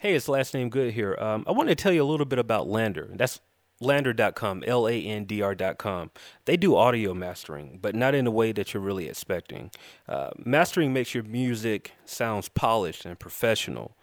Hey, 0.00 0.14
it's 0.14 0.28
last 0.28 0.54
name 0.54 0.70
good 0.70 0.94
here. 0.94 1.16
Um, 1.18 1.42
I 1.48 1.50
want 1.50 1.70
to 1.70 1.74
tell 1.74 1.92
you 1.92 2.04
a 2.04 2.06
little 2.06 2.24
bit 2.24 2.38
about 2.38 2.68
LANDR. 2.68 3.18
That's 3.18 3.40
landr.com, 3.82 4.62
L 4.64 4.86
A 4.86 4.92
N 4.92 5.24
D 5.24 5.42
R.com. 5.42 6.12
They 6.44 6.56
do 6.56 6.76
audio 6.76 7.14
mastering, 7.14 7.80
but 7.82 7.96
not 7.96 8.14
in 8.14 8.24
the 8.24 8.30
way 8.30 8.52
that 8.52 8.72
you're 8.72 8.82
really 8.82 9.08
expecting. 9.08 9.72
Uh, 10.08 10.30
mastering 10.38 10.92
makes 10.92 11.14
your 11.14 11.24
music 11.24 11.94
sounds 12.04 12.48
polished 12.48 13.04
and 13.04 13.18
professional. 13.18 13.96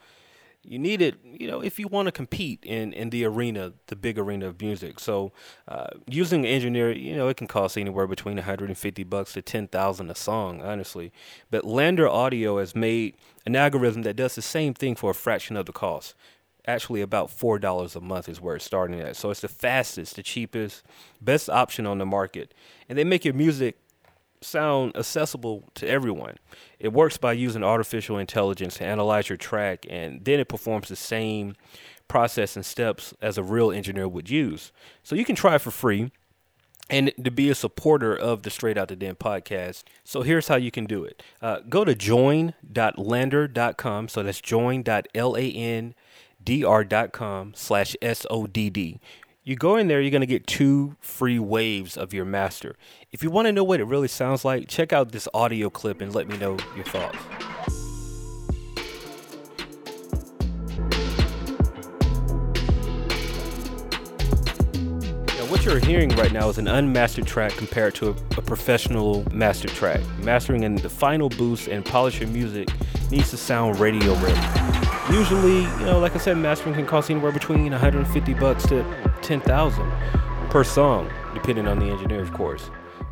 You 0.68 0.80
need 0.80 1.02
it, 1.02 1.16
you 1.24 1.48
know, 1.48 1.62
if 1.62 1.80
you 1.80 1.88
want 1.88 2.08
to 2.08 2.12
compete 2.12 2.64
in, 2.66 2.92
in 2.94 3.10
the 3.12 3.24
arena, 3.26 3.74
the 3.88 3.96
big 3.96 4.18
arena 4.18 4.48
of 4.48 4.62
music. 4.62 5.00
So, 5.00 5.32
uh, 5.68 5.88
using 6.08 6.42
an 6.42 6.52
engineer, 6.52 6.92
you 6.92 7.16
know, 7.16 7.28
it 7.28 7.38
can 7.38 7.48
cost 7.48 7.78
anywhere 7.78 8.08
between 8.08 8.36
150 8.36 9.04
bucks 9.04 9.34
to 9.34 9.42
10,000 9.42 10.10
a 10.10 10.16
song, 10.16 10.62
honestly. 10.62 11.12
But 11.52 11.64
LANDR 11.64 12.10
Audio 12.10 12.58
has 12.58 12.76
made 12.76 13.16
an 13.46 13.56
algorithm 13.56 14.02
that 14.04 14.16
does 14.16 14.36
the 14.36 14.42
same 14.42 14.74
thing 14.74 14.96
for 14.96 15.12
a 15.12 15.16
fraction 15.16 15.56
of 15.56 15.66
the 15.66 15.74
cost 15.74 16.16
actually 16.68 17.02
about 17.02 17.30
four 17.30 17.60
dollars 17.60 17.96
a 17.96 18.02
month 18.02 18.28
is 18.28 18.42
where 18.42 18.56
it's 18.56 18.66
starting 18.66 19.00
at. 19.00 19.16
So 19.16 19.30
it's 19.30 19.42
the 19.42 19.48
fastest, 19.48 20.16
the 20.16 20.24
cheapest, 20.24 20.84
best 21.22 21.50
option 21.50 21.86
on 21.86 22.00
the 22.00 22.06
market, 22.06 22.54
and 22.90 22.98
they 22.98 23.04
make 23.04 23.24
your 23.24 23.34
music 23.34 23.78
sound 24.46 24.96
accessible 24.96 25.70
to 25.76 25.88
everyone. 25.88 26.38
It 26.80 26.94
works 26.94 27.18
by 27.18 27.34
using 27.34 27.64
artificial 27.64 28.18
intelligence 28.18 28.78
to 28.78 28.86
analyze 28.86 29.30
your 29.30 29.38
track, 29.38 29.86
and 29.90 30.24
then 30.24 30.40
it 30.40 30.48
performs 30.48 30.90
the 30.90 30.96
same 30.96 31.56
process 32.08 32.56
and 32.56 32.66
steps 32.66 33.14
as 33.22 33.38
a 33.38 33.44
real 33.44 33.72
engineer 33.72 34.08
would 34.08 34.30
use. 34.30 34.72
So 35.04 35.16
you 35.16 35.26
can 35.26 35.36
try 35.36 35.58
for 35.58 35.72
free. 35.72 36.12
And 36.88 37.12
to 37.24 37.32
be 37.32 37.50
a 37.50 37.56
supporter 37.56 38.16
of 38.16 38.44
the 38.44 38.52
Str8OutDaDen 38.52 39.18
podcast. 39.18 39.86
So 40.04 40.22
here's 40.22 40.50
how 40.50 40.58
you 40.58 40.70
can 40.70 40.86
do 40.86 41.04
it. 41.04 41.24
Uh, 41.42 41.62
go 41.68 41.84
to 41.84 41.96
join.landr.com. 41.96 44.08
So 44.08 44.22
that's 44.22 44.40
join.lan 44.40 45.96
dr.com 46.46 47.54
slash 47.56 47.96
S-O-D-D. 48.02 49.00
You 49.48 49.56
go 49.56 49.76
in 49.76 49.88
there, 49.88 50.02
you're 50.02 50.10
going 50.10 50.22
to 50.22 50.26
get 50.26 50.48
two 50.48 50.96
free 51.00 51.38
waves 51.38 51.98
of 51.98 52.16
your 52.16 52.26
master. 52.26 52.76
If 53.12 53.22
you 53.22 53.30
want 53.30 53.46
to 53.46 53.52
know 53.52 53.64
what 53.64 53.80
it 53.80 53.84
really 53.84 54.08
sounds 54.08 54.44
like, 54.44 54.68
check 54.68 54.92
out 54.92 55.12
this 55.12 55.28
audio 55.36 55.70
clip 55.70 56.02
and 56.02 56.16
let 56.16 56.28
me 56.28 56.36
know 56.38 56.58
your 56.76 56.84
thoughts. 56.86 57.16
What 65.48 65.64
you're 65.64 65.80
hearing 65.80 66.10
right 66.16 66.32
now 66.32 66.50
is 66.50 66.58
an 66.58 66.68
unmastered 66.68 67.28
track 67.28 67.52
compared 67.54 67.94
to 67.96 68.10
a, 68.10 68.12
a 68.38 68.42
professional 68.42 69.32
master 69.32 69.68
track. 69.68 70.02
Mastering 70.18 70.64
in 70.64 70.76
the 70.76 70.90
final 70.90 71.30
boost 71.30 71.68
and 71.68 71.86
polish 71.86 72.20
your 72.20 72.30
music 72.30 72.68
needs 73.12 73.30
to 73.30 73.38
sound 73.38 73.80
radio 73.80 74.16
ready. 74.16 74.85
Usually, 75.12 75.62
you 75.62 75.86
know, 75.86 76.00
like 76.00 76.16
I 76.16 76.18
said, 76.18 76.36
mastering 76.38 76.74
can 76.74 76.88
cost 76.88 77.12
anywhere 77.12 77.32
between 77.32 77.72
150 77.72 78.34
bucks 78.34 78.66
to 78.68 78.84
10,000 79.22 79.92
per 80.50 80.64
song, 80.64 81.12
depending 81.36 81.68
on 81.68 81.78
the 81.78 81.86
engineer, 81.86 82.22
of 82.22 82.34
course. 82.34 82.72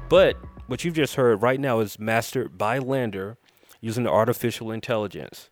But 0.09 0.35
what 0.65 0.83
you've 0.83 0.95
just 0.95 1.15
heard 1.15 1.43
right 1.43 1.59
now 1.59 1.81
is 1.81 1.99
mastered 1.99 2.57
by 2.57 2.79
LANDR 2.79 3.37
using 3.79 4.07
artificial 4.07 4.71
intelligence. 4.71 5.51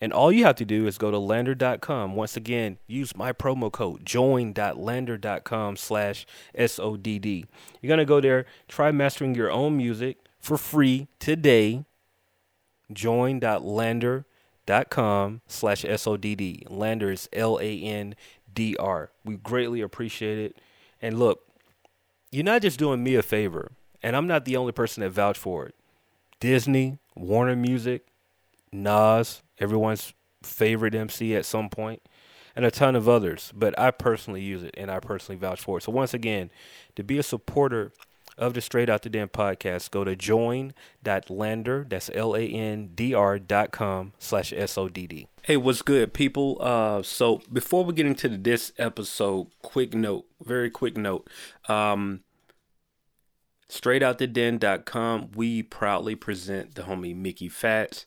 And 0.00 0.10
all 0.10 0.32
you 0.32 0.44
have 0.44 0.56
to 0.56 0.64
do 0.64 0.86
is 0.86 0.96
go 0.96 1.10
to 1.10 1.18
landr.com. 1.18 2.16
Once 2.16 2.34
again, 2.34 2.78
use 2.86 3.14
my 3.14 3.32
promo 3.32 3.70
code 3.70 4.06
join.landr.com 4.06 5.76
slash 5.76 6.26
SODD. 6.58 7.44
You're 7.82 7.88
going 7.88 7.98
to 7.98 8.04
go 8.06 8.22
there, 8.22 8.46
try 8.68 8.90
mastering 8.90 9.34
your 9.34 9.50
own 9.50 9.76
music 9.76 10.16
for 10.40 10.56
free 10.56 11.08
today. 11.18 11.84
Join.landr.com 12.90 14.24
dot 14.66 14.90
com 14.90 15.40
slash 15.46 15.84
S-O-D-D. 15.84 16.66
LANDR 16.68 17.12
is 17.12 17.28
L-A-N-D-R. 17.32 19.10
We 19.24 19.36
greatly 19.36 19.80
appreciate 19.80 20.38
it. 20.38 20.58
And 21.00 21.18
look, 21.18 21.42
you're 22.30 22.44
not 22.44 22.62
just 22.62 22.78
doing 22.78 23.02
me 23.02 23.14
a 23.14 23.22
favor, 23.22 23.72
and 24.02 24.16
I'm 24.16 24.26
not 24.26 24.44
the 24.44 24.56
only 24.56 24.72
person 24.72 25.02
that 25.02 25.10
vouched 25.10 25.40
for 25.40 25.66
it. 25.66 25.74
Disney, 26.40 26.98
Warner 27.14 27.56
Music, 27.56 28.06
Nas, 28.72 29.42
everyone's 29.58 30.12
favorite 30.42 30.94
MC 30.94 31.34
at 31.36 31.46
some 31.46 31.68
point, 31.68 32.02
and 32.56 32.64
a 32.64 32.70
ton 32.70 32.96
of 32.96 33.08
others. 33.08 33.52
But 33.54 33.78
I 33.78 33.90
personally 33.90 34.42
use 34.42 34.62
it, 34.62 34.74
and 34.76 34.90
I 34.90 34.98
personally 34.98 35.38
vouch 35.38 35.60
for 35.60 35.78
it. 35.78 35.82
So 35.82 35.92
once 35.92 36.12
again, 36.12 36.50
to 36.96 37.04
be 37.04 37.18
a 37.18 37.22
supporter 37.22 37.92
of 38.36 38.54
the 38.54 38.60
Str8OutDaDen 38.60 39.30
podcast, 39.30 39.90
go 39.90 40.04
to 40.04 40.16
join.landr, 40.16 41.88
that's 41.88 42.10
L-A-N-D-R 42.14 43.38
dot 43.38 43.70
com 43.72 44.12
slash 44.18 44.52
S-O-D-D. 44.52 45.28
Hey, 45.42 45.56
what's 45.56 45.82
good, 45.82 46.14
people? 46.14 46.58
Uh, 46.60 47.02
so 47.02 47.42
before 47.52 47.84
we 47.84 47.94
get 47.94 48.06
into 48.06 48.28
this 48.28 48.72
episode, 48.78 49.48
quick 49.62 49.94
note, 49.94 50.26
very 50.42 50.70
quick 50.70 50.96
note. 50.96 51.28
Um, 51.68 52.20
Str8OutDaDen.com, 53.68 55.32
we 55.34 55.62
proudly 55.62 56.14
present 56.14 56.74
the 56.74 56.82
homie 56.82 57.16
Mickey 57.16 57.48
Factz, 57.48 58.06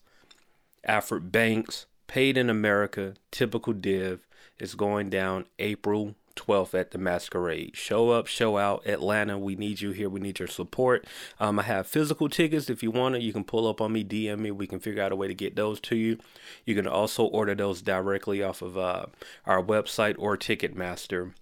Alfred 0.84 1.30
Banks, 1.30 1.86
Paid 2.08 2.38
in 2.38 2.46
AmeriKKKa, 2.46 3.16
Typical 3.30 3.74
Div, 3.74 4.26
is 4.58 4.74
going 4.74 5.10
down 5.10 5.44
April 5.58 6.14
12th 6.38 6.78
at 6.78 6.92
the 6.92 6.98
Masquerade. 6.98 7.76
Show 7.76 8.10
up, 8.10 8.26
show 8.26 8.56
out. 8.56 8.86
Atlanta, 8.86 9.38
we 9.38 9.56
need 9.56 9.80
you 9.80 9.90
here. 9.90 10.08
We 10.08 10.20
need 10.20 10.38
your 10.38 10.48
support. 10.48 11.06
Um, 11.38 11.58
I 11.58 11.64
have 11.64 11.86
physical 11.86 12.28
tickets. 12.28 12.70
If 12.70 12.82
you 12.82 12.90
want 12.90 13.16
it, 13.16 13.22
you 13.22 13.32
can 13.32 13.44
pull 13.44 13.66
up 13.66 13.80
on 13.80 13.92
me, 13.92 14.04
DM 14.04 14.38
me. 14.38 14.50
We 14.50 14.66
can 14.66 14.80
figure 14.80 15.02
out 15.02 15.12
a 15.12 15.16
way 15.16 15.28
to 15.28 15.34
get 15.34 15.56
those 15.56 15.80
to 15.80 15.96
you. 15.96 16.18
You 16.64 16.74
can 16.74 16.86
also 16.86 17.24
order 17.24 17.54
those 17.54 17.82
directly 17.82 18.42
off 18.42 18.62
of 18.62 18.78
uh, 18.78 19.06
our 19.44 19.62
website 19.62 20.16
or 20.18 20.36
Ticketmaster. 20.36 21.32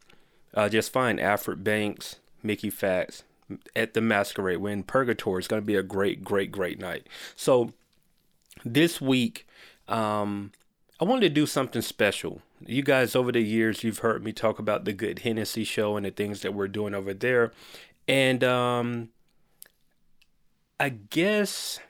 Uh, 0.54 0.68
just 0.68 0.92
find 0.92 1.20
Alfred 1.20 1.62
Banks, 1.62 2.16
Mickey 2.42 2.70
Factz 2.70 3.22
at 3.74 3.94
the 3.94 4.00
Masquerade. 4.00 4.58
We're 4.58 4.70
in 4.70 4.82
Purgatory. 4.82 5.38
It's 5.38 5.48
going 5.48 5.62
to 5.62 5.66
be 5.66 5.76
a 5.76 5.82
great, 5.82 6.24
great, 6.24 6.50
great 6.50 6.78
night. 6.78 7.06
So 7.36 7.72
this 8.64 9.00
week, 9.00 9.46
um, 9.88 10.52
I 11.00 11.04
wanted 11.04 11.22
to 11.22 11.28
do 11.28 11.46
something 11.46 11.82
special. 11.82 12.40
You 12.64 12.82
guys, 12.82 13.14
over 13.14 13.32
the 13.32 13.40
years, 13.40 13.84
you've 13.84 13.98
heard 13.98 14.24
me 14.24 14.32
talk 14.32 14.58
about 14.58 14.84
the 14.84 14.92
Good 14.92 15.18
Hennec 15.18 15.66
show 15.66 15.96
and 15.96 16.06
the 16.06 16.10
things 16.10 16.40
that 16.40 16.54
we're 16.54 16.68
doing 16.68 16.94
over 16.94 17.12
there. 17.12 17.52
And 18.08 18.42
um, 18.42 19.08
I 20.80 20.90
guess 20.90 21.80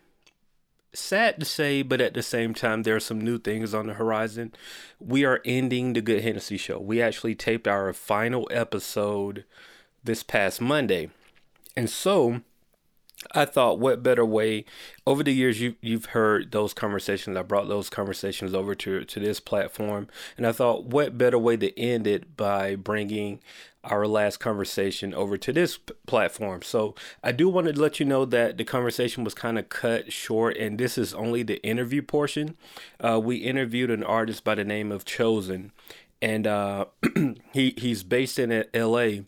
sad 0.93 1.39
to 1.39 1.47
say, 1.47 1.83
but 1.83 2.01
at 2.01 2.15
the 2.15 2.23
same 2.23 2.55
time, 2.55 2.83
there 2.83 2.97
are 2.97 3.01
some 3.01 3.21
new 3.21 3.39
things 3.39 3.75
on 3.75 3.87
the 3.87 3.95
horizon. 3.95 4.53
We 4.99 5.25
are 5.25 5.41
ending 5.45 5.93
the 5.93 6.01
Good 6.01 6.23
Hennec 6.23 6.59
show. 6.59 6.79
We 6.79 7.01
actually 7.01 7.35
taped 7.35 7.69
our 7.69 7.93
final 7.93 8.49
episode 8.51 9.45
this 10.03 10.23
past 10.23 10.61
Monday. 10.61 11.11
And 11.77 11.91
so 11.91 12.41
I 13.33 13.45
thought, 13.45 13.79
what 13.79 14.03
better 14.03 14.25
way? 14.25 14.65
Over 15.07 15.23
the 15.23 15.33
years, 15.33 15.61
you 15.61 15.77
you've 15.81 16.07
heard 16.07 16.53
those 16.53 16.75
conversations. 16.75 17.37
I 17.37 17.43
brought 17.43 17.69
those 17.69 17.91
conversations 17.91 18.55
over 18.55 18.75
to 18.75 19.05
to 19.05 19.21
this 19.21 19.41
platform, 19.41 20.09
and 20.37 20.47
I 20.47 20.53
thought, 20.53 20.85
what 20.85 21.19
better 21.19 21.39
way 21.39 21.57
to 21.57 21.79
end 21.79 22.07
it 22.07 22.37
by 22.37 22.77
bringing 22.77 23.41
our 23.85 24.07
last 24.07 24.39
conversation 24.39 25.15
over 25.15 25.37
to 25.37 25.53
this 25.53 25.79
p- 25.79 25.95
platform. 26.07 26.61
So 26.63 26.95
I 27.23 27.31
do 27.33 27.49
want 27.49 27.69
to 27.69 27.81
let 27.81 28.01
you 28.01 28.07
know 28.07 28.25
that 28.25 28.57
the 28.59 28.65
conversation 28.65 29.23
was 29.23 29.35
kind 29.35 29.59
of 29.59 29.69
cut 29.69 30.13
short, 30.13 30.57
and 30.57 30.79
this 30.79 30.99
is 30.99 31.15
only 31.15 31.43
the 31.43 31.63
interview 31.63 32.03
portion. 32.03 32.57
Uh, 33.01 33.21
we 33.23 33.37
interviewed 33.37 33.91
an 33.91 34.03
artist 34.03 34.43
by 34.43 34.57
the 34.57 34.65
name 34.65 34.91
of 34.91 35.05
Chozen, 35.05 35.71
and 36.21 36.47
uh, 36.47 36.87
he 37.53 37.75
he's 37.77 38.03
based 38.03 38.39
in 38.39 38.65
L.A 38.75 39.25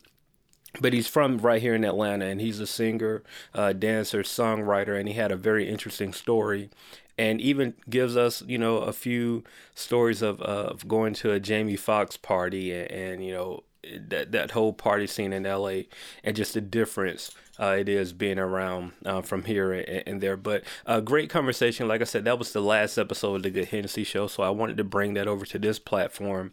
but 0.81 0.93
he's 0.93 1.09
from 1.09 1.39
right 1.39 1.63
here 1.63 1.75
in 1.75 1.85
Atlanta, 1.85 2.27
and 2.27 2.41
he's 2.41 2.61
a 2.61 2.67
singer, 2.67 3.23
uh, 3.55 3.73
dancer, 3.73 4.23
songwriter, 4.23 4.99
and 4.99 5.09
he 5.09 5.15
had 5.15 5.33
a 5.33 5.37
very 5.37 5.69
interesting 5.69 6.13
story, 6.13 6.71
and 7.17 7.41
even 7.41 7.75
gives 7.89 8.17
us, 8.17 8.43
you 8.47 8.59
know, 8.59 8.79
a 8.79 8.93
few 8.93 9.45
stories 9.75 10.23
of 10.23 10.41
of 10.43 10.87
going 10.87 11.15
to 11.15 11.33
a 11.33 11.41
Jamie 11.41 11.77
Foxx 11.77 12.17
party, 12.17 12.73
and, 12.73 12.91
and 12.91 13.25
you 13.25 13.33
know 13.33 13.63
that 14.09 14.33
that 14.33 14.51
whole 14.53 14.73
party 14.73 15.07
scene 15.07 15.33
in 15.33 15.45
LA, 15.45 15.83
and 16.23 16.37
just 16.37 16.55
the 16.55 16.61
difference 16.61 17.35
uh, 17.61 17.77
it 17.79 17.89
is 17.89 18.13
being 18.13 18.39
around 18.39 18.93
uh, 19.05 19.21
from 19.21 19.45
here 19.45 19.73
and, 19.73 20.03
and, 20.07 20.21
there. 20.21 20.37
But 20.37 20.63
a 20.87 20.93
uh, 20.93 21.01
great 21.01 21.29
conversation. 21.31 21.89
Like 21.89 22.01
I 22.01 22.05
said, 22.05 22.25
that 22.25 22.39
was 22.39 22.53
the 22.53 22.61
last 22.61 22.99
episode 22.99 23.37
of 23.37 23.43
the 23.43 23.51
Good 23.51 23.69
Hennec 23.69 24.07
Show, 24.07 24.27
so 24.27 24.43
I 24.43 24.51
wanted 24.51 24.77
to 24.77 24.85
bring 24.85 25.15
that 25.15 25.27
over 25.27 25.45
to 25.47 25.59
this 25.59 25.79
platform 25.79 26.53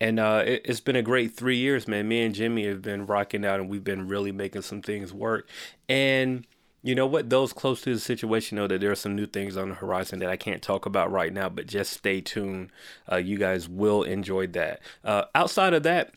and 0.00 0.18
uh, 0.18 0.42
it, 0.44 0.66
has 0.66 0.80
been 0.80 0.96
a 0.96 1.02
great 1.02 1.34
three 1.34 1.56
years, 1.56 1.86
man. 1.86 2.08
Me 2.08 2.22
and 2.22 2.34
Jimi 2.34 2.66
have 2.68 2.82
been 2.82 3.06
rocking 3.06 3.44
out, 3.44 3.60
and 3.60 3.68
we've 3.68 3.84
been 3.84 4.08
really 4.08 4.32
making 4.32 4.62
some 4.62 4.82
things 4.82 5.12
work. 5.12 5.48
And 5.88 6.46
you 6.82 6.94
know 6.94 7.06
what? 7.06 7.30
Those 7.30 7.52
close 7.52 7.80
to 7.82 7.94
the 7.94 8.00
situation 8.00 8.56
know 8.56 8.66
that 8.66 8.80
there 8.80 8.90
are 8.90 8.96
some 8.96 9.16
new 9.16 9.26
things 9.26 9.56
on 9.56 9.70
the 9.70 9.74
horizon 9.74 10.18
that 10.18 10.28
I 10.28 10.36
can't 10.36 10.62
talk 10.62 10.84
about 10.84 11.10
right 11.10 11.32
now, 11.32 11.48
but 11.48 11.66
just 11.66 11.92
stay 11.92 12.20
tuned. 12.20 12.70
Uh, 13.10 13.16
you 13.16 13.38
guys 13.38 13.68
will 13.68 14.02
enjoy 14.02 14.48
that. 14.48 14.80
Uh, 15.02 15.24
outside 15.34 15.72
of 15.72 15.82
that, 15.84 16.12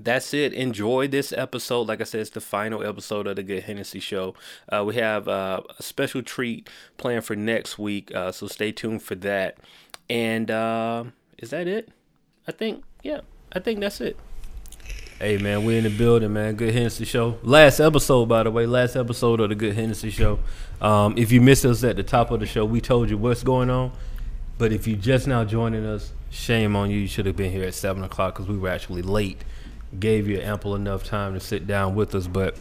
that's 0.00 0.32
it. 0.32 0.52
Enjoy 0.52 1.08
this 1.08 1.32
episode. 1.32 1.88
Like 1.88 2.00
I 2.00 2.04
said, 2.04 2.22
it's 2.22 2.30
the 2.30 2.40
final 2.40 2.82
episode 2.82 3.26
of 3.26 3.36
the 3.36 3.42
Good 3.42 3.64
Hennec 3.64 4.00
Show. 4.00 4.34
Uh, 4.72 4.84
we 4.84 4.94
have 4.96 5.28
uh, 5.28 5.60
a 5.78 5.82
special 5.82 6.22
treat 6.22 6.68
planned 6.96 7.24
for 7.24 7.36
next 7.36 7.78
week, 7.78 8.14
uh, 8.14 8.32
so 8.32 8.46
stay 8.46 8.72
tuned 8.72 9.02
for 9.02 9.14
that. 9.16 9.58
And 10.08 10.50
uh, 10.50 11.04
is 11.38 11.50
that 11.50 11.66
it? 11.66 11.90
I 12.48 12.52
think 12.52 12.84
yeah, 13.02 13.20
I 13.52 13.58
think 13.58 13.80
that's 13.80 14.00
it. 14.00 14.16
Hey 15.18 15.38
man, 15.38 15.64
we 15.64 15.78
in 15.78 15.84
the 15.84 15.90
building, 15.90 16.32
man. 16.32 16.54
Good 16.54 16.74
Hennec 16.74 17.06
Show. 17.06 17.38
Last 17.42 17.80
episode, 17.80 18.26
by 18.26 18.42
the 18.42 18.50
way, 18.50 18.66
last 18.66 18.94
episode 18.96 19.40
of 19.40 19.48
the 19.48 19.54
Good 19.54 19.74
Hennec 19.74 20.12
Show. 20.12 20.38
Um, 20.80 21.16
if 21.16 21.32
you 21.32 21.40
missed 21.40 21.64
us 21.64 21.82
at 21.82 21.96
the 21.96 22.02
top 22.02 22.30
of 22.30 22.40
the 22.40 22.46
show, 22.46 22.64
we 22.64 22.80
told 22.80 23.10
you 23.10 23.16
what's 23.18 23.42
going 23.42 23.70
on. 23.70 23.92
But 24.58 24.72
if 24.72 24.86
you 24.86 24.94
just 24.94 25.26
now 25.26 25.44
joining 25.44 25.84
us, 25.84 26.12
shame 26.30 26.76
on 26.76 26.90
you. 26.90 26.98
You 26.98 27.08
should 27.08 27.26
have 27.26 27.34
been 27.36 27.50
here 27.50 27.64
at 27.64 27.74
seven 27.74 28.04
o'clock 28.04 28.34
because 28.34 28.46
we 28.48 28.56
were 28.56 28.68
actually 28.68 29.02
late. 29.02 29.42
Gave 29.98 30.28
you 30.28 30.38
ample 30.38 30.76
enough 30.76 31.02
time 31.02 31.34
to 31.34 31.40
sit 31.40 31.66
down 31.66 31.94
with 31.94 32.14
us, 32.14 32.26
but 32.26 32.56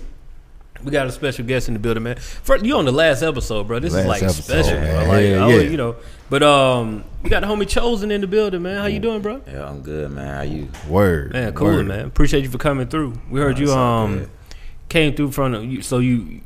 we 0.84 0.92
got 0.92 1.08
a 1.08 1.12
special 1.12 1.46
guest 1.46 1.68
in 1.68 1.74
the 1.74 1.80
building, 1.80 2.04
man. 2.04 2.16
First, 2.18 2.64
you 2.66 2.76
on 2.78 2.86
the 2.86 2.92
last 2.92 3.22
episode, 3.24 3.68
bro. 3.68 3.80
This 3.80 3.94
Last 3.94 4.02
is 4.04 4.08
like 4.08 4.24
episode, 4.24 4.44
special, 4.44 4.80
bro. 4.80 4.94
Like, 5.08 5.10
I 5.10 5.46
would- 5.48 5.64
yeah. 5.66 5.70
you 5.72 5.78
know. 5.78 5.96
But 6.30 6.42
um, 6.44 7.04
we 7.24 7.30
got 7.30 7.42
the 7.42 7.48
homie 7.48 7.64
Chozen 7.64 8.12
in 8.12 8.22
the 8.22 8.28
building, 8.28 8.62
man. 8.64 8.80
How 8.80 8.88
you 8.88 9.00
doing, 9.00 9.22
bro? 9.22 9.42
Yeah, 9.48 9.68
I'm 9.70 9.82
good, 9.82 10.12
man. 10.12 10.36
How 10.36 10.42
you? 10.42 10.68
Word. 10.90 11.34
Man, 11.34 11.54
cool, 11.54 11.68
word. 11.68 11.86
man. 11.88 12.06
Appreciate 12.06 12.44
you 12.44 12.50
for 12.50 12.58
coming 12.58 12.88
through. 12.88 13.14
We 13.30 13.40
heard 13.40 13.60
Nah, 13.60 13.64
you 13.66 13.72
um 13.74 14.18
good. 14.20 14.30
came 14.90 15.16
through 15.16 15.32
from 15.32 15.52
the, 15.54 15.82
so 15.82 16.00
you 16.00 16.42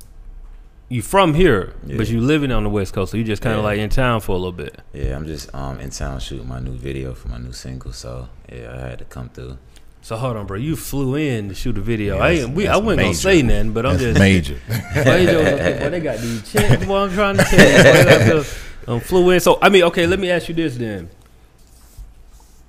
you 0.91 1.01
from 1.03 1.35
here, 1.35 1.73
but 1.83 2.07
Yeah. 2.07 2.13
you 2.15 2.19
living 2.21 2.51
on 2.51 2.63
the 2.63 2.69
West 2.69 2.93
Coast, 2.93 3.11
so 3.11 3.17
you 3.17 3.23
just 3.23 3.41
kind 3.43 3.53
of 3.55 3.59
Yeah. 3.61 3.67
like 3.67 3.79
in 3.79 3.89
town 3.89 4.21
for 4.21 4.31
a 4.31 4.35
little 4.39 4.51
bit. 4.51 4.81
Yeah, 4.91 5.15
I'm 5.15 5.25
just 5.27 5.53
um 5.53 5.79
in 5.79 5.91
town 5.91 6.19
shooting 6.19 6.47
my 6.47 6.59
new 6.59 6.71
video 6.75 7.13
for 7.13 7.27
my 7.29 7.37
new 7.37 7.51
single, 7.53 7.93
so 7.93 8.27
yeah, 8.51 8.73
I 8.75 8.87
had 8.89 8.99
to 8.99 9.05
come 9.05 9.29
through. 9.29 9.57
So 10.01 10.16
hold 10.16 10.38
on, 10.38 10.46
bro. 10.46 10.57
You 10.57 10.75
flew 10.75 11.16
in 11.16 11.50
to 11.50 11.56
shoot 11.56 11.78
a 11.78 11.81
video. 11.81 12.18
Yeah, 12.18 12.24
I 12.24 12.30
ain't, 12.31 12.50
we 12.51 12.68
I 12.68 12.78
wasn't 12.78 13.01
gonna 13.01 13.13
say 13.13 13.42
nothing, 13.42 13.74
but 13.74 13.86
I'm 13.86 13.94
That's 13.94 14.04
just 14.04 14.19
major. 14.19 14.56
Boy, 14.68 15.25
boy, 15.25 15.90
they 15.90 16.00
got 16.00 16.19
these 16.19 16.51
checks. 16.51 16.86
Boy, 16.86 16.98
I'm 16.98 17.12
trying 17.12 17.38
to 17.38 17.44
tell 17.44 17.60
you. 17.60 17.84
Boy, 17.84 18.44
the, 18.44 18.57
um, 18.88 19.00
flew 19.01 19.30
in. 19.31 19.40
So 19.40 19.60
I 19.62 19.69
mean, 19.69 19.84
okay. 19.84 20.07
Let 20.07 20.19
me 20.19 20.31
ask 20.31 20.48
you 20.48 20.56
this 20.56 20.78
then. 20.78 21.10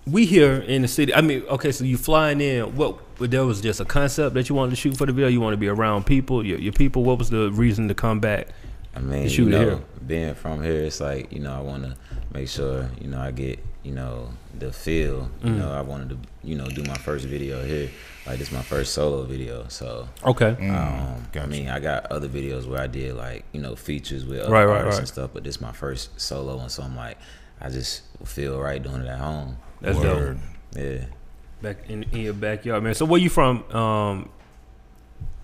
We 0.07 0.27
here 0.27 0.57
in 0.57 0.83
the 0.83 0.89
city. 0.89 1.15
I 1.15 1.21
mean, 1.21 1.43
okay. 1.49 1.73
So 1.73 1.85
you 1.85 1.97
flying 1.97 2.41
in? 2.41 2.75
What? 2.75 2.99
But 3.19 3.31
there 3.31 3.45
was 3.45 3.61
just 3.61 3.81
a 3.81 3.85
concept 3.85 4.35
that 4.35 4.49
you 4.49 4.55
wanted 4.55 4.71
to 4.71 4.77
shoot 4.77 4.97
for 4.97 5.07
the 5.07 5.13
video. 5.13 5.29
You 5.29 5.41
want 5.41 5.53
to 5.53 5.59
be 5.59 5.69
around 5.69 6.07
people, 6.07 6.45
your, 6.45 6.59
your 6.59 6.73
people. 6.73 7.05
What 7.05 7.19
was 7.19 7.31
the 7.31 7.51
reason 7.53 7.87
to 7.89 7.95
come 7.95 8.19
back? 8.19 8.49
I 8.97 9.01
mean, 9.01 9.29
you 9.29 9.45
know, 9.45 9.59
here. 9.61 9.81
being 10.05 10.35
from 10.35 10.63
here, 10.63 10.83
it's 10.83 11.01
like 11.01 11.33
you 11.33 11.39
know, 11.39 11.55
I 11.55 11.61
want 11.61 11.85
to 11.85 11.97
make 12.33 12.49
sure 12.49 12.89
you 13.01 13.09
know 13.09 13.21
I 13.21 13.31
get 13.31 13.59
you 13.83 13.93
know 13.93 14.31
the 14.59 14.73
feel. 14.73 15.31
You 15.43 15.51
Mm. 15.51 15.59
know, 15.59 15.73
I 15.73 15.81
wanted 15.81 16.11
to 16.11 16.19
you 16.45 16.55
know 16.57 16.67
do 16.69 16.83
my 16.85 16.95
first 16.95 17.25
video 17.27 17.63
here. 17.65 17.91
Like 18.27 18.39
this, 18.39 18.53
my 18.53 18.63
first 18.63 18.93
solo 18.93 19.23
video. 19.25 19.65
So 19.69 20.09
Okay. 20.25 20.51
um, 20.69 21.27
I 21.35 21.47
mean, 21.47 21.69
I 21.71 21.81
got 21.81 22.07
other 22.13 22.29
videos 22.29 22.67
where 22.69 22.81
I 22.81 22.87
did 22.87 23.15
like 23.15 23.45
you 23.53 23.61
know 23.61 23.75
features 23.75 24.25
with 24.27 24.41
other 24.41 24.53
Right, 24.53 24.65
right, 24.67 24.77
artists 24.79 24.97
right. 24.97 25.01
and 25.01 25.09
stuff, 25.09 25.31
but 25.33 25.43
this 25.45 25.61
my 25.61 25.73
first 25.73 26.21
solo 26.21 26.59
and 26.61 26.71
So 26.71 26.83
I'm 26.83 26.95
like, 26.97 27.17
I 27.61 27.71
just 27.71 28.03
feel 28.25 28.61
right 28.61 28.83
doing 28.83 29.03
it 29.03 29.09
at 29.09 29.19
home. 29.19 29.57
That's 29.81 29.99
Word. 29.99 30.39
dope. 30.75 30.83
Yeah. 30.85 31.05
Back 31.63 31.77
in, 31.91 32.05
in 32.05 32.21
your 32.21 32.35
backyard, 32.35 32.83
man. 32.83 32.95
So 32.95 33.05
where 33.07 33.21
you 33.21 33.29
from? 33.31 33.65
Um, 33.75 34.29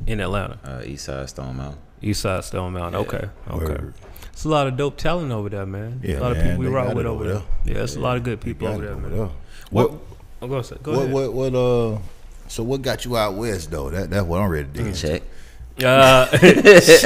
in 0.06 0.20
Atlanta, 0.20 0.58
Uh, 0.64 0.82
East 0.84 1.06
Side 1.06 1.28
Stone 1.28 1.56
Mountain. 1.56 1.78
East 2.02 2.20
Side 2.20 2.44
Stone 2.44 2.72
Mountain. 2.74 3.00
Yeah. 3.00 3.06
Okay. 3.08 3.28
Okay. 3.50 3.64
Word. 3.66 3.94
It's 4.36 4.44
a 4.44 4.50
lot 4.50 4.66
of 4.66 4.76
dope 4.76 4.98
talent 4.98 5.32
over 5.32 5.48
there, 5.48 5.64
man. 5.64 6.00
Yeah, 6.04 6.18
a 6.18 6.20
lot 6.20 6.32
of 6.32 6.42
people 6.42 6.58
we 6.58 6.66
they 6.66 6.70
rock 6.72 6.88
with 6.94 7.06
over 7.06 7.24
over 7.28 7.32
there. 7.32 7.42
Yeah, 7.64 7.84
it's 7.84 7.96
a 7.96 8.00
lot 8.00 8.18
of 8.18 8.22
good 8.22 8.38
people 8.38 8.68
Got 8.68 8.74
over 8.74 8.82
it 8.82 8.86
there, 8.86 8.94
over 8.96 9.08
man. 9.08 9.16
there. 9.16 9.28
What? 9.70 9.92
What? 9.92 10.00
Oh, 10.42 10.48
go, 10.48 10.54
ahead. 10.56 10.82
go 10.82 10.92
What? 10.92 11.00
ahead. 11.00 11.12
What? 11.14 11.32
What? 11.32 11.54
Uh. 11.54 11.98
So 12.48 12.62
what 12.62 12.82
got 12.82 13.06
you 13.06 13.16
out 13.16 13.32
west 13.34 13.70
though? 13.70 13.88
That 13.88 14.10
that's 14.10 14.26
what 14.26 14.42
I'm 14.42 14.50
ready 14.50 14.66
to 14.68 14.72
dig 14.74 14.86
into. 14.88 15.00
Check. 15.08 15.22
Uh, 15.82 16.26
That's 16.32 17.02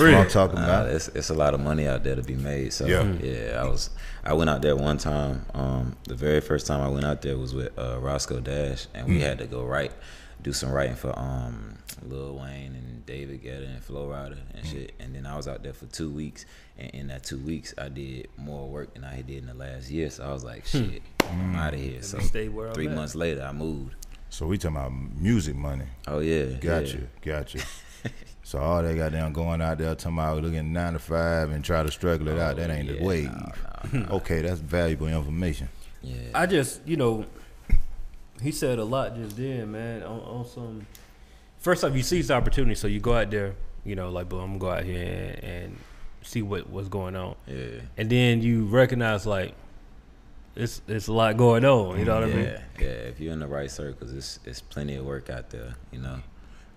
what 0.00 0.14
I'm 0.14 0.28
talking 0.28 0.56
Nah, 0.56 0.64
about. 0.64 0.88
it's 0.88 1.08
it's 1.08 1.30
a 1.30 1.34
lot 1.34 1.54
of 1.54 1.60
money 1.60 1.86
out 1.86 2.02
there 2.04 2.14
to 2.16 2.22
be 2.22 2.34
made. 2.34 2.72
So 2.72 2.86
Yeah. 2.86 3.04
yeah, 3.22 3.60
I 3.62 3.68
was 3.68 3.90
I 4.24 4.32
went 4.34 4.50
out 4.50 4.62
there 4.62 4.76
one 4.76 4.98
time. 4.98 5.44
Um, 5.54 5.96
the 6.04 6.14
very 6.14 6.40
first 6.40 6.66
time 6.66 6.80
I 6.80 6.88
went 6.88 7.04
out 7.04 7.22
there 7.22 7.36
was 7.36 7.54
with 7.54 7.76
uh, 7.78 7.98
Roscoe 8.00 8.40
Dash, 8.40 8.86
and 8.94 9.06
Mm. 9.06 9.10
we 9.10 9.20
had 9.20 9.38
to 9.38 9.46
go 9.46 9.64
write, 9.64 9.92
do 10.42 10.52
some 10.52 10.70
writing 10.70 10.94
for 10.96 11.16
um 11.18 11.76
Lil 12.02 12.36
Wayne 12.38 12.74
and 12.74 13.04
David 13.06 13.42
Guetta 13.42 13.66
and 13.66 13.82
Flo 13.82 14.06
Rida 14.08 14.36
and 14.54 14.64
Mm. 14.64 14.70
shit. 14.70 14.92
And 15.00 15.14
then 15.14 15.26
I 15.26 15.36
was 15.36 15.48
out 15.48 15.62
there 15.62 15.72
for 15.72 15.86
two 15.86 16.10
weeks, 16.10 16.46
and 16.78 16.90
in 16.92 17.06
that 17.08 17.24
two 17.24 17.38
weeks 17.38 17.74
I 17.78 17.88
did 17.88 18.28
more 18.36 18.68
work 18.68 18.94
than 18.94 19.04
I 19.04 19.22
did 19.22 19.38
in 19.38 19.46
the 19.46 19.54
last 19.54 19.90
year. 19.90 20.10
So 20.10 20.24
I 20.24 20.32
was 20.32 20.44
like, 20.44 20.66
Hmm. 20.68 20.90
shit, 20.90 21.02
I'm 21.28 21.54
out 21.56 21.74
of 21.74 21.80
here. 21.80 22.02
So 22.02 22.18
me 22.18 22.24
stay 22.24 22.46
I'm 22.46 22.72
three 22.74 22.88
at. 22.88 22.94
months 22.94 23.14
later, 23.14 23.42
I 23.42 23.52
moved. 23.52 23.94
So 24.30 24.46
we 24.46 24.58
talking 24.58 24.76
about 24.76 24.92
music 24.92 25.56
money. 25.56 25.86
Oh 26.06 26.20
yeah, 26.20 26.44
gotcha, 26.60 26.86
yeah. 26.86 26.94
you. 27.00 27.08
Got 27.22 27.54
you. 27.54 27.60
So 28.42 28.58
all 28.58 28.82
they 28.82 28.94
got 28.94 29.12
down 29.12 29.32
going 29.34 29.60
out 29.60 29.76
there 29.78 29.94
talking 29.94 30.18
about 30.18 30.42
looking 30.42 30.72
nine 30.72 30.94
to 30.94 30.98
five 30.98 31.50
and 31.50 31.62
try 31.64 31.82
to 31.82 31.90
struggle 31.90 32.28
it 32.28 32.38
out. 32.38 32.56
That 32.56 32.70
ain't 32.70 32.88
the 32.88 32.94
yeah, 32.94 33.04
wave. 33.04 33.30
nah, 33.92 34.14
Okay, 34.16 34.40
that's 34.42 34.60
valuable 34.60 35.06
information. 35.08 35.68
Yeah. 36.02 36.14
I 36.34 36.46
just, 36.46 36.86
you 36.86 36.96
know, 36.96 37.26
he 38.42 38.52
said 38.52 38.78
a 38.78 38.84
lot 38.84 39.14
just 39.16 39.36
then, 39.36 39.72
man. 39.72 40.02
On, 40.02 40.20
on 40.20 40.46
some, 40.46 40.86
first 41.58 41.84
off, 41.84 41.94
you 41.94 42.02
seize 42.02 42.28
the 42.28 42.34
opportunity, 42.34 42.74
so 42.74 42.86
you 42.86 43.00
go 43.00 43.14
out 43.14 43.30
there, 43.30 43.54
you 43.84 43.94
know, 43.94 44.10
like, 44.10 44.28
boom, 44.28 44.40
I'm 44.40 44.58
gonna 44.58 44.60
go 44.60 44.70
out 44.70 44.84
here 44.84 45.04
and, 45.04 45.44
and 45.44 45.78
see 46.22 46.42
what 46.42 46.68
what's 46.68 46.88
going 46.88 47.16
on, 47.16 47.36
yeah. 47.46 47.80
and 47.96 48.10
then 48.10 48.42
you 48.42 48.64
recognize 48.66 49.26
like, 49.26 49.54
it's 50.56 50.82
it's 50.88 51.06
a 51.06 51.12
lot 51.12 51.36
going 51.36 51.64
on. 51.64 51.98
You 51.98 52.04
know 52.04 52.14
what 52.20 52.24
I 52.24 52.32
mean? 52.32 52.44
Yeah, 52.44 52.62
yeah. 52.80 52.86
If 52.86 53.20
you're 53.20 53.32
in 53.32 53.38
the 53.38 53.46
right 53.46 53.70
circles, 53.70 54.12
it's 54.12 54.40
it's 54.44 54.60
plenty 54.60 54.96
of 54.96 55.06
work 55.06 55.30
out 55.30 55.50
there. 55.50 55.74
You 55.92 56.00
know. 56.00 56.18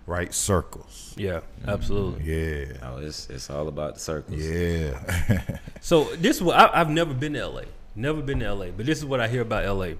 Right 0.04 0.34
circles. 0.34 1.14
Yeah, 1.16 1.40
mm-hmm. 1.60 1.70
absolutely. 1.70 2.24
Yeah. 2.24 2.72
Oh, 2.82 2.98
it's 2.98 3.30
it's 3.30 3.48
all 3.50 3.68
about 3.68 3.94
the 3.94 4.00
circles. 4.00 4.40
Yeah. 4.40 5.42
So 5.82 6.04
this 6.14 6.36
is 6.36 6.42
what 6.44 6.56
I, 6.56 6.80
I've 6.80 6.90
never 6.90 7.12
been 7.12 7.32
to 7.32 7.44
LA. 7.44 7.62
Never 7.96 8.22
been 8.22 8.38
to 8.38 8.54
LA, 8.54 8.66
but 8.66 8.86
this 8.86 8.98
is 8.98 9.04
what 9.04 9.18
I 9.18 9.26
hear 9.26 9.42
about 9.42 9.64
LA. 9.64 9.94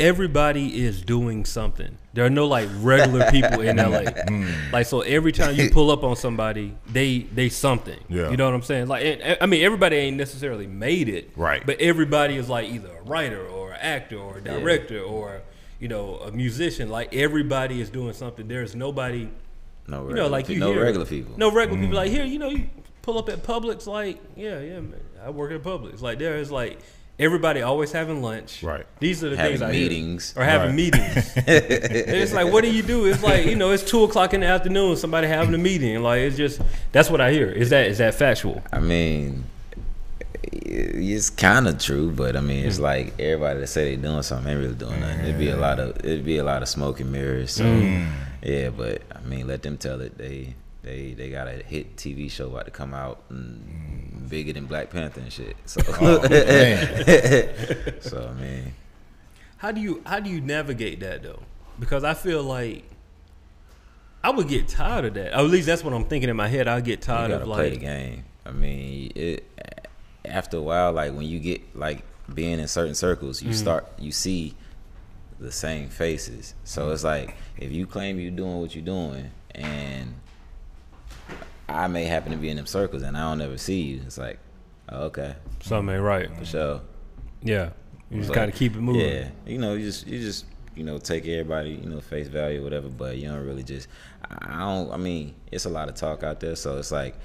Everybody 0.00 0.84
is 0.84 1.02
doing 1.02 1.44
something. 1.44 1.98
There 2.14 2.24
are 2.24 2.30
no 2.30 2.46
like 2.46 2.68
regular 2.80 3.30
people 3.30 3.60
in 3.62 3.76
LA. 3.78 4.02
Mm. 4.28 4.72
Like 4.72 4.86
so, 4.86 5.00
every 5.00 5.32
time 5.32 5.56
you 5.56 5.70
pull 5.70 5.90
up 5.90 6.04
on 6.04 6.14
somebody, 6.14 6.74
they 6.86 7.20
they 7.20 7.48
something. 7.48 7.98
Yeah. 8.08 8.30
You 8.30 8.36
know 8.36 8.44
what 8.44 8.54
I'm 8.54 8.62
saying? 8.62 8.86
Like, 8.88 9.04
and- 9.04 9.38
I 9.40 9.46
mean, 9.46 9.64
everybody 9.64 9.96
ain't 9.96 10.16
necessarily 10.16 10.66
made 10.66 11.08
it. 11.08 11.30
Right. 11.34 11.64
But 11.64 11.80
everybody 11.80 12.36
is 12.36 12.48
like 12.48 12.68
either 12.70 12.90
a 12.96 13.02
writer 13.02 13.44
or 13.46 13.72
an 13.72 13.80
actor 13.80 14.18
or 14.18 14.38
a 14.38 14.40
director 14.40 15.00
or 15.00 15.42
you 15.80 15.88
know 15.88 16.16
a 16.18 16.30
musician. 16.30 16.88
Like 16.90 17.14
everybody 17.14 17.80
is 17.80 17.90
doing 17.90 18.12
something. 18.12 18.46
There's 18.46 18.74
nobody. 18.76 19.28
No, 19.86 20.02
You 20.02 20.08
regular, 20.08 20.22
know, 20.24 20.28
like 20.32 20.48
you 20.48 20.58
no 20.60 20.72
hear- 20.72 20.84
regular 20.84 21.06
people. 21.06 21.34
No 21.38 21.50
regular 21.50 21.78
Mm. 21.78 21.84
people. 21.84 21.96
Like 21.96 22.10
here, 22.10 22.24
you 22.24 22.38
know, 22.38 22.50
you 22.50 22.68
pull 23.02 23.18
up 23.18 23.28
at 23.30 23.42
Publix. 23.42 23.86
Like, 23.86 24.20
yeah, 24.36 24.60
yeah, 24.60 24.80
man, 24.80 25.00
I 25.24 25.30
work 25.30 25.50
at 25.50 25.62
Publix. 25.62 26.02
Like 26.02 26.18
there 26.18 26.36
is 26.36 26.50
like 26.50 26.78
everybody 27.18 27.62
always 27.62 27.90
having 27.92 28.22
lunch. 28.22 28.62
Right. 28.62 28.86
These 29.00 29.24
are 29.24 29.30
the 29.30 29.36
Having 29.36 29.58
things 29.58 29.62
I 29.62 29.72
hear. 29.72 29.82
meetings. 29.90 30.34
or 30.36 30.44
having 30.44 30.68
Right. 30.68 30.76
meetings. 30.76 31.32
and 31.36 31.46
it's 31.48 32.32
like, 32.32 32.52
what 32.52 32.62
do 32.64 32.70
you 32.72 32.82
do? 32.82 33.06
It's 33.06 33.22
like 33.22 33.46
you 33.46 33.56
know, 33.56 33.70
it's 33.72 33.82
two 33.82 34.04
o'clock 34.04 34.34
in 34.34 34.40
the 34.40 34.46
afternoon. 34.46 34.96
Somebody 34.96 35.26
having 35.26 35.54
a 35.54 35.58
meeting. 35.58 36.02
Like 36.02 36.20
it's 36.20 36.36
just 36.36 36.60
that's 36.92 37.10
what 37.10 37.20
I 37.20 37.32
hear. 37.32 37.48
Is 37.50 37.70
that 37.70 37.86
is 37.88 37.98
that 37.98 38.14
factual? 38.14 38.62
I 38.72 38.80
mean, 38.80 39.44
it's 40.52 41.30
kind 41.30 41.66
of 41.68 41.78
true, 41.78 42.10
but 42.10 42.36
I 42.36 42.40
mean, 42.40 42.64
Mm. 42.64 42.66
it's 42.68 42.78
like 42.78 43.18
everybody 43.18 43.60
that 43.60 43.66
say 43.66 43.94
they 43.96 44.00
doing 44.02 44.22
something 44.22 44.50
ain't 44.50 44.60
really 44.60 44.74
doing 44.74 45.00
nothing. 45.00 45.20
It'd 45.20 45.38
be 45.38 45.50
a 45.50 45.56
lot 45.56 45.78
of 45.80 45.96
it'd 46.04 46.24
be 46.24 46.38
a 46.38 46.44
lot 46.44 46.62
of 46.62 46.68
smoke 46.68 47.00
and 47.00 47.10
mirrors. 47.12 47.52
So 47.52 47.64
Mm. 47.64 48.08
yeah, 48.42 48.70
but 48.70 49.02
I 49.14 49.20
mean, 49.26 49.46
let 49.46 49.62
them 49.62 49.76
tell 49.78 50.00
it. 50.00 50.16
They 50.16 50.54
they 50.82 51.12
they 51.14 51.30
got 51.30 51.48
a 51.48 51.52
hit 51.52 51.96
TV 51.96 52.30
show 52.30 52.46
about 52.48 52.64
to 52.66 52.70
come 52.70 52.94
out 52.94 53.22
mm, 53.32 53.58
bigger 54.28 54.52
than 54.52 54.66
Black 54.66 54.90
Panther 54.90 55.20
and 55.20 55.32
shit. 55.32 55.56
So 55.66 55.80
Oh, 56.00 56.28
man. 56.28 57.94
so 58.00 58.30
I 58.30 58.40
mean. 58.40 58.74
How 59.58 59.72
do 59.72 59.80
you 59.80 60.02
how 60.06 60.20
do 60.20 60.30
you 60.30 60.40
navigate 60.40 61.00
that 61.00 61.22
though? 61.22 61.42
Because 61.80 62.04
I 62.04 62.14
feel 62.14 62.42
like 62.42 62.84
I 64.22 64.30
would 64.30 64.48
get 64.48 64.68
tired 64.68 65.04
of 65.06 65.14
that. 65.14 65.32
Or 65.34 65.38
at 65.38 65.50
least 65.50 65.66
that's 65.66 65.82
what 65.84 65.92
I'm 65.92 66.04
thinking 66.04 66.28
in 66.30 66.36
my 66.36 66.48
head. 66.48 66.68
I'll 66.68 66.80
get 66.80 67.00
tired 67.02 67.30
gotta 67.30 67.42
of 67.42 67.48
play 67.48 67.70
the 67.70 67.74
like 67.76 67.80
game. 67.80 68.24
I 68.46 68.50
mean, 68.52 69.12
it 69.14 69.44
after 70.24 70.56
a 70.58 70.62
while, 70.62 70.92
like 70.92 71.12
when 71.12 71.26
you 71.26 71.38
get 71.38 71.76
like 71.76 72.02
being 72.32 72.58
in 72.60 72.68
certain 72.68 72.94
circles, 72.94 73.38
Mm-hmm. 73.40 73.48
you 73.48 73.54
start 73.54 73.86
you 73.98 74.12
see 74.12 74.54
the 75.40 75.52
same 75.52 75.88
faces. 75.88 76.54
So 76.64 76.90
it's 76.90 77.04
like 77.04 77.34
if 77.56 77.70
you 77.72 77.86
claim 77.86 78.18
you're 78.20 78.30
doing 78.30 78.60
what 78.60 78.74
you're 78.74 78.84
doing, 78.84 79.30
and 79.54 80.14
I 81.68 81.86
may 81.88 82.04
happen 82.04 82.32
to 82.32 82.38
be 82.38 82.48
in 82.48 82.56
them 82.56 82.66
circles 82.66 83.02
and 83.02 83.16
I 83.16 83.20
don't 83.30 83.40
ever 83.40 83.58
see 83.58 83.80
you, 83.82 84.00
it's 84.06 84.18
like, 84.18 84.38
oh, 84.88 85.04
okay, 85.06 85.34
something 85.60 85.94
ain't 85.94 86.02
right. 86.04 86.34
for 86.36 86.44
sure. 86.44 86.80
Yeah, 87.42 87.70
you 88.10 88.18
just 88.18 88.28
But, 88.30 88.34
kind 88.34 88.50
of 88.50 88.56
keep 88.56 88.74
it 88.74 88.80
moving. 88.80 89.02
Yeah, 89.02 89.28
you 89.46 89.58
know, 89.58 89.74
you 89.74 89.84
just 89.84 90.06
you 90.06 90.18
just 90.18 90.44
you 90.74 90.84
know 90.84 90.98
take 90.98 91.26
everybody 91.26 91.70
you 91.70 91.88
know 91.88 92.00
face 92.00 92.28
value 92.28 92.60
or 92.60 92.64
whatever, 92.64 92.88
but 92.88 93.16
you 93.16 93.28
don't 93.28 93.44
really 93.44 93.62
just. 93.62 93.88
I 94.30 94.54
I 94.56 94.58
don't. 94.60 94.92
I 94.92 94.96
mean, 94.96 95.34
it's 95.52 95.64
a 95.66 95.68
lot 95.70 95.88
of 95.88 95.94
talk 95.94 96.22
out 96.22 96.40
there, 96.40 96.56
so 96.56 96.78
it's 96.78 96.90
like 96.90 97.16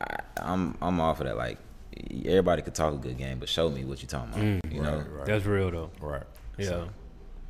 I, 0.00 0.16
I'm 0.38 0.76
I'm 0.82 1.00
off 1.00 1.20
of 1.20 1.26
that. 1.26 1.36
Like 1.36 1.58
everybody 2.24 2.62
could 2.62 2.74
talk 2.74 2.92
a 2.94 2.98
good 2.98 3.16
game, 3.16 3.38
but 3.38 3.48
show 3.48 3.70
me 3.70 3.84
what 3.84 4.02
you're 4.02 4.08
talking 4.08 4.32
about. 4.34 4.44
Mm. 4.44 4.72
you 4.74 4.82
know, 4.82 4.98
Right, 4.98 5.10
right. 5.12 5.26
That's 5.26 5.44
real 5.46 5.70
though. 5.70 5.90
right. 6.00 6.22
Yeah. 6.58 6.84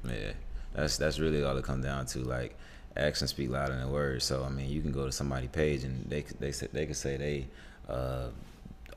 yeah, 0.04 0.32
that's 0.74 0.96
that's 0.98 1.18
really 1.18 1.42
all 1.42 1.56
it 1.56 1.64
comes 1.64 1.84
down 1.84 2.06
to. 2.06 2.20
Like 2.20 2.56
actions 2.96 3.30
speak 3.30 3.50
louder 3.50 3.74
than 3.76 3.90
words. 3.90 4.24
So 4.24 4.44
I 4.44 4.48
mean, 4.50 4.68
you 4.70 4.80
can 4.80 4.92
go 4.92 5.04
to 5.06 5.12
somebody's 5.12 5.50
page 5.50 5.84
and 5.84 6.04
they 6.08 6.22
could- 6.22 6.38
they 6.40 6.52
say 6.52 6.68
they 6.72 6.86
could 6.86 6.96
say 6.96 7.16
they 7.16 7.46
uh, 7.88 8.28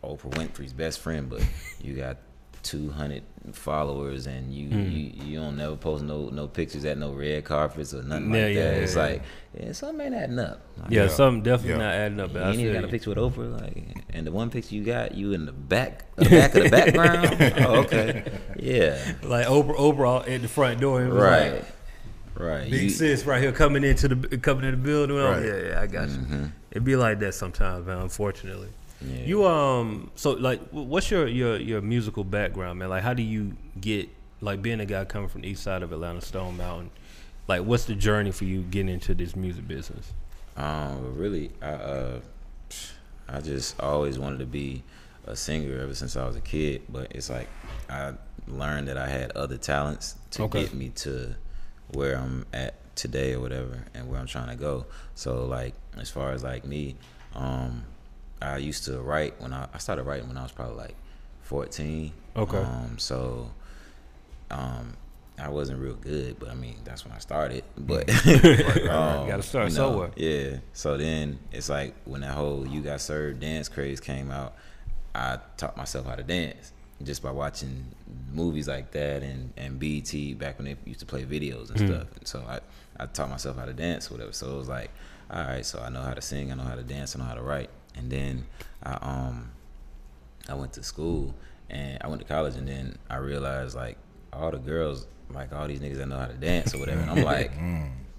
Oprah 0.03 0.31
Winfrey's 0.31 0.73
best 0.73 0.99
friend, 0.99 1.29
but 1.29 1.41
you 1.81 1.95
got 1.95 2.17
two 2.61 2.89
hundred 2.91 3.23
followers 3.53 4.27
and 4.27 4.53
you, 4.53 4.67
Mm. 4.69 4.91
you 4.91 5.23
you 5.25 5.39
don't 5.39 5.55
never 5.55 5.77
post 5.77 6.03
no 6.03 6.27
no 6.29 6.45
pictures 6.47 6.83
at 6.83 6.97
no 6.97 7.11
red 7.13 7.45
carpets 7.45 7.93
or 7.93 8.03
nothing 8.03 8.33
Yeah, 8.33 8.41
like 8.45 8.53
yeah, 8.55 8.63
that. 8.63 8.75
yeah, 8.75 8.81
it's 8.83 8.95
yeah. 8.95 9.01
like 9.01 9.21
yeah, 9.59 9.71
something 9.71 10.05
ain't 10.07 10.15
adding 10.15 10.39
up. 10.39 10.61
Like, 10.77 10.91
Yeah, 10.91 11.03
Yeah. 11.03 11.07
something 11.07 11.41
definitely 11.43 11.71
Yeah. 11.81 11.87
not 11.87 11.93
adding 11.95 12.19
up. 12.19 12.27
you 12.29 12.33
but 12.33 12.43
I 12.43 12.49
ain't 12.51 12.59
even 12.59 12.73
got 12.73 12.83
a 12.83 12.87
picture 12.89 13.09
with 13.11 13.17
Oprah, 13.17 13.61
like, 13.61 14.03
and 14.09 14.27
the 14.27 14.31
one 14.33 14.49
picture 14.49 14.75
you 14.75 14.83
got, 14.83 15.15
you 15.15 15.31
in 15.31 15.45
the 15.45 15.51
back, 15.53 16.03
the 16.17 16.25
back 16.29 16.53
of 16.55 16.63
the 16.63 16.69
background. 16.69 17.53
oh, 17.65 17.75
okay, 17.83 18.29
yeah, 18.59 19.13
Like 19.23 19.47
Oprah, 19.47 19.77
Oprah 19.77 20.29
at 20.29 20.41
the 20.41 20.47
front 20.49 20.81
door. 20.81 21.01
It 21.01 21.07
was 21.13 21.21
right, 21.23 21.53
Like, 21.53 21.65
right. 22.39 22.69
Big 22.69 22.83
You- 22.83 22.89
sis 22.89 23.25
right 23.25 23.41
here 23.41 23.51
coming 23.51 23.83
into 23.83 24.07
the 24.07 24.37
coming 24.37 24.65
in 24.65 24.71
the 24.71 24.77
building. 24.77 25.17
Oh, 25.17 25.31
Right. 25.31 25.45
Yeah, 25.45 25.67
yeah, 25.69 25.81
I 25.81 25.87
got 25.87 26.09
you. 26.09 26.51
It'd 26.71 26.83
be 26.83 26.95
like 26.95 27.19
that 27.19 27.33
sometimes, 27.33 27.85
man. 27.85 27.99
Unfortunately, 27.99 28.69
Mm-hmm. 29.03 29.15
Yeah. 29.15 29.23
you 29.25 29.45
um. 29.45 30.11
So 30.15 30.31
like, 30.31 30.59
what's 30.71 31.09
your 31.09 31.25
your 31.27 31.55
your 31.57 31.81
musical 31.81 32.23
background, 32.25 32.79
man? 32.79 32.89
Like, 32.89 33.01
how 33.03 33.13
do 33.13 33.23
you 33.23 33.55
get 33.79 34.09
like 34.41 34.61
being 34.61 34.79
a 34.81 34.85
guy 34.85 35.05
coming 35.05 35.29
from 35.29 35.41
the 35.41 35.47
east 35.49 35.63
side 35.63 35.83
of 35.83 35.91
Atlanta, 35.93 36.19
Stone 36.21 36.57
Mountain? 36.57 36.89
Like, 37.47 37.63
what's 37.63 37.85
the 37.85 37.95
journey 37.95 38.31
for 38.31 38.43
you 38.43 38.61
getting 38.63 38.89
into 38.89 39.13
this 39.13 39.35
music 39.37 39.67
business? 39.67 40.11
Um, 40.57 41.15
really, 41.17 41.51
I 41.61 41.69
uh, 41.71 42.19
I 43.29 43.39
just 43.41 43.79
always 43.79 44.19
wanted 44.19 44.39
to 44.39 44.45
be 44.45 44.83
a 45.27 45.35
singer 45.35 45.79
ever 45.79 45.93
since 45.95 46.15
I 46.17 46.25
was 46.25 46.35
a 46.35 46.41
kid. 46.41 46.81
But 46.89 47.11
it's 47.15 47.29
like 47.29 47.47
I 47.89 48.13
learned 48.47 48.87
that 48.89 48.97
I 48.97 49.07
had 49.07 49.31
other 49.31 49.57
talents 49.57 50.15
to 50.31 50.43
Okay. 50.43 50.63
get 50.63 50.73
me 50.73 50.89
to 50.89 51.35
where 51.93 52.17
I'm 52.17 52.45
at 52.53 52.75
today 52.95 53.33
or 53.33 53.39
whatever, 53.39 53.85
and 53.93 54.09
where 54.09 54.19
I'm 54.19 54.27
trying 54.27 54.49
to 54.49 54.55
go. 54.55 54.85
So 55.15 55.45
like, 55.45 55.73
as 55.97 56.09
far 56.09 56.31
as 56.31 56.43
like 56.43 56.65
me, 56.65 56.95
um, 57.35 57.83
I 58.41 58.57
used 58.57 58.85
to 58.85 58.99
write 58.99 59.39
when 59.41 59.53
I, 59.53 59.67
I 59.73 59.77
started 59.77 60.03
writing 60.03 60.27
when 60.27 60.37
I 60.37 60.43
was 60.43 60.51
probably 60.51 60.75
like 60.75 60.95
14. 61.43 62.11
Okay. 62.35 62.57
Um, 62.57 62.97
so 62.97 63.51
um, 64.51 64.95
I 65.37 65.49
wasn't 65.49 65.79
real 65.79 65.95
good, 65.95 66.39
but 66.39 66.49
I 66.49 66.55
mean 66.55 66.77
that's 66.83 67.05
when 67.05 67.13
I 67.13 67.19
started. 67.19 67.63
But 67.77 68.09
um, 68.89 69.27
Gotta 69.27 69.43
start 69.43 69.69
you 69.69 69.77
know, 69.77 69.89
somewhere. 69.89 70.11
Yeah. 70.15 70.57
So 70.73 70.97
then 70.97 71.39
it's 71.51 71.69
like 71.69 71.95
when 72.05 72.21
that 72.21 72.33
whole 72.33 72.67
"You 72.67 72.81
Got 72.81 73.01
Served" 73.01 73.39
dance 73.39 73.69
craze 73.69 73.99
came 73.99 74.31
out, 74.31 74.55
I 75.15 75.39
taught 75.57 75.77
myself 75.77 76.05
how 76.05 76.15
to 76.15 76.23
dance 76.23 76.73
just 77.03 77.23
by 77.23 77.31
watching 77.31 77.85
movies 78.31 78.67
like 78.67 78.91
that 78.91 79.23
and 79.23 79.53
and 79.57 79.79
BT 79.79 80.33
back 80.33 80.57
when 80.57 80.65
they 80.65 80.75
used 80.85 80.99
to 80.99 81.05
play 81.05 81.23
videos 81.23 81.69
and 81.69 81.79
Mm. 81.79 81.87
stuff. 81.87 82.07
And 82.17 82.27
so 82.27 82.43
I 82.47 82.59
I 83.01 83.05
taught 83.05 83.29
myself 83.29 83.57
how 83.57 83.65
to 83.65 83.73
dance 83.73 84.09
or 84.09 84.15
whatever. 84.15 84.33
So 84.33 84.51
it 84.53 84.57
was 84.57 84.67
like, 84.69 84.91
all 85.31 85.43
right, 85.43 85.65
so 85.65 85.79
I 85.79 85.89
know 85.89 86.01
how 86.01 86.13
to 86.13 86.21
sing, 86.21 86.51
I 86.51 86.55
know 86.55 86.63
how 86.63 86.75
to 86.75 86.83
dance, 86.83 87.15
I 87.15 87.19
know 87.19 87.25
how 87.25 87.35
to 87.35 87.41
write. 87.41 87.69
And 87.95 88.09
then 88.11 88.45
I 88.83 88.93
um 89.01 89.51
I 90.49 90.53
went 90.55 90.73
to 90.73 90.83
school 90.83 91.33
and 91.69 91.97
I 92.01 92.07
went 92.07 92.21
to 92.21 92.27
college 92.27 92.55
and 92.55 92.67
then 92.67 92.97
I 93.09 93.17
realized 93.17 93.75
like 93.75 93.97
all 94.33 94.51
the 94.51 94.57
girls 94.57 95.07
like 95.31 95.53
all 95.53 95.67
these 95.67 95.79
niggas 95.79 95.97
that 95.97 96.07
know 96.07 96.17
how 96.17 96.25
to 96.25 96.33
dance 96.33 96.73
or 96.73 96.79
whatever. 96.79 97.01
And 97.01 97.09
I'm 97.11 97.21
like, 97.35 97.51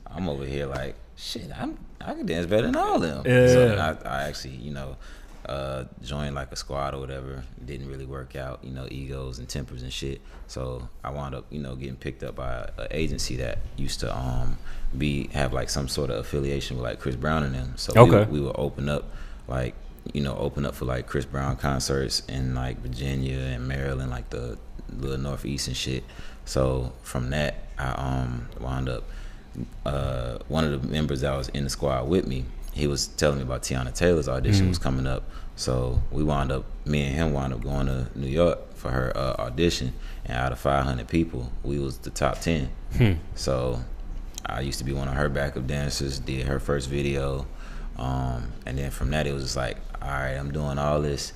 I'm 0.07 0.29
over 0.29 0.45
here 0.45 0.67
like, 0.67 0.95
shit, 1.17 1.51
I'm 1.57 1.77
I 2.01 2.15
can 2.15 2.25
dance 2.25 2.47
better 2.47 2.67
than 2.67 2.77
all 2.77 2.95
of 2.97 3.03
them. 3.03 3.25
So 3.25 3.67
then 3.67 3.77
Yeah. 3.79 3.95
I, 4.05 4.09
I 4.09 4.23
actually, 4.29 4.55
you 4.57 4.73
know, 4.73 4.97
uh, 5.47 5.85
joined 6.03 6.35
like 6.35 6.53
a 6.53 6.57
squad 6.57 6.95
or 6.95 7.01
whatever. 7.01 7.45
Didn't 7.65 7.89
really 7.89 8.07
work 8.07 8.37
out, 8.37 8.61
you 8.63 8.71
know, 8.73 8.87
egos 8.91 9.39
and 9.39 9.49
tempers 9.49 9.83
and 9.83 9.93
shit. 9.93 10.21
So 10.47 10.89
I 11.03 11.11
wound 11.11 11.35
up, 11.35 11.47
you 11.51 11.61
know, 11.61 11.75
getting 11.77 11.97
picked 11.97 12.23
up 12.23 12.37
by 12.37 12.69
an 12.79 12.89
agency 12.91 13.37
that 13.37 13.59
used 13.77 14.01
to 14.01 14.17
um 14.17 14.59
be 14.97 15.29
have 15.29 15.53
like 15.53 15.71
some 15.71 15.89
sort 15.89 16.11
of 16.11 16.17
affiliation 16.19 16.77
with 16.77 16.85
like 16.85 17.01
Chris 17.01 17.17
Brown 17.17 17.43
and 17.43 17.55
them. 17.55 17.73
So 17.77 17.93
we, 17.95 18.01
Okay. 18.01 18.19
would- 18.21 18.31
we 18.33 18.41
would 18.41 18.57
open 18.59 18.89
up 18.89 19.05
like 19.49 19.75
you 20.13 20.21
know 20.23 20.37
open 20.37 20.65
up 20.65 20.75
for 20.75 20.85
like 20.87 21.07
Chris 21.07 21.25
Brown 21.25 21.57
concerts 21.57 22.23
in 22.29 22.55
like 22.55 22.79
Virginia 22.81 23.39
and 23.39 23.67
Maryland, 23.69 24.11
like 24.11 24.31
the 24.31 24.59
little 24.93 25.19
Northeast 25.19 25.69
and 25.69 25.77
shit. 25.77 26.05
So 26.45 26.93
from 27.03 27.31
that, 27.31 27.65
I 27.79 27.91
um 27.93 28.49
wound 28.61 28.89
up 28.89 29.05
uh, 29.85 30.39
one 30.49 30.65
of 30.65 30.81
the 30.83 30.89
members 30.89 31.21
that 31.23 31.37
was 31.37 31.49
in 31.51 31.65
the 31.65 31.71
squad 31.71 32.09
with 32.09 32.27
me, 32.27 32.45
he 32.73 32.87
was 32.87 33.09
telling 33.09 33.37
me 33.39 33.43
about 33.43 33.63
Teyana 33.63 33.93
Taylor's 33.95 34.29
audition 34.29 34.69
was 34.69 34.79
coming 34.79 35.07
up. 35.07 35.25
So 35.57 36.01
we 36.11 36.23
wound 36.23 36.51
up, 36.53 36.65
me 36.87 37.03
and 37.03 37.15
him 37.15 37.33
wound 37.33 37.53
up 37.53 37.63
going 37.63 37.87
to 37.87 38.07
New 38.15 38.29
York 38.29 38.75
for 38.75 38.91
her 38.91 39.13
uh, 39.17 39.35
audition. 39.39 39.93
And 40.25 40.37
out 40.37 40.53
of 40.53 40.59
500 40.59 41.07
people, 41.09 41.51
we 41.63 41.79
was 41.79 41.99
the 41.99 42.11
top 42.11 42.41
10. 42.41 42.71
So 43.35 43.81
I 44.47 44.61
used 44.61 44.79
to 44.79 44.85
be 44.85 44.93
one 44.93 45.09
of 45.09 45.15
her 45.15 45.29
backup 45.29 45.67
dancers, 45.67 46.19
did 46.19 46.47
her 46.47 46.59
first 46.61 46.89
video. 46.89 47.47
Um, 47.99 48.53
and 48.65 48.79
then 48.79 48.91
from 48.91 49.11
that, 49.11 49.27
it 49.27 49.35
was 49.35 49.43
just 49.43 49.57
like, 49.57 49.77
all 50.01 50.09
right, 50.09 50.33
I'm 50.35 50.51
doing 50.53 50.79
all 50.79 51.03
this 51.03 51.33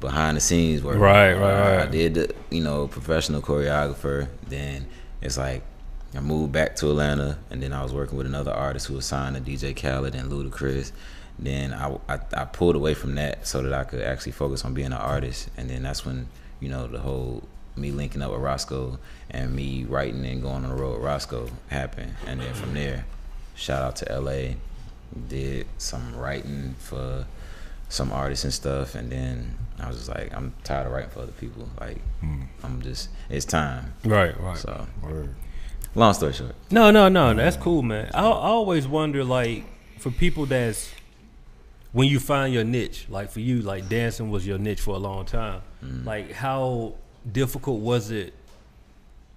behind 0.00 0.36
the 0.36 0.40
scenes 0.40 0.82
work. 0.82 0.98
Right, 0.98 1.32
right, 1.32 1.78
Uh, 1.80 1.84
I 1.84 1.86
did 1.86 2.14
the, 2.14 2.34
you 2.50 2.62
know, 2.62 2.88
professional 2.88 3.40
choreographer. 3.40 4.28
Then 4.48 4.86
it's 5.22 5.38
like 5.38 5.62
I 6.14 6.20
moved 6.20 6.52
back 6.52 6.76
to 6.76 6.90
Atlanta, 6.90 7.38
and 7.50 7.62
then 7.62 7.72
I 7.72 7.82
was 7.82 7.92
working 7.92 8.18
with 8.18 8.26
another 8.26 8.52
artist 8.52 8.86
who 8.86 8.94
was 8.94 9.06
signed 9.06 9.34
to 9.36 9.42
DJ 9.42 9.74
Khaled 9.74 10.14
and 10.14 10.30
Ludacris. 10.30 10.92
Then 11.38 11.72
I, 11.72 11.98
I 12.08 12.18
I 12.34 12.44
pulled 12.44 12.76
away 12.76 12.94
from 12.94 13.14
that 13.14 13.46
so 13.46 13.62
that 13.62 13.72
I 13.72 13.84
could 13.84 14.02
actually 14.02 14.32
focus 14.32 14.64
on 14.64 14.74
being 14.74 14.88
an 14.88 14.92
artist. 14.92 15.48
And 15.56 15.70
then 15.70 15.82
that's 15.82 16.04
when 16.04 16.28
you 16.60 16.68
know 16.68 16.86
the 16.86 16.98
whole 16.98 17.42
me 17.76 17.90
linking 17.90 18.20
up 18.20 18.30
with 18.30 18.40
Roscoe 18.40 18.98
and 19.30 19.54
me 19.54 19.84
writing 19.84 20.24
and 20.26 20.42
going 20.42 20.64
on 20.64 20.68
the 20.68 20.74
road 20.74 20.94
with 20.94 21.04
Roscoe 21.04 21.48
happened. 21.68 22.14
And 22.26 22.40
then 22.40 22.52
from 22.54 22.74
there, 22.74 23.06
shout 23.54 23.82
out 23.82 23.96
to 23.96 24.20
LA, 24.20 24.54
did 25.28 25.66
some 25.78 26.14
writing 26.16 26.74
for 26.78 27.26
some 27.88 28.12
artists 28.12 28.44
and 28.44 28.52
stuff, 28.52 28.94
and 28.94 29.10
then 29.10 29.56
I 29.78 29.88
was 29.88 29.96
just 29.98 30.08
like, 30.08 30.34
I'm 30.34 30.54
tired 30.64 30.86
of 30.86 30.92
writing 30.92 31.10
for 31.10 31.20
other 31.20 31.32
people. 31.32 31.68
Like, 31.80 31.98
hmm. 32.20 32.42
I'm 32.62 32.80
just, 32.82 33.08
it's 33.28 33.44
time. 33.44 33.94
Right, 34.04 34.38
right. 34.40 34.56
So, 34.56 34.86
Word. 35.02 35.34
Long 35.94 36.14
story 36.14 36.32
short, 36.32 36.54
No, 36.70 36.90
no, 36.90 37.08
no. 37.08 37.34
That's 37.34 37.56
cool, 37.56 37.82
man. 37.82 38.10
I, 38.14 38.20
I 38.20 38.48
always 38.48 38.86
wonder, 38.86 39.24
like, 39.24 39.64
for 39.98 40.10
people 40.10 40.46
that's 40.46 40.90
when 41.92 42.08
you 42.08 42.18
find 42.18 42.52
your 42.52 42.64
niche, 42.64 43.06
like 43.08 43.30
for 43.30 43.40
you, 43.40 43.60
like 43.60 43.88
dancing 43.88 44.30
was 44.30 44.46
your 44.46 44.58
niche 44.58 44.80
for 44.80 44.94
a 44.94 44.98
long 44.98 45.24
time. 45.26 45.60
Mm. 45.84 46.04
Like, 46.06 46.32
how 46.32 46.94
difficult 47.30 47.80
was 47.80 48.10
it? 48.10 48.34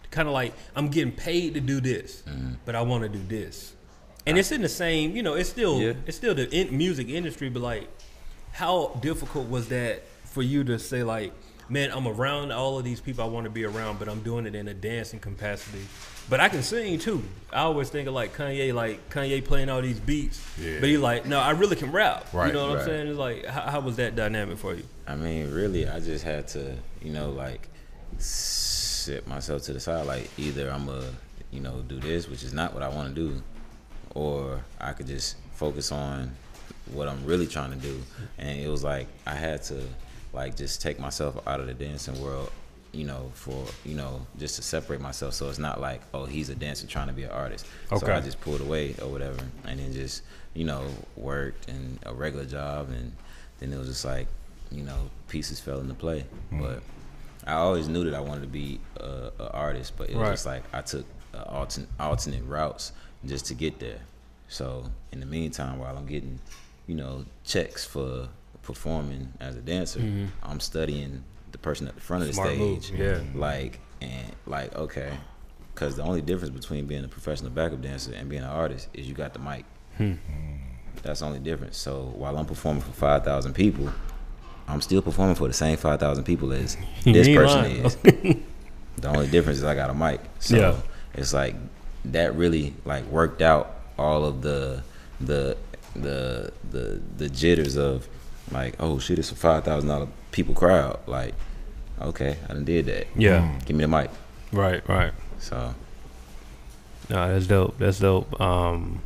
Kind 0.10 0.28
of 0.28 0.34
like 0.34 0.54
I'm 0.76 0.88
getting 0.88 1.12
paid 1.12 1.56
to 1.56 1.60
do 1.60 1.82
this, 1.82 2.24
mm. 2.26 2.56
but 2.66 2.76
I 2.76 2.82
want 2.82 3.04
to 3.04 3.10
do 3.10 3.20
this, 3.28 3.74
and 4.26 4.38
it's 4.38 4.52
in 4.52 4.62
the 4.62 4.70
same. 4.70 5.16
You 5.16 5.24
know, 5.24 5.34
it's 5.34 5.50
still 5.50 5.82
Yeah. 5.82 5.94
it's 6.06 6.16
still 6.16 6.34
the 6.34 6.50
in, 6.50 6.76
music 6.76 7.10
industry, 7.10 7.50
but 7.50 7.62
like, 7.62 7.90
how 8.54 8.98
difficult 9.02 9.50
was 9.50 9.68
that 9.70 10.04
for 10.24 10.42
you 10.42 10.64
to 10.64 10.80
say, 10.80 11.04
like, 11.04 11.34
man, 11.68 11.92
I'm 11.92 12.08
around 12.08 12.54
all 12.54 12.78
of 12.78 12.86
these 12.86 13.02
people 13.02 13.26
I 13.26 13.28
want 13.28 13.44
to 13.44 13.50
be 13.50 13.66
around, 13.66 14.00
but 14.00 14.08
I'm 14.08 14.22
doing 14.22 14.46
it 14.46 14.56
in 14.56 14.70
a 14.70 14.74
dancing 14.74 15.20
capacity. 15.20 15.86
But 16.30 16.40
I 16.40 16.50
can 16.50 16.64
sing 16.64 16.98
too. 16.98 17.24
I 17.54 17.60
always 17.62 17.90
think 17.90 18.08
of 18.08 18.14
like 18.16 18.36
Kanye, 18.36 18.74
like 18.74 19.10
Kanye 19.10 19.46
playing 19.46 19.70
all 19.70 19.82
these 19.82 20.00
beats, 20.00 20.42
Yeah. 20.60 20.80
but 20.80 20.90
he 20.90 20.98
like, 20.98 21.26
no, 21.26 21.40
I 21.40 21.52
really 21.52 21.76
can 21.76 21.92
rap. 21.92 22.34
Right, 22.34 22.48
you 22.48 22.54
know 22.54 22.68
what 22.70 22.74
right. 22.78 22.82
I'm 22.82 22.86
saying? 22.88 23.08
It's 23.08 23.18
like, 23.20 23.46
how, 23.46 23.62
how 23.62 23.80
was 23.80 23.96
that 23.98 24.16
dynamic 24.16 24.58
for 24.58 24.74
you? 24.74 24.84
I 25.08 25.16
mean, 25.16 25.52
really, 25.52 25.88
I 25.88 26.00
just 26.00 26.24
had 26.26 26.48
to, 26.50 26.76
you 27.02 27.14
know, 27.14 27.30
like 27.30 27.70
sit 28.18 29.28
myself 29.28 29.62
to 29.64 29.74
the 29.74 29.80
side. 29.80 30.06
Like, 30.08 30.30
either 30.38 30.70
I'm 30.72 30.90
a, 30.90 31.04
you 31.52 31.60
know, 31.62 31.82
do 31.88 32.00
this, 32.00 32.28
which 32.28 32.44
is 32.44 32.54
not 32.54 32.74
what 32.74 32.82
I 32.84 32.90
want 32.90 33.14
to 33.14 33.16
do, 33.16 33.42
or 34.16 34.64
I 34.80 34.94
could 34.94 35.08
just 35.08 35.36
focus 35.54 35.92
on 35.92 36.32
what 36.92 37.08
I'm 37.08 37.24
really 37.26 37.48
trying 37.48 37.72
to 37.72 37.78
do. 37.78 38.02
And 38.38 38.60
it 38.60 38.68
was 38.68 38.84
like, 38.84 39.08
I 39.26 39.36
had 39.36 39.62
to, 39.64 39.82
like, 40.34 40.56
just 40.58 40.82
take 40.82 41.00
myself 41.00 41.48
out 41.48 41.60
of 41.60 41.68
the 41.68 41.74
dancing 41.74 42.20
world, 42.22 42.52
you 42.96 43.06
know, 43.06 43.32
for, 43.34 43.66
you 43.84 43.96
know, 43.96 44.26
just 44.40 44.56
to 44.56 44.62
separate 44.62 45.02
myself. 45.02 45.34
So 45.34 45.50
it's 45.50 45.60
not 45.60 45.82
like, 45.82 46.02
oh, 46.14 46.26
he's 46.26 46.50
a 46.50 46.56
dancer 46.56 46.88
trying 46.88 47.08
to 47.08 47.14
be 47.14 47.24
an 47.24 47.32
artist. 47.32 47.66
Okay. 47.92 48.06
So 48.06 48.14
I 48.14 48.22
just 48.22 48.40
pulled 48.42 48.62
away 48.62 48.96
or 49.02 49.08
whatever, 49.10 49.44
and 49.66 49.80
then 49.80 49.92
just, 49.94 50.24
you 50.54 50.64
know, 50.64 50.84
worked 51.18 51.68
and 51.70 52.00
a 52.06 52.14
regular 52.14 52.46
job. 52.46 52.90
And 52.90 53.12
then 53.60 53.74
it 53.74 53.78
was 53.78 53.88
just 53.88 54.06
like, 54.06 54.28
you 54.72 54.84
know, 54.84 55.10
pieces 55.28 55.60
fell 55.60 55.80
into 55.80 55.94
play. 55.94 56.26
But 56.52 56.82
I 57.46 57.54
always 57.54 57.88
knew 57.88 58.04
that 58.06 58.16
I 58.16 58.22
wanted 58.22 58.42
to 58.42 58.48
be 58.48 58.80
a, 58.98 59.32
a 59.40 59.52
artist, 59.52 59.94
but 59.98 60.10
it 60.10 60.16
was 60.16 60.22
Right. 60.24 60.32
just 60.32 60.46
like 60.46 60.64
I 60.74 60.82
took 60.82 61.06
uh, 61.34 61.44
alternate 61.48 61.90
alternate 62.00 62.44
routes 62.46 62.92
just 63.26 63.46
to 63.48 63.54
get 63.54 63.80
there. 63.80 64.00
So 64.48 64.90
in 65.12 65.20
the 65.20 65.26
meantime, 65.26 65.80
while 65.80 65.98
I'm 65.98 66.06
getting, 66.08 66.40
you 66.88 66.96
know, 66.96 67.26
checks 67.44 67.84
for 67.86 68.30
performing 68.64 69.34
as 69.40 69.56
a 69.56 69.62
dancer, 69.62 70.00
I'm 70.44 70.60
studying 70.60 71.24
the 71.56 71.62
person 71.62 71.88
at 71.88 71.96
the 71.96 72.02
front 72.02 72.22
of 72.24 72.28
the 72.28 72.34
Smart 72.34 72.50
stage. 72.50 72.92
move, 72.92 73.00
yeah. 73.00 73.20
Like 73.34 73.80
and 74.02 74.28
like 74.46 74.76
okay, 74.76 75.14
because 75.74 75.96
the 75.96 76.04
only 76.04 76.22
difference 76.22 76.54
between 76.54 76.86
being 76.86 77.06
a 77.06 77.08
professional 77.08 77.50
backup 77.50 77.82
dancer 77.82 78.14
and 78.14 78.28
being 78.30 78.44
an 78.44 78.50
artist 78.50 78.90
is 78.94 79.08
you 79.08 79.14
got 79.14 79.34
the 79.34 79.40
mic. 79.40 79.64
Hmm. 79.98 80.14
That's 81.02 81.22
the 81.22 81.26
only 81.28 81.40
difference. 81.40 81.78
So 81.78 82.12
while 82.16 82.38
I'm 82.38 82.46
performing 82.46 82.82
for 82.82 82.92
five 82.92 83.24
thousand 83.24 83.54
people, 83.54 83.90
I'm 84.68 84.82
still 84.82 85.02
performing 85.02 85.36
for 85.36 85.48
the 85.48 85.54
same 85.54 85.78
five 85.78 86.00
thousand 86.00 86.26
people 86.26 86.52
as 86.52 86.76
this 87.06 87.28
person 87.30 87.62
lying. 87.62 87.86
is. 87.86 87.96
the 88.98 89.08
only 89.08 89.28
difference 89.28 89.60
is 89.60 89.64
I 89.64 89.76
got 89.76 89.90
a 89.90 89.94
mic. 89.94 90.20
So 90.40 90.58
Yeah. 90.58 90.76
it's 91.14 91.34
like 91.34 91.56
that 92.06 92.36
really 92.36 92.74
like 92.84 93.06
worked 93.06 93.42
out 93.42 93.76
all 93.98 94.26
of 94.26 94.42
the 94.42 94.84
the 95.22 95.56
the 95.96 96.52
the 96.72 97.02
the 97.18 97.30
jitters 97.30 97.78
of 97.78 98.08
like 98.52 98.76
oh 98.82 99.00
shit 99.00 99.18
it's 99.18 99.32
a 99.32 99.36
five 99.36 99.64
thousand 99.64 99.88
dollar 99.90 100.08
people 100.36 100.54
crowd 100.54 101.00
like 101.08 101.34
okay, 102.02 102.36
I 102.50 102.54
done 102.54 102.66
did 102.66 102.88
that. 102.88 103.08
Yeah. 103.16 103.58
Give 103.66 103.78
me 103.78 103.86
the 103.86 103.88
mic. 103.88 104.10
Right. 104.52 104.86
Right. 104.88 105.14
So 105.40 105.74
No, 107.10 107.32
that's 107.34 107.48
dope. 107.48 107.78
That's 107.80 108.00
dope. 108.00 108.40
Um, 108.42 109.02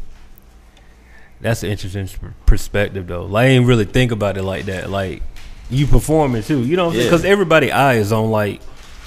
that's 1.40 1.62
an 1.64 1.70
interesting 1.70 2.10
perspective, 2.48 3.06
though. 3.08 3.26
Like, 3.26 3.44
I 3.46 3.48
ain't 3.50 3.68
really 3.68 3.86
think 3.86 4.12
about 4.12 4.38
it 4.38 4.44
like 4.44 4.66
that. 4.66 4.90
Like, 4.90 5.22
you 5.70 5.86
performing 5.86 6.42
too. 6.42 6.66
You 6.66 6.76
know 6.78 6.88
what 6.88 6.96
Yeah. 6.96 7.04
Because 7.04 7.24
everybody 7.24 7.72
eye 7.72 7.96
is 7.96 8.12
on 8.12 8.32
like, 8.32 8.60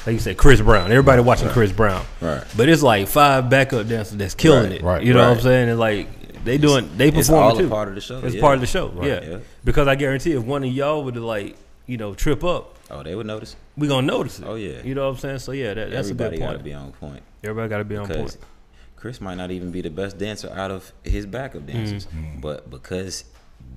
like 0.06 0.14
you 0.14 0.18
said, 0.20 0.36
Chris 0.36 0.60
Brown. 0.60 0.90
Everybody 0.92 1.22
watching 1.22 1.48
Chris 1.48 1.72
Brown. 1.72 2.04
right. 2.20 2.44
But 2.56 2.68
it's 2.68 2.82
like 2.82 3.08
five 3.08 3.50
backup 3.50 3.88
dancers 3.88 4.16
that's 4.16 4.34
killing 4.34 4.70
Right, 4.70 4.80
it. 4.80 4.82
right, 4.82 5.02
you 5.02 5.12
know 5.12 5.28
what 5.28 5.38
I'm 5.38 5.42
saying? 5.42 5.68
And 5.70 5.78
like 5.80 6.44
they 6.44 6.56
doing, 6.58 6.88
they 6.96 7.08
It's 7.08 7.16
performing 7.28 7.50
all 7.50 7.58
a 7.58 7.62
too. 7.62 7.68
part 7.68 7.88
of 7.88 7.94
the 7.96 8.00
show. 8.00 8.18
It's 8.20 8.34
yeah. 8.36 8.40
part 8.40 8.54
of 8.54 8.60
the 8.60 8.66
show. 8.66 8.88
Right, 8.88 9.08
yeah. 9.08 9.20
yeah. 9.22 9.38
Because 9.64 9.88
I 9.88 9.94
guarantee 9.96 10.32
if 10.32 10.42
one 10.44 10.62
of 10.64 10.70
y'all 10.72 11.02
would 11.04 11.16
like, 11.16 11.56
you 11.86 11.96
know, 11.96 12.14
trip 12.14 12.42
up, 12.44 12.76
Oh, 12.90 13.02
they 13.02 13.14
would 13.14 13.26
notice. 13.26 13.56
we 13.76 13.88
gonna 13.88 14.06
notice 14.06 14.38
it. 14.38 14.44
Oh, 14.46 14.54
yeah. 14.54 14.82
You 14.82 14.94
know 14.94 15.04
what 15.06 15.14
I'm 15.14 15.20
saying? 15.20 15.38
So 15.40 15.52
yeah, 15.52 15.74
that, 15.74 15.90
that's 15.90 16.08
Everybody 16.10 16.36
a 16.36 16.38
good 16.38 16.44
point. 16.46 16.52
Everybody 16.52 16.52
got 16.52 16.58
to 16.58 16.64
be 16.64 16.74
on 16.74 16.92
point. 16.92 17.22
Everybody 17.44 17.68
got 17.68 17.78
to 17.78 17.84
be 17.84 17.96
on 17.96 18.08
because 18.08 18.36
point. 18.36 18.46
Chris 18.96 19.20
might 19.20 19.34
not 19.36 19.50
even 19.50 19.70
be 19.72 19.80
the 19.82 19.90
best 19.90 20.18
dancer 20.18 20.50
out 20.54 20.70
of 20.70 20.92
his 21.02 21.26
backup 21.26 21.66
dancers, 21.66 22.06
Mm-hmm. 22.06 22.40
but 22.40 22.70
because 22.70 23.24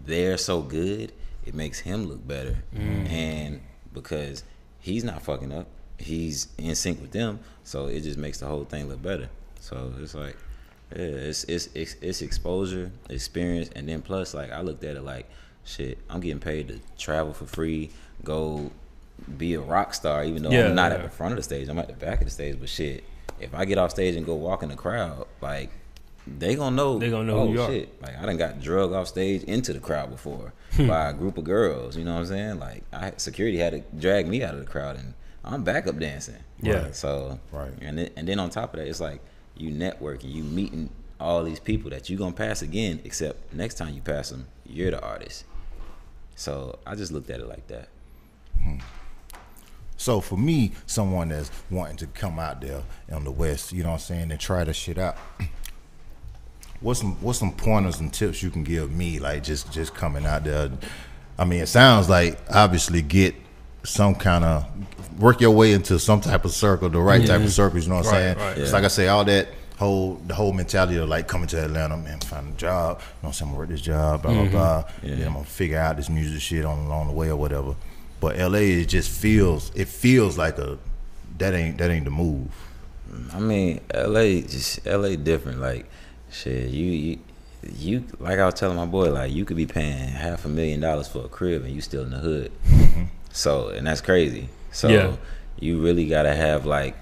they're 0.06 0.38
so 0.38 0.62
good, 0.62 1.12
it 1.46 1.54
makes 1.56 1.80
him 1.80 2.06
look 2.08 2.26
better, 2.28 2.58
Mm-hmm. 2.76 3.08
and 3.08 3.62
because 3.94 4.44
he's 4.80 5.04
not 5.04 5.22
fucking 5.24 5.52
up, 5.52 5.68
he's 5.98 6.50
in 6.58 6.76
sync 6.76 7.02
with 7.02 7.12
them, 7.12 7.40
so 7.64 7.88
it 7.88 8.02
just 8.02 8.20
makes 8.20 8.40
the 8.40 8.46
whole 8.46 8.66
thing 8.66 8.88
look 8.90 9.02
better. 9.02 9.30
So 9.62 9.94
it's 10.00 10.14
like, 10.14 10.38
yeah, 10.96 11.02
it's 11.06 11.44
it's 11.46 11.70
it's, 11.74 11.96
it's 12.02 12.22
exposure, 12.22 12.92
experience, 13.10 13.70
and 13.76 13.90
then 13.90 14.02
plus 14.04 14.34
like 14.36 14.52
I 14.52 14.62
looked 14.62 14.84
at 14.84 14.96
it 14.96 15.02
like, 15.02 15.28
shit, 15.66 15.98
I'm 16.10 16.22
getting 16.22 16.40
paid 16.40 16.70
to 16.70 16.80
travel 16.98 17.34
for 17.34 17.46
free, 17.46 17.90
go 18.24 18.72
be 19.38 19.54
a 19.56 19.60
rock 19.62 19.94
star, 19.94 20.24
even 20.24 20.44
though 20.44 20.52
Yeah, 20.52 20.68
I'm 20.68 20.76
not 20.76 20.92
yeah. 20.92 20.98
at 21.00 21.04
the 21.04 21.10
front 21.10 21.34
of 21.34 21.38
the 21.38 21.44
stage, 21.44 21.68
I'm 21.68 21.80
at 21.80 21.88
the 21.88 21.94
back 21.94 22.20
of 22.20 22.26
the 22.26 22.32
stage, 22.32 22.58
but 22.60 22.70
shit 22.70 23.04
if 23.40 23.54
I 23.54 23.66
get 23.66 23.78
off 23.78 23.92
stage 23.92 24.16
and 24.16 24.26
go 24.26 24.34
walk 24.36 24.64
in 24.64 24.70
the 24.70 24.76
crowd, 24.78 25.28
like 25.42 25.70
they 26.26 26.56
gonna 26.56 26.76
know. 26.76 26.98
They 26.98 27.10
gonna 27.10 27.26
know 27.26 27.40
oh, 27.42 27.48
who 27.48 27.54
you 27.54 27.62
are. 27.62 27.86
Like 28.02 28.18
I 28.18 28.26
done 28.26 28.38
got 28.38 28.62
drug 28.62 28.94
off 28.94 29.08
stage 29.08 29.44
into 29.44 29.74
the 29.74 29.80
crowd 29.80 30.10
before 30.10 30.54
Hmm. 30.76 30.88
by 30.88 31.10
a 31.10 31.14
group 31.14 31.38
of 31.38 31.44
girls. 31.44 31.96
You 31.98 32.04
know 32.06 32.14
what 32.14 32.22
I'm 32.22 32.26
saying? 32.28 32.60
Like 32.60 32.84
I 32.94 33.12
security 33.18 33.58
had 33.58 33.74
to 33.74 33.80
drag 34.00 34.28
me 34.28 34.42
out 34.42 34.54
of 34.54 34.62
the 34.62 34.66
crowd, 34.66 34.96
and 34.96 35.14
I'm 35.44 35.64
backup 35.64 36.00
dancing. 36.00 36.38
Yeah. 36.62 36.92
So 36.92 37.40
Right. 37.52 37.72
and 37.82 37.98
then, 37.98 38.10
and 38.16 38.28
then 38.28 38.40
on 38.40 38.50
top 38.50 38.74
of 38.74 38.80
that, 38.80 38.88
it's 38.88 39.02
like 39.02 39.20
you 39.58 39.70
networking, 39.72 40.34
you 40.34 40.44
meeting 40.44 40.90
all 41.20 41.44
these 41.44 41.60
people 41.60 41.90
that 41.92 42.10
you 42.10 42.18
gonna 42.18 42.32
pass 42.32 42.62
again. 42.62 43.02
Except 43.04 43.54
next 43.54 43.76
time 43.76 43.94
you 43.94 44.02
pass 44.02 44.30
them, 44.30 44.48
you're 44.66 44.92
the 44.92 45.02
artist. 45.02 45.44
So 46.36 46.80
I 46.86 46.96
just 46.96 47.12
looked 47.12 47.30
at 47.30 47.40
it 47.40 47.48
like 47.48 47.68
that. 47.68 47.88
Hmm. 48.62 48.78
So 49.98 50.20
for 50.20 50.38
me, 50.38 50.74
someone 50.86 51.30
that's 51.30 51.50
wanting 51.72 51.98
to 51.98 52.08
come 52.08 52.38
out 52.38 52.60
there 52.62 52.82
on 53.12 53.24
the 53.24 53.32
West, 53.32 53.72
you 53.72 53.84
know 53.84 53.90
what 53.90 53.96
I'm 53.96 54.00
saying, 54.02 54.32
and 54.32 54.40
try 54.40 54.64
this 54.66 54.76
shit 54.76 54.98
out. 54.98 55.18
What's 56.82 57.00
some 57.00 57.16
what's 57.22 57.40
some 57.40 57.54
pointers 57.54 58.00
and 58.02 58.14
tips 58.14 58.44
you 58.44 58.52
can 58.52 58.64
give 58.64 58.92
me, 58.92 59.18
like 59.18 59.44
just 59.44 59.72
just 59.72 59.96
coming 59.96 60.26
out 60.26 60.44
there? 60.44 60.70
I 61.40 61.46
mean, 61.46 61.62
it 61.62 61.68
sounds 61.68 62.10
like 62.10 62.38
obviously 62.54 63.02
get 63.02 63.34
some 63.84 64.14
kind 64.14 64.44
of 64.44 65.20
work 65.20 65.40
your 65.40 65.52
way 65.52 65.72
into 65.72 65.98
some 65.98 66.20
type 66.20 66.44
of 66.44 66.52
circle, 66.52 66.90
the 66.90 67.00
right 67.00 67.26
type 67.26 67.42
of 67.42 67.52
circles. 67.52 67.86
You 67.86 67.92
know 67.92 67.96
what 68.00 68.08
I'm 68.08 68.12
Right, 68.14 68.20
saying? 68.20 68.38
right. 68.38 68.58
It's 68.58 68.74
like 68.74 68.84
I 68.84 68.90
say, 68.90 69.08
all 69.08 69.24
that 69.24 69.48
whole 69.78 70.16
the 70.28 70.34
whole 70.34 70.54
mentality 70.54 70.98
of 70.98 71.10
like 71.10 71.28
coming 71.28 71.48
to 71.50 71.64
Atlanta, 71.64 71.98
man, 71.98 72.20
find 72.22 72.54
a 72.54 72.58
job. 72.58 73.00
You 73.00 73.04
know 73.04 73.08
what 73.22 73.28
I'm 73.28 73.34
saying? 73.34 73.50
I'm 73.50 73.56
gonna 73.56 73.60
work 73.60 73.70
this 73.70 73.82
job, 73.82 74.22
blah 74.22 74.32
blah 74.32 74.42
mm-hmm. 74.44 74.52
blah. 74.52 74.84
Yeah. 75.04 75.16
Then 75.16 75.28
I'm 75.28 75.34
gonna 75.34 75.46
figure 75.46 75.80
out 75.80 75.98
this 75.98 76.10
music 76.10 76.42
shit 76.42 76.66
on 76.66 76.80
along 76.80 77.08
the 77.08 77.14
way 77.14 77.30
or 77.30 77.36
whatever. 77.36 77.76
But 78.20 78.38
LA, 78.38 78.60
it 78.60 78.86
just 78.86 79.10
feels 79.10 79.72
it 79.76 79.88
feels 79.88 80.38
like 80.38 80.58
a 80.58 80.78
that 81.38 81.54
ain't 81.54 81.78
that 81.78 81.92
ain't 81.92 82.06
the 82.06 82.12
move. 82.12 82.50
I 83.34 83.40
mean, 83.40 83.82
LA 83.94 84.42
just 84.42 84.86
LA 84.86 85.16
different. 85.16 85.60
Like, 85.60 85.86
shit, 86.32 86.70
you 86.70 86.86
you 86.86 87.20
you 87.78 88.04
like 88.20 88.40
I 88.40 88.46
was 88.46 88.54
telling 88.56 88.78
my 88.78 88.86
boy, 88.86 89.12
like 89.12 89.32
you 89.32 89.46
could 89.46 89.58
be 89.58 89.66
paying 89.66 90.10
half 90.10 90.46
a 90.46 90.50
million 90.50 90.80
dollars 90.80 91.08
for 91.08 91.26
a 91.26 91.28
crib 91.28 91.64
and 91.64 91.74
you 91.74 91.82
still 91.82 92.04
in 92.04 92.12
the 92.12 92.18
hood. 92.20 92.52
Mm-hmm. 92.68 93.04
So, 93.32 93.70
and 93.70 93.86
that's 93.86 94.02
crazy. 94.02 94.50
So, 94.72 94.88
Yeah. 94.88 95.16
you 95.60 95.82
really 95.82 96.08
gotta 96.08 96.34
have 96.34 96.66
like, 96.66 96.96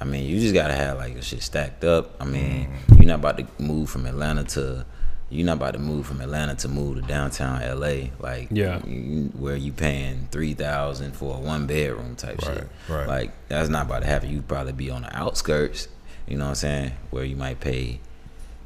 I 0.00 0.04
mean, 0.04 0.24
you 0.28 0.38
just 0.40 0.54
gotta 0.54 0.74
have 0.74 0.98
like 0.98 1.14
your 1.14 1.22
shit 1.22 1.42
stacked 1.42 1.84
up. 1.84 2.14
I 2.20 2.24
mean, 2.24 2.68
mm-hmm. 2.68 2.94
you're 2.96 3.06
not 3.06 3.20
about 3.20 3.38
to 3.38 3.46
move 3.62 3.88
from 3.90 4.06
Atlanta 4.06 4.44
to. 4.44 4.84
You're 5.28 5.44
not 5.46 5.56
about 5.56 5.72
to 5.72 5.80
move 5.80 6.06
from 6.06 6.20
Atlanta 6.20 6.54
to 6.56 6.68
move 6.68 6.96
to 6.96 7.02
downtown 7.02 7.60
LA, 7.60 8.10
like 8.20 8.46
Yeah. 8.52 8.80
you- 8.86 9.32
where 9.36 9.56
you 9.56 9.72
paying 9.72 10.28
three 10.30 10.54
thousand 10.54 11.16
for 11.16 11.34
a 11.36 11.40
one 11.40 11.66
bedroom 11.66 12.14
type 12.14 12.40
Right, 12.46 12.58
shit. 12.58 12.68
right. 12.88 13.08
Like 13.08 13.32
that's 13.48 13.68
not 13.68 13.86
about 13.86 14.02
to 14.02 14.06
happen. 14.06 14.30
You'd 14.30 14.46
probably 14.46 14.72
be 14.72 14.88
on 14.88 15.02
the 15.02 15.16
outskirts, 15.16 15.88
you 16.28 16.36
know 16.38 16.44
what 16.44 16.50
I'm 16.50 16.54
saying, 16.56 16.92
where 17.10 17.24
you 17.24 17.34
might 17.34 17.58
pay, 17.58 17.98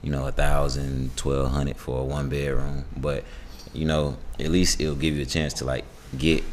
you 0.02 0.10
know, 0.10 0.26
a 0.26 0.32
thousand, 0.32 1.16
twelve 1.16 1.50
hundred 1.50 1.78
for 1.78 1.98
a 2.00 2.04
one 2.04 2.28
bedroom. 2.28 2.84
But, 2.94 3.24
you 3.72 3.86
know, 3.86 4.18
at 4.38 4.50
least 4.50 4.80
it'll 4.82 4.96
give 4.96 5.14
you 5.16 5.22
a 5.22 5.26
chance 5.26 5.54
to 5.54 5.64
like 5.64 5.86
get, 6.18 6.44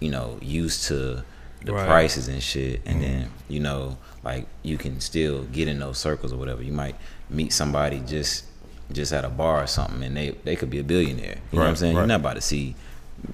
you 0.00 0.10
know, 0.10 0.38
used 0.42 0.84
to 0.88 1.22
the 1.64 1.72
Right. 1.72 1.86
prices 1.86 2.26
and 2.26 2.42
shit. 2.42 2.80
And 2.84 3.00
mm-hmm. 3.00 3.12
then, 3.12 3.30
you 3.48 3.60
know, 3.60 3.96
like 4.24 4.46
you 4.62 4.78
can 4.78 5.00
still 5.00 5.44
get 5.44 5.68
in 5.68 5.78
those 5.80 5.98
circles 5.98 6.32
or 6.32 6.36
whatever. 6.36 6.62
You 6.62 6.72
might 6.72 6.96
meet 7.30 7.52
somebody 7.52 8.00
just 8.06 8.44
just 8.92 9.12
at 9.12 9.24
a 9.24 9.28
bar 9.30 9.62
or 9.62 9.66
something 9.66 10.02
and 10.02 10.16
they 10.16 10.30
they 10.44 10.54
could 10.56 10.70
be 10.70 10.78
a 10.78 10.84
billionaire. 10.84 11.38
You 11.50 11.58
know 11.58 11.60
what 11.60 11.62
I'm 11.64 11.68
Right, 11.70 11.78
saying? 11.78 11.96
You're 11.96 12.06
not 12.06 12.20
about 12.20 12.34
to 12.34 12.40
see 12.40 12.74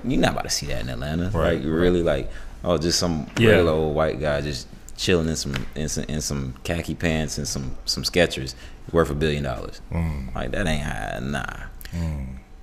you're 0.04 0.20
not 0.20 0.32
about 0.32 0.44
to 0.44 0.50
see 0.50 0.66
that 0.66 0.82
in 0.82 0.88
Atlanta. 0.88 1.30
Right, 1.30 1.54
Like 1.54 1.62
you 1.64 1.72
really 1.72 2.02
like 2.02 2.30
oh 2.64 2.78
just 2.78 2.98
some 2.98 3.26
Yeah. 3.38 3.50
regular 3.50 3.72
old 3.72 3.94
white 3.94 4.20
guy 4.20 4.40
just 4.40 4.66
chilling 4.96 5.28
in 5.28 5.36
some 5.36 5.54
in 5.74 5.88
some, 5.88 6.04
in 6.04 6.20
some 6.20 6.54
khaki 6.64 6.94
pants 6.94 7.38
and 7.38 7.46
some 7.48 7.76
some 7.84 8.02
Skechers 8.04 8.54
worth 8.92 9.10
a 9.10 9.14
billion 9.14 9.42
dollars. 9.44 9.80
Mm. 9.92 10.34
Like 10.34 10.50
that 10.52 10.66
ain't 10.66 10.82
high, 10.82 11.18
nah. 11.22 11.44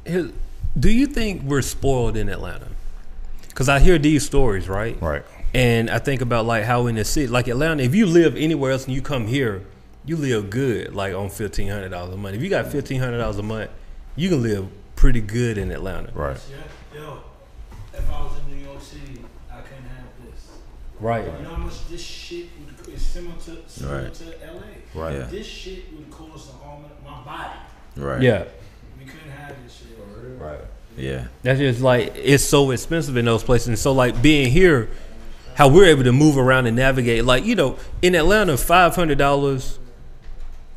Here- 0.05 0.31
Do 0.77 0.89
you 0.89 1.07
think 1.07 1.43
we're 1.43 1.61
spoiled 1.61 2.17
in 2.17 2.27
Atlanta? 2.29 2.67
Because 3.47 3.69
I 3.69 3.79
hear 3.79 3.97
these 3.97 4.25
stories, 4.25 4.67
right? 4.67 5.01
Right. 5.01 5.23
And 5.55 5.89
I 5.89 5.99
think 5.99 6.19
about 6.21 6.45
like 6.45 6.65
how 6.65 6.87
in 6.87 6.95
the 6.95 7.05
city, 7.05 7.27
like 7.27 7.47
Atlanta, 7.47 7.81
if 7.81 7.95
you 7.95 8.05
live 8.07 8.35
anywhere 8.35 8.71
else 8.73 8.85
and 8.85 8.93
you 8.93 9.01
come 9.01 9.25
here, 9.25 9.61
you 10.05 10.17
live 10.17 10.49
good, 10.49 10.93
like 10.93 11.15
on 11.15 11.29
fifteen 11.29 11.69
hundred 11.69 11.89
dollars 11.89 12.13
a 12.13 12.17
month. 12.17 12.35
If 12.35 12.43
you 12.43 12.49
got 12.49 12.67
fifteen 12.67 12.99
hundred 12.99 13.19
dollars 13.19 13.37
a 13.37 13.43
month, 13.43 13.71
you 14.17 14.27
can 14.27 14.43
live 14.43 14.67
pretty 14.97 15.21
good 15.21 15.57
in 15.57 15.71
Atlanta. 15.71 16.11
Right. 16.13 16.37
Yeah, 16.93 16.99
yo, 16.99 17.19
if 17.93 18.11
I 18.11 18.21
was 18.23 18.33
in 18.39 18.53
New 18.57 18.65
York 18.65 18.81
City, 18.81 19.21
I 19.49 19.61
couldn't 19.61 19.85
have 19.85 20.05
this. 20.29 20.49
Right. 20.99 21.23
You 21.25 21.43
know 21.43 21.55
how 21.55 21.63
much 21.63 21.87
this 21.87 22.01
shit 22.01 22.47
would 22.59 22.93
is 22.93 23.01
similar 23.01 23.35
to 23.45 23.57
similar 23.67 24.03
Right. 24.03 24.13
to 24.13 24.25
LA. 24.25 24.61
Right. 25.01 25.13
Yeah. 25.15 25.23
This 25.23 25.47
shit 25.47 25.93
would 25.93 26.11
cost 26.11 26.47
the 26.51 26.57
harm 26.57 26.83
of 26.83 26.91
my 27.03 27.23
body. 27.23 27.59
Right. 27.95 28.21
Yeah. 28.21 28.43
We 28.99 29.05
couldn't 29.05 29.31
have 29.31 29.55
this 29.63 29.73
shit. 29.77 29.97
Right. 30.37 30.59
Yeah. 30.97 31.27
That's 31.43 31.59
just 31.59 31.79
like 31.79 32.11
it's 32.15 32.43
so 32.43 32.71
expensive 32.71 33.15
in 33.15 33.23
those 33.23 33.41
places. 33.43 33.69
And 33.69 33.79
so 33.79 33.93
like 33.93 34.21
being 34.21 34.51
here, 34.51 34.89
how 35.55 35.69
we're 35.69 35.85
able 35.85 36.03
to 36.03 36.11
move 36.11 36.37
around 36.37 36.67
and 36.67 36.75
navigate. 36.75 37.25
Like 37.25 37.45
you 37.45 37.55
know, 37.55 37.77
in 38.01 38.15
Atlanta, 38.15 38.57
five 38.57 38.95
hundred 38.95 39.17
dollars 39.17 39.79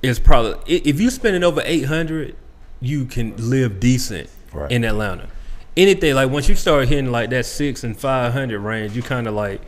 is 0.02 0.18
probably 0.18 0.58
if 0.66 1.00
you 1.00 1.10
spending 1.10 1.44
over 1.44 1.60
eight 1.64 1.84
hundred, 1.84 2.36
you 2.80 3.04
can 3.04 3.36
live 3.36 3.80
decent 3.80 4.30
Right. 4.52 4.70
in 4.70 4.84
Atlanta. 4.84 5.28
Anything 5.76 6.14
like 6.14 6.30
once 6.30 6.48
you 6.48 6.54
start 6.54 6.88
hitting 6.88 7.12
like 7.12 7.30
that 7.30 7.46
six 7.46 7.84
and 7.84 7.96
five 7.96 8.32
hundred 8.32 8.60
range, 8.60 8.96
you 8.96 9.02
kind 9.02 9.26
of 9.26 9.34
like 9.34 9.60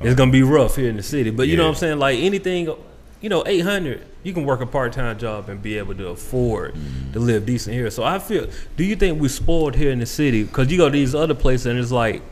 it's 0.00 0.14
gonna 0.14 0.30
be 0.30 0.42
rough 0.42 0.76
here 0.76 0.88
in 0.88 0.96
the 0.96 1.02
city. 1.02 1.30
But 1.30 1.48
you 1.48 1.56
know 1.56 1.64
what 1.64 1.70
I'm 1.70 1.74
saying? 1.74 1.98
Like 1.98 2.18
anything, 2.20 2.72
you 3.20 3.28
know, 3.28 3.42
eight 3.46 3.60
hundred, 3.60 4.06
you 4.22 4.32
can 4.32 4.44
work 4.44 4.60
a 4.60 4.66
part 4.66 4.92
time 4.92 5.18
job 5.18 5.48
and 5.48 5.60
be 5.60 5.76
able 5.76 5.94
to 5.96 6.08
afford 6.08 6.74
mm. 6.74 7.12
to 7.12 7.18
live 7.18 7.46
decent 7.46 7.74
here. 7.74 7.90
So 7.90 8.04
I 8.04 8.18
feel. 8.18 8.48
Do 8.76 8.84
you 8.84 8.96
think 8.96 9.20
we're 9.20 9.28
spoiled 9.28 9.74
here 9.74 9.90
in 9.90 9.98
the 9.98 10.06
city? 10.06 10.44
Because 10.44 10.70
you 10.70 10.78
go 10.78 10.86
to 10.86 10.92
these 10.92 11.14
other 11.14 11.34
places 11.34 11.66
and 11.66 11.78
it's 11.78 11.90
like 11.90 12.22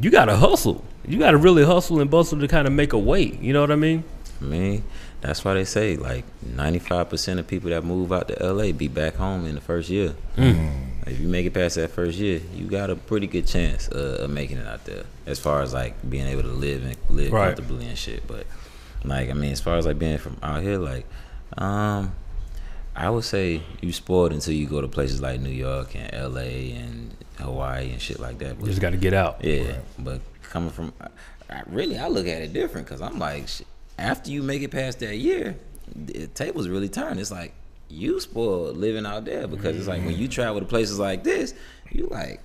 you 0.00 0.10
gotta 0.10 0.36
hustle. 0.36 0.84
You 1.06 1.18
gotta 1.18 1.36
really 1.36 1.64
hustle 1.64 2.00
and 2.00 2.10
bustle 2.10 2.38
to 2.40 2.48
kind 2.48 2.66
of 2.66 2.72
make 2.72 2.92
a 2.92 2.98
way. 2.98 3.22
You 3.40 3.52
know 3.52 3.60
what 3.60 3.70
I 3.70 3.76
mean? 3.76 4.04
I 4.40 4.44
mean, 4.44 4.84
that's 5.20 5.44
why 5.44 5.54
they 5.54 5.64
say 5.64 5.96
like 5.96 6.24
95% 6.46 7.38
of 7.38 7.46
people 7.46 7.70
that 7.70 7.84
move 7.84 8.12
out 8.12 8.28
to 8.28 8.52
LA 8.52 8.72
be 8.72 8.88
back 8.88 9.16
home 9.16 9.44
in 9.46 9.54
the 9.54 9.60
first 9.60 9.90
year. 9.90 10.14
If 11.06 11.18
you 11.20 11.28
make 11.28 11.46
it 11.46 11.52
past 11.54 11.74
that 11.76 11.90
first 11.90 12.18
year, 12.18 12.40
you 12.54 12.66
got 12.66 12.88
a 12.90 12.96
pretty 12.96 13.26
good 13.26 13.46
chance 13.46 13.88
uh, 13.88 14.18
of 14.20 14.30
making 14.30 14.58
it 14.58 14.66
out 14.66 14.84
there. 14.84 15.04
As 15.26 15.38
far 15.38 15.62
as 15.62 15.72
like 15.74 15.94
being 16.08 16.26
able 16.26 16.42
to 16.42 16.48
live 16.48 16.84
and 16.84 16.96
live 17.10 17.32
Right. 17.32 17.54
comfortably 17.56 17.86
and 17.86 17.98
shit. 17.98 18.26
But 18.26 18.46
like, 19.04 19.28
I 19.30 19.32
mean, 19.32 19.52
as 19.52 19.60
far 19.60 19.76
as 19.76 19.86
like 19.86 19.98
being 19.98 20.18
from 20.18 20.36
out 20.42 20.62
here, 20.62 20.78
like, 20.78 21.06
um, 21.58 22.12
I 22.94 23.08
would 23.10 23.24
say 23.24 23.62
you 23.80 23.92
spoiled 23.92 24.32
until 24.32 24.54
you 24.54 24.66
go 24.66 24.80
to 24.80 24.88
places 24.88 25.20
like 25.20 25.40
New 25.40 25.50
York 25.50 25.94
and 25.96 26.12
LA 26.12 26.74
and 26.76 27.14
Hawaii 27.40 27.90
and 27.92 28.00
shit 28.00 28.20
like 28.20 28.38
that. 28.38 28.58
But 28.58 28.66
Just 28.66 28.80
got 28.80 28.90
to 28.90 28.96
get 28.96 29.14
out. 29.14 29.44
yeah, 29.44 29.76
but 29.98 30.20
coming 30.42 30.70
from, 30.70 30.92
I, 31.00 31.08
I 31.50 31.62
really 31.66 31.98
I 31.98 32.08
look 32.08 32.26
at 32.26 32.42
it 32.42 32.52
different 32.52 32.86
because 32.86 33.00
I'm 33.00 33.18
like, 33.18 33.46
after 33.98 34.30
you 34.30 34.42
make 34.42 34.62
it 34.62 34.70
past 34.70 35.00
that 35.00 35.16
year, 35.16 35.56
the 35.94 36.26
tables 36.28 36.68
really 36.68 36.88
turn. 36.88 37.18
It's 37.18 37.30
like 37.30 37.52
you 37.88 38.20
spoiled 38.20 38.76
living 38.76 39.04
out 39.06 39.24
there 39.24 39.46
because 39.48 39.76
it's 39.76 39.88
like 39.88 40.04
when 40.04 40.16
you 40.16 40.28
travel 40.28 40.60
to 40.60 40.66
places 40.66 40.98
like 40.98 41.24
this, 41.24 41.54
you 41.90 42.06
like, 42.06 42.40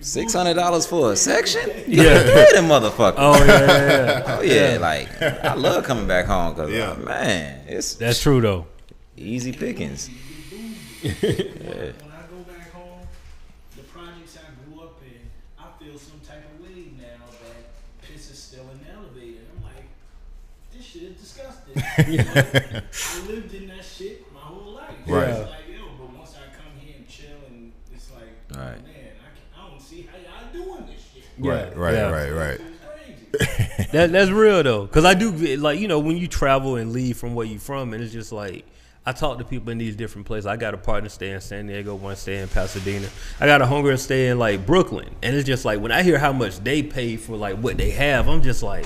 Six 0.00 0.32
hundred 0.32 0.54
dollars 0.54 0.86
for 0.86 1.12
a 1.12 1.16
section? 1.16 1.62
Yeah. 1.86 2.22
pay 2.24 2.46
the 2.52 2.62
motherfucker. 2.62 3.14
Oh 3.16 3.44
yeah, 3.44 3.60
yeah, 3.60 3.88
yeah. 3.88 4.24
Oh 4.38 4.42
yeah, 4.42 4.78
like 4.80 5.22
I 5.44 5.54
love 5.54 5.84
coming 5.84 6.08
back 6.08 6.26
home 6.26 6.54
because 6.54 6.72
Yeah. 6.72 6.94
man, 6.96 7.60
it's 7.68 7.94
That's 7.94 8.20
true 8.20 8.40
though. 8.40 8.66
easy 9.16 9.52
pickings. 9.52 10.10
When 11.00 11.14
disgusting. 21.78 22.82
I 23.24 23.26
lived 23.26 23.54
in 23.54 23.68
that 23.68 23.84
shit 23.84 24.32
my 24.32 24.40
whole 24.40 24.74
life. 24.74 24.90
Right. 25.06 25.28
It's 25.30 25.38
like, 25.40 25.50
yo, 25.72 25.84
but 25.98 26.16
once 26.16 26.34
I 26.34 26.54
come 26.56 26.72
here 26.80 26.94
and 26.98 27.08
chill 27.08 27.28
and 27.48 27.72
it's 27.94 28.10
like, 28.12 28.22
Right. 28.56 28.76
man, 28.82 28.84
I, 28.84 29.56
can, 29.56 29.64
I 29.66 29.68
don't 29.70 29.80
see 29.80 30.02
how 30.10 30.16
y'all 30.18 30.52
doing 30.52 30.86
this 30.86 31.02
shit. 31.14 31.24
Right, 31.38 31.76
right, 31.76 31.94
Yeah. 31.94 32.10
right, 32.10 32.30
right. 32.32 32.60
It's. 32.60 33.88
That 33.92 34.12
that's 34.12 34.30
real 34.30 34.62
though, 34.62 34.82
because 34.86 35.04
I 35.06 35.14
do 35.14 35.30
like 35.56 35.78
you 35.80 35.88
know 35.88 35.98
when 35.98 36.16
you 36.18 36.26
travel 36.28 36.76
and 36.76 36.92
leave 36.92 37.16
from 37.16 37.34
where 37.34 37.46
you 37.46 37.58
from, 37.58 37.94
and 37.94 38.02
it's 38.02 38.12
just 38.12 38.32
like 38.32 38.66
I 39.06 39.12
talk 39.12 39.38
to 39.38 39.44
people 39.44 39.70
in 39.70 39.78
these 39.78 39.96
different 39.96 40.26
places. 40.26 40.46
I 40.46 40.56
got 40.56 40.74
a 40.74 40.76
partner 40.78 41.08
stay 41.08 41.30
in 41.30 41.40
San 41.40 41.66
Diego, 41.68 41.94
one 41.94 42.16
stay 42.16 42.38
in 42.38 42.48
Pasadena. 42.48 43.08
I 43.40 43.46
got 43.46 43.62
a 43.62 43.66
hunger 43.66 43.96
stay 43.96 44.28
in 44.28 44.38
like 44.38 44.66
Brooklyn, 44.66 45.08
and 45.22 45.34
it's 45.36 45.46
just 45.46 45.64
like 45.64 45.80
when 45.80 45.90
I 45.92 46.02
hear 46.02 46.18
how 46.18 46.32
much 46.32 46.58
they 46.58 46.82
pay 46.82 47.16
for 47.16 47.36
like 47.36 47.56
what 47.58 47.76
they 47.78 47.90
have, 47.90 48.28
I'm 48.28 48.42
just 48.42 48.62
like, 48.62 48.84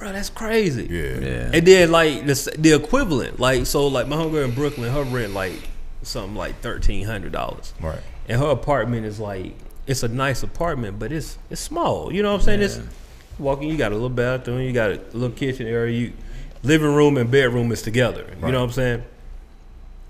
bro, 0.00 0.12
that's 0.12 0.30
crazy. 0.30 0.88
Yeah. 0.90 1.20
Yeah. 1.20 1.50
And 1.54 1.64
then 1.66 1.92
like 1.92 2.26
the 2.26 2.54
the 2.58 2.72
equivalent, 2.72 3.38
like 3.38 3.66
so 3.66 3.86
like 3.86 4.08
my 4.08 4.16
hunger 4.16 4.42
in 4.42 4.50
Brooklyn, 4.52 4.92
her 4.92 5.04
rent 5.04 5.32
like 5.34 5.52
something 6.02 6.34
like 6.34 6.60
thirteen 6.60 7.06
hundred 7.06 7.30
dollars, 7.32 7.72
Right. 7.80 8.00
and 8.28 8.40
her 8.40 8.48
apartment 8.50 9.06
is 9.06 9.20
like 9.20 9.54
it's 9.86 10.02
a 10.02 10.08
nice 10.08 10.42
apartment, 10.42 10.98
but 10.98 11.12
it's 11.12 11.38
it's 11.50 11.60
small. 11.60 12.12
You 12.12 12.22
know 12.24 12.32
what 12.32 12.40
I'm 12.40 12.44
saying? 12.44 12.62
It's 12.62 12.80
walking. 13.38 13.68
You 13.68 13.76
got 13.76 13.92
a 13.92 13.94
little 13.94 14.08
bathroom, 14.08 14.60
you 14.62 14.72
got 14.72 14.90
a 14.90 15.00
little 15.12 15.30
kitchen 15.36 15.66
area. 15.68 15.96
You 15.96 16.12
living 16.62 16.92
room 16.92 17.16
and 17.16 17.30
bedroom 17.30 17.70
is 17.72 17.82
together. 17.82 18.26
You 18.42 18.52
know 18.52 18.58
what 18.60 18.66
I'm 18.68 18.72
saying? 18.72 19.02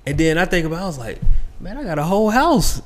And 0.06 0.16
then 0.18 0.38
I 0.38 0.46
think 0.46 0.66
about, 0.66 0.82
I 0.82 0.86
was 0.86 0.98
like, 0.98 1.20
man, 1.60 1.76
I 1.76 1.84
got 1.84 1.98
a 1.98 2.02
whole 2.02 2.30
house. 2.30 2.80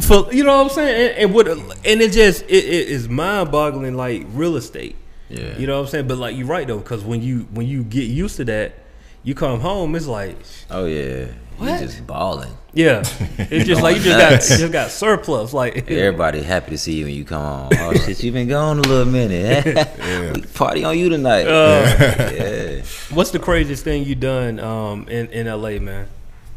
For, 0.00 0.32
you 0.32 0.44
know 0.44 0.56
what 0.56 0.64
I'm 0.64 0.70
saying? 0.70 1.10
And, 1.10 1.18
and 1.18 1.34
what? 1.34 1.48
And 1.48 2.00
it 2.00 2.12
just 2.12 2.42
it, 2.44 2.64
it 2.64 2.88
is 2.88 3.08
mind 3.08 3.50
boggling, 3.50 3.94
like 3.94 4.24
real 4.30 4.56
estate. 4.56 4.96
Yeah. 5.30 5.56
You 5.56 5.66
know 5.66 5.76
what 5.78 5.86
I'm 5.86 5.90
saying? 5.90 6.08
But 6.08 6.18
like 6.18 6.36
you're 6.36 6.46
right 6.46 6.66
though, 6.66 6.78
because 6.78 7.04
when 7.04 7.22
you 7.22 7.48
when 7.52 7.66
you 7.66 7.84
get 7.84 8.04
used 8.04 8.36
to 8.36 8.44
that, 8.46 8.74
you 9.22 9.34
come 9.34 9.60
home, 9.60 9.94
it's 9.94 10.06
like, 10.06 10.36
Oh 10.70 10.86
yeah. 10.86 11.26
What? 11.56 11.72
You 11.80 11.86
just 11.86 12.06
balling. 12.06 12.56
yeah, 12.72 13.02
it's 13.36 13.66
just 13.66 13.82
like 13.82 13.96
you 13.98 14.02
just 14.02 14.18
got 14.18 14.32
you 14.50 14.56
just 14.64 14.72
got 14.72 14.90
surplus. 14.90 15.52
Like 15.52 15.76
Everybody 15.90 16.40
happy 16.42 16.70
to 16.70 16.78
see 16.78 16.94
you 16.94 17.04
when 17.04 17.14
you 17.14 17.24
come 17.26 17.42
home. 17.42 17.68
Oh 17.74 17.92
shit, 17.92 18.22
you 18.22 18.32
been 18.32 18.48
gone 18.48 18.78
a 18.78 18.82
little 18.82 19.04
minute. 19.12 19.66
we 20.34 20.40
party 20.54 20.84
on 20.84 20.98
you 20.98 21.10
tonight. 21.10 21.46
Uh, 21.46 22.30
yeah. 22.32 22.82
What's 23.10 23.30
the 23.30 23.38
craziest 23.38 23.84
thing 23.84 24.04
you 24.04 24.14
done 24.14 24.58
um, 24.58 25.06
in 25.08 25.26
in 25.32 25.46
LA, 25.46 25.78
man? 25.78 26.08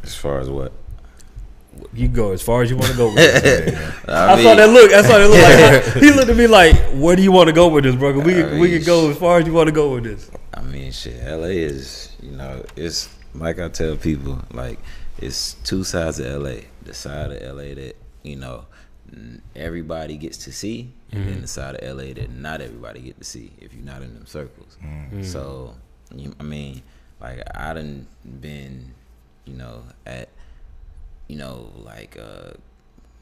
As 0.04 0.16
far 0.16 0.40
as 0.40 0.50
what? 0.50 0.72
You 1.94 2.08
go 2.08 2.32
as 2.32 2.42
far 2.42 2.62
as 2.64 2.70
you 2.70 2.78
want 2.78 2.92
to 2.92 2.98
go 2.98 3.08
with 3.14 3.18
it. 3.20 3.74
I, 4.10 4.34
I 4.34 4.36
mean, 4.36 4.46
saw 4.46 4.56
that 4.56 4.70
look. 4.70 4.92
I 4.92 5.02
saw 5.02 5.18
that 5.18 5.30
look. 5.30 5.94
Like, 5.94 6.04
he 6.04 6.12
looked 6.12 6.30
at 6.30 6.36
me 6.36 6.48
like, 6.48 6.76
"Where 6.94 7.16
do 7.16 7.22
you 7.22 7.32
want 7.32 7.48
to 7.48 7.54
go 7.54 7.68
with 7.68 7.84
this, 7.84 7.96
bro? 7.96 8.14
'Cause 8.14 8.24
We 8.24 8.34
can, 8.34 8.60
we 8.60 8.70
can 8.70 8.84
go 8.84 9.10
as 9.10 9.18
far 9.18 9.40
as 9.40 9.48
you 9.48 9.54
want 9.54 9.68
to 9.68 9.74
go 9.74 9.94
with 9.94 10.04
this." 10.06 10.30
I 10.54 10.62
mean, 10.62 10.92
shit. 10.92 11.24
LA 11.24 11.48
is, 11.48 12.16
you 12.22 12.32
know, 12.32 12.66
it's 12.76 13.10
like 13.36 13.60
I 13.60 13.70
tell 13.70 13.96
people, 13.96 14.40
like 14.52 14.80
it's 15.20 15.54
two 15.64 15.84
sides 15.84 16.20
of 16.20 16.42
LA. 16.42 16.62
The 16.84 16.94
side 16.94 17.32
of 17.32 17.58
LA 17.58 17.76
that 17.76 17.96
you 18.24 18.36
know 18.38 18.66
everybody 19.56 20.18
gets 20.18 20.38
to 20.38 20.52
see, 20.52 20.92
and 21.12 21.24
then 21.24 21.34
mm-hmm. 21.34 21.42
the 21.42 21.48
side 21.48 21.76
of 21.76 21.98
LA 21.98 22.14
that 22.14 22.32
not 22.32 22.62
everybody 22.62 23.02
get 23.02 23.18
to 23.18 23.24
see 23.24 23.52
if 23.60 23.74
you're 23.74 23.86
not 23.86 24.02
in 24.02 24.14
them 24.14 24.26
circles. 24.26 24.78
Mm-hmm. 24.84 25.24
So, 25.24 25.76
you, 26.16 26.34
I 26.40 26.44
mean, 26.44 26.82
like 27.22 27.42
I 27.56 27.74
done 27.74 28.08
been, 28.42 28.94
you 29.46 29.54
know, 29.54 29.84
at, 30.06 30.30
you 31.28 31.38
know, 31.38 31.72
like 31.78 32.18
uh, 32.18 32.52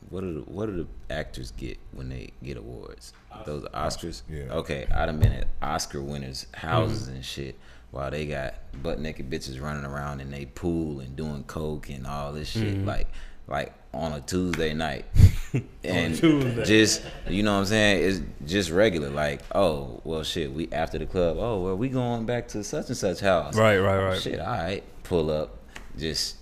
what 0.10 0.22
do 0.22 0.34
the, 0.34 0.40
what 0.42 0.66
do 0.68 0.76
the 0.76 1.14
actors 1.14 1.52
get 1.52 1.78
when 1.94 2.10
they 2.10 2.32
get 2.44 2.58
awards? 2.58 3.14
Those 3.46 3.64
Oscars. 3.66 4.22
Yeah. 4.30 4.54
Okay, 4.54 4.88
I 4.94 5.06
done 5.06 5.20
been 5.20 5.32
at 5.32 5.48
Oscar 5.62 6.02
winners' 6.02 6.48
houses 6.54 7.08
and 7.08 7.24
shit 7.24 7.58
while 7.92 8.10
they 8.10 8.26
got 8.26 8.56
butt 8.82 9.00
naked 9.00 9.30
bitches 9.30 9.62
running 9.62 9.86
around 9.86 10.22
in 10.22 10.32
they 10.32 10.46
pool 10.46 11.02
and 11.02 11.16
doing 11.16 11.44
coke 11.44 11.90
and 11.90 12.08
all 12.08 12.32
this 12.32 12.50
shit 12.50 12.86
like 12.86 13.08
like 13.48 13.74
on 13.94 14.14
a 14.14 14.22
Tuesday 14.22 14.74
night. 14.74 15.06
and 15.84 16.16
Tuesday. 16.16 16.64
just 16.64 17.04
you 17.28 17.44
know 17.44 17.54
what 17.54 17.60
I'm 17.60 17.66
saying? 17.66 18.04
It's 18.04 18.50
just 18.50 18.70
regular. 18.70 19.10
Like, 19.10 19.42
oh, 19.54 20.02
well 20.04 20.24
shit, 20.24 20.54
we 20.54 20.70
after 20.72 20.98
the 20.98 21.06
club, 21.06 21.38
oh 21.40 21.62
well 21.62 21.76
we 21.76 21.90
going 21.90 22.26
back 22.26 22.48
to 22.50 22.64
such 22.64 22.88
and 22.88 22.98
such 22.98 23.20
house. 23.20 23.56
Right, 23.56 23.78
right, 23.78 24.04
right. 24.04 24.22
Shit, 24.22 24.40
all 24.40 24.48
right. 24.48 24.84
Pull 25.04 25.30
up. 25.30 25.58
Just 25.98 26.38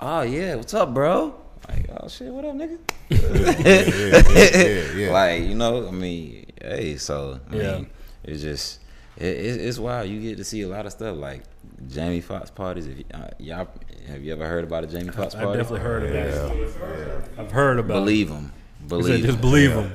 oh 0.00 0.22
yeah, 0.22 0.54
what's 0.56 0.74
up, 0.74 0.92
bro? 0.94 1.34
Like, 1.68 1.88
oh 2.00 2.08
shit, 2.08 2.28
what 2.32 2.44
up, 2.44 2.54
nigga? 2.54 2.78
yeah, 3.10 4.92
yeah. 4.94 4.94
yeah, 5.06 5.10
Like, 5.12 5.42
you 5.42 5.54
know, 5.54 5.88
I 5.88 5.90
mean, 5.90 6.46
hey, 6.60 6.96
so 6.96 7.40
I 7.50 7.56
Yeah. 7.56 7.72
mean, 7.78 7.90
it's 8.24 8.42
just 8.42 8.80
it, 9.16 9.24
it, 9.26 9.60
it's 9.60 9.78
wild. 9.78 10.08
You 10.08 10.20
get 10.20 10.36
to 10.38 10.44
see 10.44 10.62
a 10.62 10.68
lot 10.68 10.86
of 10.86 10.92
stuff 10.92 11.16
like 11.16 11.42
Jamie 11.88 12.20
Foxx 12.20 12.50
parties. 12.50 12.86
If 12.86 12.98
y- 12.98 13.04
uh, 13.18 13.28
y'all 13.38 13.68
have 14.08 14.22
you 14.22 14.32
ever 14.32 14.46
heard 14.46 14.64
about 14.64 14.84
a 14.84 14.86
Jamie 14.86 15.10
Foxx 15.10 15.34
party? 15.34 15.38
I 15.38 15.44
party? 15.44 15.58
definitely 15.58 15.80
heard 15.80 16.02
about 16.04 16.56
it. 16.56 17.30
I've 17.38 17.50
heard 17.52 17.78
about. 17.78 17.94
Believe 17.94 18.28
him. 18.28 18.52
Believe. 18.86 19.22
Just 19.24 19.34
him. 19.34 19.40
believe 19.40 19.72
him. 19.72 19.92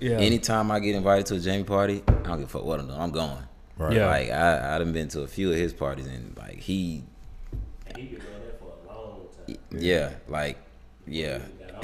Yeah. 0.00 0.18
Anytime 0.18 0.70
I 0.70 0.80
get 0.80 0.94
invited 0.94 1.26
to 1.26 1.34
a 1.36 1.38
Jamie 1.38 1.64
party, 1.64 2.02
I 2.08 2.12
don't 2.12 2.38
give 2.38 2.44
a 2.44 2.48
fuck 2.48 2.64
what 2.64 2.80
I'm 2.80 2.86
doing. 2.86 2.98
I'm 3.00 3.10
going. 3.10 3.38
Right. 3.76 3.92
Yeah. 3.94 4.06
Like 4.06 4.30
I 4.30 4.74
I 4.76 4.78
done 4.78 4.92
been 4.92 5.08
to 5.08 5.22
a 5.22 5.26
few 5.26 5.50
of 5.50 5.56
his 5.56 5.72
parties 5.72 6.06
and 6.06 6.36
like 6.38 6.58
he 6.58 7.02
Yeah, 9.70 10.10
like 10.28 10.58
yeah. 11.06 11.40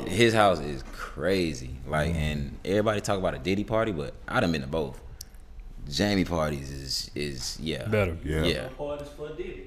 His 0.06 0.32
house 0.32 0.60
is 0.60 0.82
crazy. 0.92 1.70
Like 1.86 2.14
and 2.14 2.58
everybody 2.64 3.00
talk 3.00 3.18
about 3.18 3.34
a 3.34 3.38
Diddy 3.38 3.64
party, 3.64 3.92
but 3.92 4.14
I 4.28 4.40
done 4.40 4.52
been 4.52 4.62
to 4.62 4.66
both. 4.66 5.00
Jamie 5.88 6.24
parties 6.24 6.70
is 6.70 7.10
is 7.14 7.58
yeah. 7.60 7.86
Better. 7.88 8.16
Yeah. 8.24 8.44
Yeah. 8.44 8.68
Parties 8.78 9.08
for 9.16 9.28
Diddy. 9.30 9.66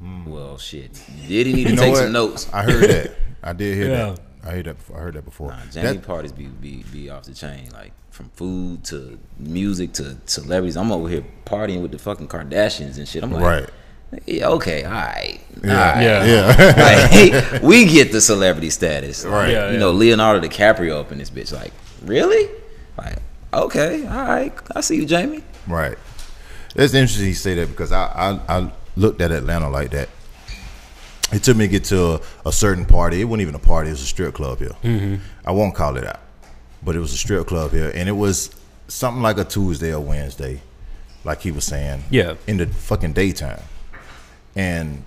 Hmm. 0.00 0.24
Well 0.26 0.58
shit. 0.58 1.00
Diddy 1.28 1.52
need 1.52 1.64
to 1.64 1.70
You 1.70 1.76
know 1.76 1.82
take 1.82 1.92
what? 1.92 2.02
some 2.02 2.12
notes. 2.12 2.48
I 2.52 2.62
heard 2.62 2.90
that. 2.90 3.12
I 3.42 3.52
did 3.52 3.74
hear 3.76 3.88
Yeah. 3.90 4.10
that. 4.10 4.20
I 4.42 4.50
heard 4.50 4.66
that. 4.66 4.76
Before. 4.76 4.96
I 4.96 5.00
heard 5.00 5.14
that 5.14 5.24
before. 5.24 5.48
Nah, 5.50 5.60
Jamie 5.70 5.92
That- 5.98 6.02
parties 6.06 6.32
be, 6.32 6.46
be 6.46 6.84
be 6.92 7.08
off 7.10 7.24
the 7.24 7.32
chain, 7.34 7.70
like 7.72 7.92
from 8.10 8.28
food 8.30 8.84
to 8.84 9.18
music 9.38 9.92
to 9.94 10.16
celebrities. 10.26 10.76
I'm 10.76 10.90
over 10.92 11.08
here 11.08 11.24
partying 11.46 11.80
with 11.82 11.92
the 11.92 11.98
fucking 11.98 12.28
Kardashians 12.28 12.98
and 12.98 13.08
shit. 13.08 13.22
I'm 13.22 13.32
like, 13.32 13.42
right. 13.42 13.70
Yeah, 14.26 14.48
okay, 14.48 14.84
all 14.84 14.92
right, 14.92 15.40
Yeah. 15.62 15.70
all 15.70 15.94
right. 15.94 16.02
Yeah. 16.02 16.26
Yeah. 16.26 17.50
Like, 17.52 17.62
we 17.62 17.84
get 17.86 18.12
the 18.12 18.20
celebrity 18.20 18.70
status, 18.70 19.24
Right. 19.24 19.50
Yeah, 19.50 19.70
you 19.72 19.78
know, 19.78 19.92
Leonardo 19.92 20.46
DiCaprio 20.46 21.00
up 21.00 21.12
in 21.12 21.18
this 21.18 21.30
bitch. 21.30 21.52
Like, 21.52 21.72
really? 22.04 22.48
Like, 22.98 23.18
okay, 23.52 24.06
all 24.06 24.24
right, 24.24 24.52
I 24.74 24.80
see 24.80 24.96
you, 24.96 25.06
Jamie. 25.06 25.42
Right. 25.66 25.96
It's 26.76 26.92
interesting 26.94 27.26
you 27.28 27.34
say 27.34 27.54
that 27.54 27.68
because 27.68 27.92
I, 27.92 28.06
I, 28.48 28.58
I 28.58 28.72
looked 28.96 29.20
at 29.20 29.30
Atlanta 29.30 29.68
like 29.70 29.90
that. 29.92 30.08
It 31.32 31.42
took 31.42 31.56
me 31.56 31.66
to 31.66 31.70
get 31.70 31.84
to 31.84 32.14
a, 32.14 32.20
a 32.46 32.52
certain 32.52 32.84
party. 32.84 33.20
It 33.20 33.24
wasn't 33.24 33.42
even 33.42 33.54
a 33.54 33.58
party. 33.60 33.88
It 33.88 33.92
was 33.92 34.02
a 34.02 34.06
strip 34.06 34.34
club 34.34 34.58
here. 34.58 34.76
Mm-hmm. 34.82 35.16
I 35.46 35.52
won't 35.52 35.74
call 35.74 35.96
it 35.96 36.04
out, 36.06 36.20
but 36.82 36.94
it 36.94 36.98
was 37.00 37.12
a 37.12 37.16
strip 37.16 37.46
club 37.46 37.70
here, 37.72 37.90
and 37.94 38.08
it 38.08 38.12
was 38.12 38.54
something 38.88 39.22
like 39.22 39.38
a 39.38 39.44
Tuesday 39.44 39.92
or 39.94 40.00
Wednesday, 40.00 40.60
like 41.24 41.40
he 41.40 41.50
was 41.50 41.64
saying. 41.64 42.04
Yeah. 42.10 42.34
In 42.46 42.58
the 42.58 42.66
fucking 42.66 43.14
daytime, 43.14 43.60
and 44.56 45.04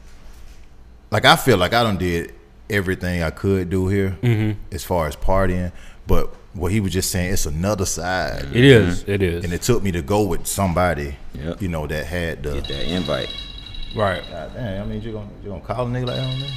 like 1.11 1.25
I 1.25 1.35
feel 1.35 1.57
like 1.57 1.73
I 1.73 1.83
done 1.83 1.97
did 1.97 2.33
everything 2.69 3.23
I 3.23 3.29
could 3.29 3.69
do 3.69 3.87
here 3.87 4.17
mm-hmm. 4.21 4.59
as 4.71 4.83
far 4.83 5.07
as 5.07 5.15
partying, 5.15 5.71
but 6.05 6.29
what 6.53 6.71
he 6.71 6.79
was 6.79 6.91
just 6.91 7.11
saying, 7.11 7.33
it's 7.33 7.45
another 7.45 7.85
side. 7.85 8.45
It 8.53 8.65
is. 8.65 9.03
Mm-hmm. 9.03 9.11
It 9.11 9.21
is. 9.21 9.43
And 9.43 9.53
it 9.53 9.61
took 9.61 9.83
me 9.83 9.91
to 9.91 10.01
go 10.01 10.23
with 10.23 10.47
somebody, 10.47 11.15
Yep. 11.35 11.61
you 11.61 11.67
know, 11.67 11.85
that 11.87 12.05
had 12.05 12.43
the. 12.43 12.55
Get 12.55 12.67
that 12.67 12.85
invite. 12.87 13.29
right. 13.95 14.23
God 14.29 14.53
damn, 14.53 14.83
I 14.83 14.85
mean, 14.85 15.01
you 15.01 15.11
gonna 15.11 15.29
you 15.43 15.49
gonna 15.49 15.61
call 15.61 15.85
a 15.85 15.89
nigga 15.89 16.07
like 16.07 16.15
that 16.15 16.27
on 16.27 16.39
me? 16.39 16.49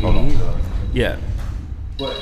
Hold 0.00 0.16
on. 0.16 0.30
cuz. 0.30 0.40
Yeah. 0.92 1.18
But 1.98 2.16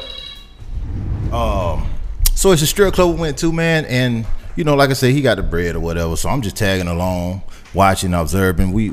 um, 1.33 1.91
so 2.35 2.53
it's 2.53 2.63
a 2.63 2.67
strip 2.67 2.95
club 2.95 3.15
we 3.15 3.21
went 3.21 3.39
to, 3.39 3.53
man, 3.53 3.87
and 3.87 4.27
you 4.57 4.65
know, 4.65 4.75
like 4.77 4.91
I 4.91 4.93
said, 4.93 5.13
he 5.13 5.23
got 5.23 5.37
the 5.37 5.43
bread 5.43 5.75
or 5.75 5.81
whatever. 5.81 6.17
So 6.17 6.29
I'm 6.29 6.43
just 6.43 6.57
tagging 6.57 6.87
along, 6.87 7.43
watching, 7.73 8.15
observing. 8.15 8.73
We 8.73 8.93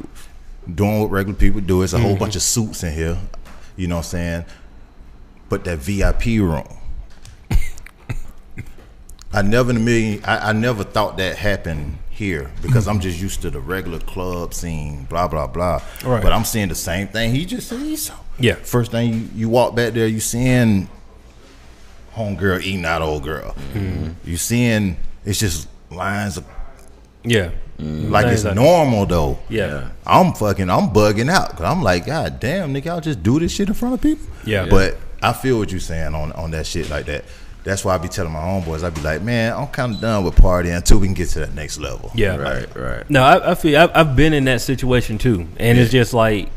doing 0.74 1.00
what 1.02 1.12
regular 1.12 1.38
people 1.38 1.62
do. 1.62 1.82
It's 1.82 1.93
a 1.93 2.00
whole 2.00 2.12
mm-hmm. 2.12 2.19
bunch 2.19 2.36
of 2.36 2.41
suits 2.41 2.84
in 2.84 2.93
here. 2.93 3.17
You 3.76 3.88
know 3.88 3.97
what 3.97 4.06
I'm 4.06 4.10
saying? 4.10 4.45
But 5.50 5.63
that 5.65 5.80
VIP 5.80 6.41
room. 6.41 6.67
I 9.34 9.41
never 9.41 9.71
in 9.71 9.78
a 9.78 9.80
million 9.80 10.24
I, 10.26 10.50
I 10.50 10.54
never 10.54 10.84
thought 10.84 11.17
that 11.17 11.38
happened 11.38 11.97
here 12.10 12.52
because 12.62 12.88
I'm 12.88 12.95
mm-hmm. 12.95 13.04
just 13.04 13.21
used 13.21 13.41
to 13.41 13.50
the 13.50 13.60
regular 13.60 14.00
club 14.00 14.54
scene, 14.54 15.06
blah 15.06 15.28
blah 15.28 15.47
blah. 15.47 15.82
Right. 16.04 16.21
But 16.21 16.34
I'm 16.34 16.45
seeing 16.45 16.69
the 16.69 16.76
same 16.76 17.08
thing 17.08 17.34
he 17.34 17.45
just 17.45 17.67
said 17.67 17.80
he 17.80 17.95
saw. 17.95 18.15
Yeah. 18.39 18.56
First 18.56 18.91
thing 18.91 19.13
you, 19.13 19.30
you 19.36 19.50
walk 19.50 19.76
back 19.76 19.93
there, 19.93 20.08
you 20.08 20.19
seeing 20.19 20.89
homegirl 22.13 22.62
eating 22.62 22.86
out 22.86 23.02
old 23.02 23.24
girl. 23.24 23.56
Mm-hmm. 23.74 24.30
You 24.30 24.38
seeing 24.38 24.97
it's 25.26 25.39
just 25.39 25.67
lines 25.89 26.38
of 26.38 26.45
Yeah. 27.24 27.52
Mm. 27.81 28.09
like 28.11 28.25
Things 28.25 28.35
it's 28.35 28.45
like- 28.45 28.55
normal 28.55 29.05
though. 29.05 29.39
Yeah. 29.49 29.89
I'm 30.05 30.33
fucking, 30.33 30.69
I'm 30.69 30.89
bugging 30.89 31.29
out 31.31 31.49
because 31.51 31.65
I'm 31.65 31.81
like, 31.81 32.05
God 32.05 32.39
damn, 32.39 32.73
nigga, 32.73 32.87
I'll 32.87 33.01
just 33.01 33.23
do 33.23 33.39
this 33.39 33.51
shit 33.51 33.67
in 33.69 33.73
front 33.73 33.95
of 33.95 34.01
people. 34.01 34.25
Yeah. 34.45 34.67
But 34.69 34.97
I 35.21 35.33
feel 35.33 35.57
what 35.57 35.71
you're 35.71 35.79
saying 35.79 36.13
on 36.15 36.31
on 36.33 36.51
that 36.51 36.65
shit 36.67 36.89
like 36.89 37.05
that. 37.07 37.25
That's 37.63 37.85
why 37.85 37.93
I 37.93 37.97
be 37.99 38.07
telling 38.07 38.31
my 38.33 38.39
homeboys, 38.39 38.83
I 38.83 38.89
be 38.89 39.01
like, 39.01 39.21
man, 39.21 39.53
I'm 39.53 39.67
kind 39.67 39.93
of 39.93 40.01
done 40.01 40.23
with 40.23 40.35
partying 40.35 40.75
until 40.75 40.97
we 40.97 41.05
can 41.07 41.13
get 41.13 41.29
to 41.29 41.39
that 41.41 41.53
next 41.53 41.79
level. 41.79 42.11
Yeah. 42.15 42.35
Right, 42.37 42.75
right. 42.75 43.07
No, 43.09 43.21
I, 43.23 43.51
I 43.51 43.55
feel 43.55 43.79
I've, 43.79 43.91
I've 43.95 44.15
been 44.15 44.33
in 44.33 44.45
that 44.45 44.61
situation 44.61 45.17
too, 45.19 45.47
and 45.57 45.77
it's 45.77 45.91
just 45.91 46.13
like 46.13 46.49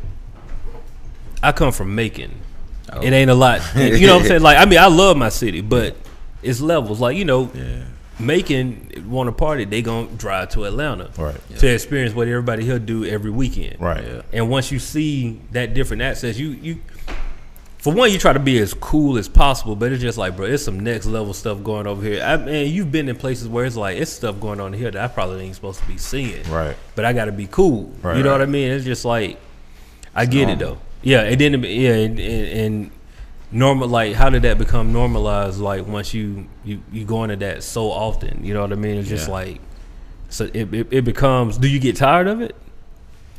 I 1.43 1.53
come 1.53 1.73
from 1.73 1.95
Macon. 1.95 2.33
Oh. 2.93 3.01
It 3.03 3.13
ain't 3.13 3.31
a 3.31 3.35
lot, 3.35 3.61
you 3.77 4.07
know 4.07 4.15
what 4.15 4.23
I'm 4.23 4.29
saying? 4.29 4.43
Like, 4.49 4.59
I 4.59 4.65
mean, 4.67 4.79
I 4.79 4.87
love 4.87 5.17
my 5.17 5.29
city, 5.31 5.61
but 5.61 5.97
it's 6.43 6.61
levels. 6.61 7.01
Like, 7.01 7.17
you 7.17 7.25
know, 7.25 7.51
Yeah. 7.55 7.85
Macon 8.19 9.05
want 9.09 9.29
to 9.29 9.33
party, 9.33 9.65
they 9.65 9.83
gonna 9.83 10.09
drive 10.17 10.51
to 10.51 10.65
Atlanta, 10.65 11.11
Right. 11.17 11.37
To 11.59 11.67
experience 11.67 12.15
what 12.15 12.29
everybody 12.29 12.65
here 12.65 12.79
do 12.79 13.05
every 13.05 13.31
weekend, 13.31 13.81
Right. 13.81 14.05
Yeah. 14.05 14.23
And 14.33 14.49
once 14.49 14.71
you 14.71 14.79
see 14.79 15.41
that 15.53 15.75
different 15.75 16.03
access, 16.03 16.39
you 16.39 16.51
you. 16.51 16.79
For 17.79 17.93
one, 17.93 18.11
you 18.11 18.19
try 18.19 18.33
to 18.33 18.39
be 18.39 18.59
as 18.61 18.73
cool 18.73 19.19
as 19.19 19.29
possible, 19.29 19.77
but 19.77 19.93
it's 19.93 20.01
just 20.01 20.17
like, 20.17 20.37
bro, 20.37 20.47
it's 20.47 20.63
some 20.63 20.81
next 20.81 21.05
level 21.05 21.35
stuff 21.35 21.63
going 21.63 21.87
over 21.87 22.03
here. 22.03 22.23
I 22.23 22.39
mean, 22.39 22.73
you've 22.73 22.91
been 22.91 23.11
in 23.11 23.17
places 23.17 23.47
where 23.47 23.67
it's 23.67 23.77
like, 23.77 23.99
it's 23.99 24.11
stuff 24.11 24.41
going 24.41 24.59
on 24.59 24.73
here 24.73 24.91
that 24.91 25.05
I 25.05 25.09
probably 25.09 25.45
ain't 25.45 25.55
supposed 25.55 25.81
to 25.81 25.87
be 25.87 25.99
seeing 25.99 26.51
Right. 26.51 26.77
but 26.95 27.05
I 27.05 27.13
got 27.13 27.27
to 27.27 27.33
be 27.33 27.47
cool. 27.47 27.93
Right, 28.01 28.17
you 28.17 28.23
know 28.23 28.31
right. 28.31 28.39
what 28.39 28.49
I 28.49 28.51
mean? 28.51 28.71
It's 28.71 28.87
just 28.87 29.05
like 29.05 29.39
I 30.15 30.25
get 30.25 30.49
it 30.49 30.59
though. 30.59 30.79
Yeah, 31.03 31.25
it 31.25 31.37
didn't. 31.37 31.63
Yeah, 31.65 31.93
and, 31.93 32.19
and, 32.19 32.49
and 32.49 32.91
normal. 33.55 33.89
Like, 33.89 34.15
how 34.15 34.29
did 34.29 34.43
that 34.43 34.59
become 34.59 34.93
normalized? 34.93 35.59
Like, 35.61 35.87
once 35.87 36.13
you 36.13 36.47
you 36.65 36.83
you 36.93 37.05
go 37.05 37.25
into 37.25 37.37
that 37.37 37.63
so 37.63 37.91
often, 37.91 38.45
you 38.45 38.53
know 38.53 38.61
what 38.61 38.73
I 38.73 38.77
mean? 38.77 38.97
It's 38.99 39.09
just 39.09 39.29
Yeah. 39.29 39.35
like 39.35 39.61
so 40.29 40.45
it, 40.53 40.75
it 40.75 40.89
it 40.91 41.05
becomes. 41.05 41.57
Do 41.59 41.69
you 41.69 41.79
get 41.81 41.97
tired 41.97 42.27
of 42.29 42.41
it? 42.41 42.55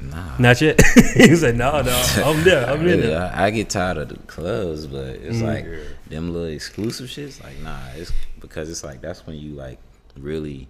Nah. 0.02 0.38
Not 0.40 0.62
yet. 0.62 0.82
he 1.16 1.36
said, 1.36 1.56
"No, 1.58 1.82
no, 1.82 2.04
I'm 2.18 2.44
there. 2.44 2.68
I'm 2.70 2.86
in 2.88 3.00
there." 3.02 3.32
I, 3.34 3.46
I 3.46 3.50
get 3.50 3.70
tired 3.70 3.98
of 3.98 4.10
the 4.10 4.18
clubs, 4.28 4.88
but 4.88 5.06
it's 5.08 5.38
Mm. 5.38 5.44
like 5.44 5.66
them 6.10 6.34
little 6.34 6.50
exclusive 6.50 7.08
shits. 7.10 7.44
Like, 7.44 7.60
nah, 7.62 7.80
it's 7.96 8.12
because 8.40 8.70
it's 8.70 8.84
like 8.84 9.02
that's 9.02 9.26
when 9.28 9.36
you 9.38 9.52
like 9.54 9.80
really. 10.18 10.68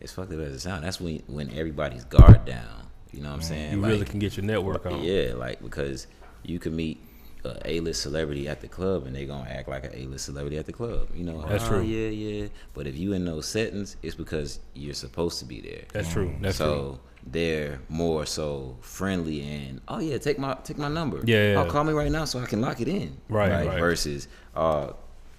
It's 0.00 0.12
fucked 0.12 0.32
up 0.32 0.40
as 0.40 0.52
it 0.52 0.58
sounds. 0.60 0.82
That's 0.82 1.00
when 1.00 1.22
when 1.28 1.50
everybody's 1.50 2.04
guard 2.04 2.44
down. 2.44 2.86
You 3.12 3.22
know 3.22 3.30
what 3.30 3.36
I'm 3.36 3.42
saying? 3.42 3.72
You 3.72 3.80
like, 3.80 3.90
really 3.92 4.04
can 4.04 4.18
get 4.18 4.36
your 4.36 4.44
network 4.44 4.84
on. 4.84 5.02
Yeah, 5.02 5.32
like 5.36 5.62
because 5.62 6.06
you 6.42 6.58
can 6.58 6.76
meet 6.76 7.00
a 7.46 7.60
A-list 7.64 8.02
celebrity 8.02 8.48
at 8.48 8.60
the 8.60 8.68
club 8.68 9.06
and 9.06 9.14
they 9.14 9.24
gonna 9.26 9.48
act 9.48 9.68
like 9.68 9.84
an 9.84 9.92
A-list 9.94 10.24
celebrity 10.26 10.58
at 10.58 10.66
the 10.66 10.72
club. 10.72 11.08
You 11.14 11.24
know, 11.24 11.42
That's 11.48 11.64
"Oh, 11.64 11.68
true. 11.68 11.82
Yeah, 11.82 12.08
yeah. 12.08 12.48
But 12.74 12.86
if 12.86 12.96
you 12.96 13.12
in 13.12 13.24
those 13.24 13.46
settings, 13.46 13.96
it's 14.02 14.14
because 14.14 14.60
you're 14.74 14.94
supposed 14.94 15.38
to 15.40 15.44
be 15.44 15.60
there. 15.60 15.82
That's 15.92 16.12
true. 16.12 16.34
That's 16.40 16.56
so 16.58 16.74
true. 16.74 16.98
they're 17.26 17.80
more 17.88 18.26
so 18.26 18.76
friendly 18.80 19.42
and 19.42 19.80
oh 19.88 19.98
yeah, 19.98 20.18
take 20.18 20.38
my 20.38 20.54
take 20.64 20.78
my 20.78 20.88
number. 20.88 21.20
Yeah, 21.24 21.52
yeah. 21.52 21.62
Oh, 21.62 21.70
call 21.70 21.84
me 21.84 21.92
right 21.92 22.10
now 22.10 22.24
so 22.24 22.38
I 22.40 22.46
can 22.46 22.60
lock 22.60 22.80
it 22.80 22.88
in. 22.88 23.16
Right, 23.28 23.50
Like, 23.52 23.68
right. 23.68 23.80
Versus 23.80 24.28
uh, 24.54 24.92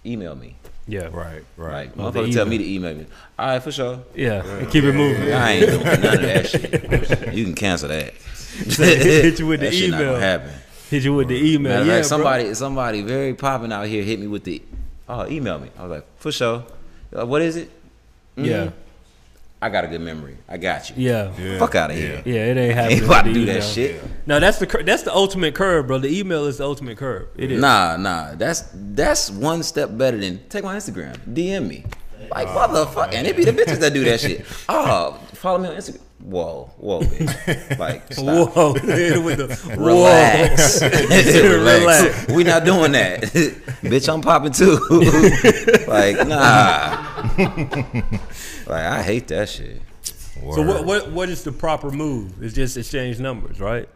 email 0.06 0.36
me. 0.36 0.56
Yeah. 0.90 1.10
Right. 1.12 1.44
Right. 1.58 1.96
Like 1.98 2.14
motherfucker 2.14 2.32
tell 2.34 2.46
me 2.46 2.58
to 2.58 2.66
email 2.66 2.96
me. 2.96 3.06
All 3.38 3.48
right, 3.48 3.62
for 3.62 3.74
sure. 3.74 4.00
Yeah. 4.16 4.66
Keep 4.70 4.86
it 4.86 4.94
moving. 4.96 5.34
I 5.34 5.52
ain't 5.52 5.66
doing 5.70 5.84
none 5.84 6.16
of 6.16 6.22
that 6.22 6.48
shit. 6.50 7.34
You 7.34 7.44
can 7.44 7.56
cancel 7.56 7.90
that. 7.90 8.14
hit 8.14 9.40
you 9.40 9.48
with 9.48 9.60
the 9.60 9.66
that 9.66 9.74
shit 9.74 9.92
not 9.92 10.00
email. 10.02 10.14
gonna 10.14 10.26
happen. 10.26 10.52
Hit 10.90 11.04
you 11.04 11.14
with 11.14 11.28
the 11.28 11.36
email. 11.36 11.74
Matter 11.80 11.86
yeah, 11.86 11.92
fact, 11.98 12.10
bro. 12.10 12.18
somebody 12.18 12.54
somebody 12.54 13.02
very 13.02 13.34
popping 13.34 13.72
out 13.72 13.88
here 13.88 14.04
hit 14.04 14.20
me 14.20 14.28
with 14.28 14.44
the 14.44 14.62
oh 15.10 15.28
email 15.28 15.60
me. 15.60 15.70
I 15.78 15.84
was 15.84 15.92
like 15.92 16.06
for 16.18 16.32
sure. 16.32 16.64
Uh, 17.18 17.26
what 17.26 17.42
is 17.42 17.56
it? 17.58 17.72
Yeah. 18.36 18.70
I 19.60 19.70
got 19.70 19.86
a 19.86 19.88
good 19.88 20.02
memory. 20.02 20.38
I 20.48 20.58
got 20.58 20.90
you. 20.92 20.96
Yeah. 21.00 21.34
Yeah. 21.40 21.58
Fuck 21.58 21.74
out 21.74 21.90
of 21.90 21.98
here. 21.98 22.22
Yeah, 22.26 22.46
it 22.46 22.58
ain't 22.58 22.74
happening. 22.76 22.98
Ain't 22.98 23.06
about 23.08 23.26
to 23.26 23.34
do 23.34 23.40
the 23.40 23.54
that 23.54 23.56
email. 23.58 23.68
shit. 23.70 24.04
No, 24.28 24.40
that's 24.40 24.60
the 24.60 24.68
cur- 24.68 24.84
that's 24.84 25.02
the 25.02 25.14
ultimate 25.14 25.56
curve, 25.56 25.88
bro. 25.88 25.98
The 25.98 26.16
email 26.20 26.46
is 26.46 26.60
the 26.60 26.64
ultimate 26.66 26.98
curve. 26.98 27.28
It 27.36 27.52
is. 27.52 27.60
Nah, 27.60 27.98
nah. 27.98 28.36
That's 28.36 28.66
that's 28.74 29.32
one 29.32 29.64
step 29.64 29.98
better 29.98 30.18
than 30.18 30.48
take 30.50 30.64
my 30.64 30.76
Instagram. 30.76 31.18
DM 31.34 31.68
me. 31.68 31.86
Like 32.30 32.48
motherfucker. 32.50 33.14
And 33.14 33.26
it 33.26 33.36
be 33.36 33.46
the 33.46 33.52
bitches 33.52 33.80
that 33.80 33.94
do 33.94 34.04
that 34.04 34.20
shit. 34.20 34.46
Oh, 34.70 35.20
follow 35.34 35.58
me 35.58 35.70
on 35.70 35.76
Instagram. 35.76 36.02
Whoa, 36.20 36.72
whoa, 36.78 37.02
bitch. 37.02 37.78
Like 37.80 38.12
stop. 38.12 38.26
Whoa, 38.56 38.74
with 38.74 39.38
the 39.38 39.76
Relax. 39.78 40.82
Relax. 40.82 41.36
Relax. 41.36 42.28
We 42.28 42.44
not 42.44 42.66
doing 42.66 42.92
that. 42.94 43.22
Bitch, 43.22 44.12
I'm 44.12 44.22
popping 44.22 44.52
too. 44.52 44.78
like, 45.88 46.28
nah. 46.28 47.30
like, 48.68 48.86
I 48.86 49.04
hate 49.04 49.28
that 49.28 49.48
shit. 49.50 49.82
So 50.42 50.62
what 50.62 50.86
what 50.86 51.12
what 51.12 51.30
is 51.30 51.44
the 51.44 51.52
proper 51.52 51.92
move? 51.92 52.42
It's 52.42 52.54
just 52.54 52.78
exchange 52.78 53.20
numbers, 53.20 53.60
right? 53.60 53.88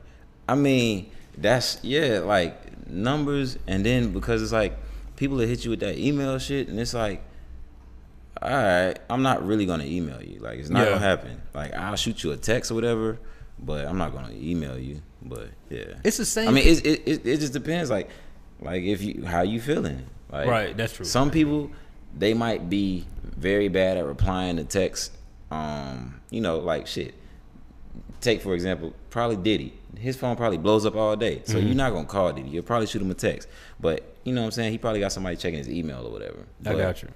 I 0.48 0.56
mean, 0.56 1.12
that's 1.38 1.80
yeah, 1.84 2.20
like 2.20 2.88
numbers, 2.88 3.58
and 3.68 3.86
then 3.86 4.14
because 4.14 4.42
it's 4.42 4.52
like 4.52 4.78
people 5.16 5.38
that 5.38 5.48
hit 5.48 5.66
you 5.66 5.72
with 5.72 5.80
that 5.82 5.98
email 5.98 6.38
shit, 6.40 6.68
and 6.68 6.80
it's 6.80 6.94
like, 6.94 7.22
all 8.42 8.50
right, 8.50 8.98
I'm 9.10 9.22
not 9.24 9.46
really 9.46 9.66
gonna 9.66 9.84
email 9.86 10.22
you. 10.22 10.40
Like, 10.40 10.60
it's 10.60 10.70
not 10.70 10.80
Yeah. 10.86 10.94
gonna 10.94 11.00
happen. 11.00 11.42
Like, 11.54 11.74
I'll 11.74 11.96
shoot 11.96 12.24
you 12.24 12.32
a 12.32 12.38
text 12.38 12.72
or 12.72 12.76
whatever, 12.76 13.20
but 13.60 13.86
I'm 13.88 13.98
not 13.98 14.14
gonna 14.14 14.34
email 14.34 14.78
you. 14.78 15.02
But 15.22 15.50
yeah, 15.70 15.94
It's 16.04 16.18
the 16.18 16.26
same. 16.26 16.48
I 16.50 16.52
mean, 16.52 16.68
it, 16.68 16.86
it 16.86 17.02
it 17.06 17.26
it 17.28 17.40
just 17.40 17.54
depends. 17.54 17.90
Like, 17.92 18.10
like 18.60 18.84
if 18.84 19.02
you 19.04 19.24
how 19.26 19.42
you 19.44 19.62
feeling. 19.62 20.06
Like, 20.32 20.48
Right, 20.48 20.76
that's 20.78 20.94
true. 20.94 21.06
Some 21.06 21.30
people 21.30 21.72
they 22.18 22.34
might 22.34 22.70
be 22.70 23.06
very 23.38 23.68
bad 23.68 23.98
at 23.98 24.06
replying 24.06 24.58
to 24.58 24.64
text. 24.64 25.12
Um, 25.52 26.22
you 26.30 26.42
know, 26.42 26.58
like 26.60 26.88
shit. 26.88 27.14
Take 28.22 28.42
for 28.42 28.54
example, 28.54 28.94
probably 29.10 29.36
Diddy. 29.38 29.74
His 29.98 30.16
phone 30.16 30.36
probably 30.36 30.58
blows 30.58 30.86
up 30.86 30.96
all 30.96 31.16
day, 31.16 31.42
so 31.46 31.56
Mm-hmm. 31.58 31.68
you're 31.68 31.76
not 31.76 31.92
gonna 31.94 32.06
call 32.08 32.32
Diddy. 32.34 32.50
You'll 32.50 32.64
probably 32.64 32.88
shoot 32.88 33.02
him 33.02 33.12
a 33.12 33.16
text. 33.16 33.48
But 33.80 34.04
you 34.24 34.34
know 34.34 34.42
what 34.42 34.46
I'm 34.46 34.52
saying? 34.52 34.72
He 34.72 34.78
probably 34.78 35.00
got 35.00 35.12
somebody 35.12 35.36
checking 35.36 35.58
his 35.60 35.70
email 35.70 36.06
or 36.06 36.12
whatever. 36.12 36.46
I 36.66 36.74
got 36.74 37.02
you. 37.04 37.10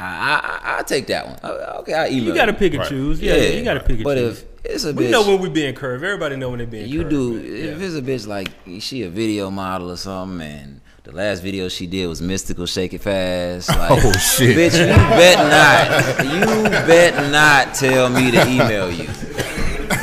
I 0.00 0.04
I 0.04 0.60
I 0.72 0.76
will 0.78 0.84
take 0.84 1.06
that 1.08 1.26
one. 1.26 1.38
Uh, 1.42 1.78
Okay, 1.80 1.94
I 1.94 2.08
email. 2.08 2.24
You 2.28 2.34
got 2.34 2.46
to 2.46 2.52
pick 2.52 2.72
and 2.72 2.80
Right. 2.80 2.88
choose. 2.88 3.20
Yeah, 3.20 3.36
you 3.36 3.62
got 3.64 3.74
to 3.74 3.80
pick 3.80 3.96
and 3.96 4.04
But 4.04 4.16
choose. 4.16 4.38
if 4.64 4.72
it's 4.74 4.84
a 4.84 4.92
we 4.92 5.04
bitch, 5.06 5.10
know 5.10 5.22
when 5.26 5.40
we 5.40 5.48
being 5.50 5.74
curved. 5.74 6.02
Everybody 6.04 6.36
know 6.36 6.50
when 6.50 6.58
they 6.58 6.64
being 6.64 6.88
you 6.88 7.00
curved. 7.02 7.10
do. 7.10 7.32
man. 7.34 7.44
If 7.44 7.80
Yeah. 7.80 7.86
it's 7.86 7.94
a 7.96 8.02
bitch 8.02 8.26
like 8.26 8.48
she 8.80 9.02
a 9.02 9.08
video 9.08 9.50
model 9.50 9.90
or 9.90 9.96
something, 9.96 10.40
and 10.46 10.80
the 11.04 11.12
last 11.12 11.42
video 11.42 11.68
she 11.68 11.86
did 11.86 12.06
was 12.06 12.20
Mystikal, 12.22 12.66
shake 12.66 12.94
it 12.94 13.02
fast. 13.02 13.68
Like, 13.76 13.90
Oh, 14.04 14.12
shit. 14.12 14.56
bitch! 14.56 14.78
You 14.78 14.86
bet 14.86 15.38
not. 15.38 16.24
You 16.32 16.70
bet 16.86 17.30
not 17.30 17.74
tell 17.74 18.08
me 18.08 18.30
to 18.30 18.48
email 18.48 18.90
you. 18.90 19.06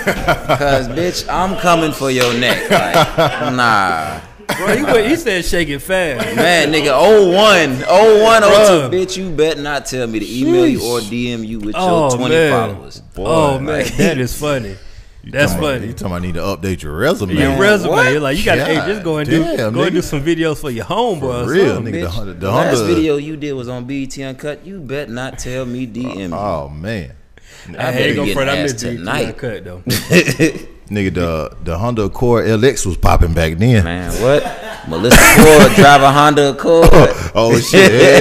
Cause 0.05 0.87
bitch, 0.89 1.27
I'm 1.31 1.57
coming 1.57 1.91
for 1.91 2.09
your 2.11 2.33
neck. 2.33 2.69
Like, 2.69 3.53
nah. 3.53 4.19
Bro, 4.47 4.75
he, 4.77 4.83
went- 4.83 5.07
he 5.07 5.15
said 5.15 5.43
shake 5.45 5.69
it 5.69 5.79
fast. 5.79 6.35
Man, 6.35 6.71
nigga, 6.71 6.91
01, 6.91 7.69
01, 7.81 8.41
02. 8.41 8.47
Bruh. 8.47 8.89
Bitch, 8.91 9.17
you 9.17 9.29
bet 9.31 9.57
not 9.59 9.85
tell 9.85 10.07
me 10.07 10.19
to 10.19 10.39
email 10.39 10.67
you 10.67 10.81
or 10.83 10.99
DM 10.99 11.45
you 11.47 11.59
with 11.59 11.75
Oh, 11.77 12.09
your 12.09 12.17
20 12.17 12.35
man. 12.35 12.51
followers. 12.75 13.01
oh 13.17 13.57
Boy, 13.57 13.63
man, 13.63 13.65
like- 13.83 13.95
that 13.97 14.17
is 14.19 14.37
funny. 14.39 14.75
That's 15.23 15.51
talking 15.53 15.67
funny. 15.67 15.85
You 15.87 15.93
talking 15.93 16.07
about 16.07 16.21
need 16.23 16.33
to 16.33 16.39
update 16.39 16.81
your 16.81 16.97
resume? 16.97 17.33
Your 17.35 17.55
resume, 17.59 17.91
what? 17.91 18.21
like 18.23 18.37
you 18.39 18.43
got 18.45 18.55
to 18.55 18.65
hey, 18.65 18.75
just 18.91 19.03
go 19.03 19.17
and 19.17 19.29
do 19.29 19.43
damn, 19.43 19.71
go 19.71 19.83
and 19.83 19.93
do 19.93 20.01
some 20.01 20.23
videos 20.23 20.59
for 20.59 20.71
your 20.71 20.85
homeboy. 20.85 21.45
For 21.45 21.51
real, 21.51 21.77
nigga. 21.79 21.83
The 21.83 21.91
Bitch, 21.91 22.07
Honda- 22.07 22.33
the 22.33 22.39
the 22.39 22.51
last 22.51 22.81
video 22.85 23.17
you 23.17 23.37
did 23.37 23.53
was 23.53 23.69
on 23.69 23.85
BET 23.85 24.17
Uncut. 24.17 24.65
You 24.65 24.79
bet 24.79 25.11
not 25.11 25.37
tell 25.37 25.63
me 25.67 25.85
DM 25.85 26.29
me. 26.31 26.33
Oh 26.35 26.69
man, 26.69 27.11
I 27.69 27.71
better 27.73 27.99
ain't 27.99 28.15
gonna 28.15 28.25
get 28.29 28.33
front. 28.33 28.49
I 28.49 28.63
missed 28.63 28.83
you 28.83 28.97
tonight. 28.97 29.37
cut 29.37 29.63
though. 29.63 29.83
nigga, 30.91 31.13
the 31.13 31.57
the 31.63 31.77
Honda 31.77 32.03
Accord 32.03 32.45
LX 32.45 32.85
was 32.85 32.97
popping 32.97 33.33
back 33.33 33.57
then. 33.57 33.83
Man, 33.83 34.11
what? 34.21 34.43
Melyssa 34.85 35.35
Ford 35.35 35.75
drive 35.75 36.01
a 36.01 36.11
Honda 36.11 36.49
Accord. 36.51 36.89
Oh, 37.33 37.53
oh 37.53 37.59
shit, 37.59 37.91
yeah, 37.93 38.19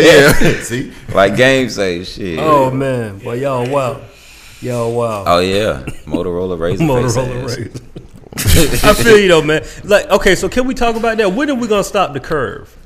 yeah. 0.49 0.63
See, 0.63 0.93
like 1.13 1.37
game 1.37 1.69
say 1.69 2.05
shit. 2.05 2.39
Oh 2.39 2.71
man, 2.71 3.19
boy, 3.19 3.35
y'all 3.35 3.69
wow, 3.69 4.01
y'all 4.61 4.95
wow. 4.95 5.25
Oh, 5.27 5.41
yeah, 5.41 5.83
Motorola 6.07 6.57
Razor. 6.61 6.85
Motorola 6.85 7.55
face. 7.57 7.69
Razr. 7.69 8.85
I 8.85 8.95
feel 8.95 9.19
you 9.19 9.27
though, 9.27 9.43
man. 9.43 9.65
Like, 9.83 10.09
okay, 10.11 10.37
so 10.37 10.49
can 10.49 10.67
we 10.69 10.75
talk 10.75 10.95
about 10.95 11.17
that? 11.19 11.33
When 11.33 11.51
are 11.51 11.57
we 11.57 11.67
gonna 11.67 11.83
stop 11.83 12.13
the 12.13 12.21
curve? 12.21 12.77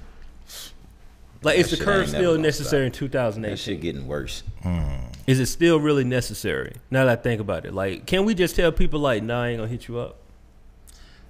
Like, 1.42 1.58
is 1.58 1.70
the 1.70 1.84
curve 1.84 2.08
still 2.08 2.32
gonna 2.32 2.42
necessary 2.42 2.86
in 2.86 2.92
That 2.92 2.98
2008? 2.98 3.58
shit 3.58 3.80
getting 3.82 4.06
worse. 4.06 4.42
Hmm. 4.62 4.80
Is 5.26 5.40
it 5.40 5.46
still 5.46 5.80
really 5.80 6.04
necessary? 6.04 6.76
Now 6.90 7.06
that 7.06 7.18
I 7.18 7.22
think 7.22 7.40
about 7.40 7.64
it, 7.64 7.72
like, 7.72 8.06
can 8.06 8.24
we 8.24 8.34
just 8.34 8.56
tell 8.56 8.72
people 8.72 9.00
like, 9.00 9.22
"Nah, 9.22 9.42
I 9.42 9.48
ain't 9.48 9.58
gonna 9.58 9.70
hit 9.70 9.88
you 9.88 9.98
up"? 9.98 10.16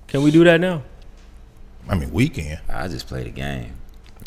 Can 0.08 0.22
we 0.22 0.30
do 0.30 0.44
that 0.44 0.60
now? 0.60 0.82
I 1.88 1.96
mean 1.96 2.12
we 2.12 2.28
can. 2.28 2.60
I 2.68 2.88
just 2.88 3.06
play 3.06 3.24
the 3.24 3.30
game. 3.30 3.74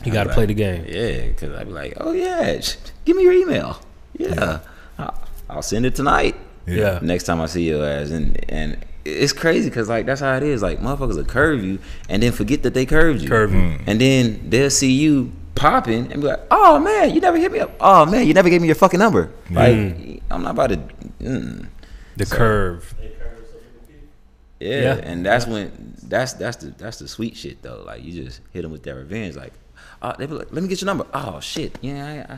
You 0.05 0.11
I 0.11 0.15
got 0.15 0.23
to 0.23 0.29
be 0.29 0.33
play 0.33 0.43
like, 0.43 0.47
the 0.47 0.53
game. 0.53 0.85
Yeah, 0.87 1.27
because 1.27 1.57
I'd 1.57 1.67
be 1.67 1.73
like, 1.73 1.93
oh, 1.97 2.11
yeah, 2.11 2.61
give 3.03 3.17
me 3.17 3.23
your 3.23 3.33
email. 3.33 3.81
Yeah, 4.17 4.59
I'll, 4.97 5.23
I'll 5.49 5.61
send 5.61 5.85
it 5.85 5.95
tonight. 5.95 6.35
Yeah. 6.67 6.99
next 7.01 7.23
time 7.23 7.39
I 7.39 7.45
see 7.45 7.67
your 7.67 7.85
ass. 7.85 8.09
And 8.09 8.43
and 8.49 8.85
it's 9.05 9.31
crazy 9.31 9.69
because 9.69 9.87
like 9.87 10.05
that's 10.05 10.21
how 10.21 10.35
it 10.35 10.43
is. 10.43 10.61
Like 10.61 10.79
motherfuckers 10.79 11.15
will 11.15 11.23
curve 11.23 11.63
you 11.63 11.79
and 12.09 12.21
then 12.21 12.31
forget 12.31 12.63
that 12.63 12.73
they 12.73 12.85
curved 12.85 13.21
you. 13.21 13.29
Curve 13.29 13.53
you. 13.53 13.59
Mm. 13.59 13.83
And 13.87 14.01
then 14.01 14.49
they'll 14.49 14.69
see 14.69 14.91
you 14.91 15.31
popping 15.57 16.11
and 16.11 16.21
be 16.21 16.27
like, 16.27 16.41
"Oh 16.51 16.79
man, 16.79 17.13
you 17.13 17.19
never 17.19 17.37
hit 17.37 17.51
me 17.51 17.59
up. 17.59 17.71
Oh 17.79 18.05
man, 18.05 18.25
you 18.27 18.33
never 18.33 18.49
gave 18.49 18.61
me 18.61 18.67
your 18.67 18.75
fucking 18.75 18.99
number." 18.99 19.31
Like 19.51 20.21
I'm 20.31 20.43
not 20.43 20.51
about 20.51 20.67
to. 20.69 20.77
Mm. 21.21 21.67
The 22.15 22.25
curve. 22.25 22.95
Yeah, 24.59 24.81
Yeah. 24.81 24.93
and 25.03 25.25
that's 25.25 25.45
when 25.45 25.93
that's 26.03 26.33
that's 26.33 26.57
the 26.57 26.67
that's 26.77 26.97
the 26.99 27.07
sweet 27.07 27.35
shit 27.37 27.61
though. 27.61 27.83
Like 27.85 28.03
you 28.03 28.23
just 28.23 28.41
hit 28.53 28.63
them 28.63 28.71
with 28.71 28.83
that 28.83 28.95
revenge. 28.95 29.35
Like, 29.35 29.53
uh, 30.01 30.13
they 30.17 30.25
be 30.25 30.33
like, 30.33 30.51
"Let 30.51 30.63
me 30.63 30.69
get 30.69 30.81
your 30.81 30.87
number." 30.87 31.05
Oh 31.13 31.39
shit, 31.39 31.77
yeah, 31.81 32.25
I, 32.29 32.33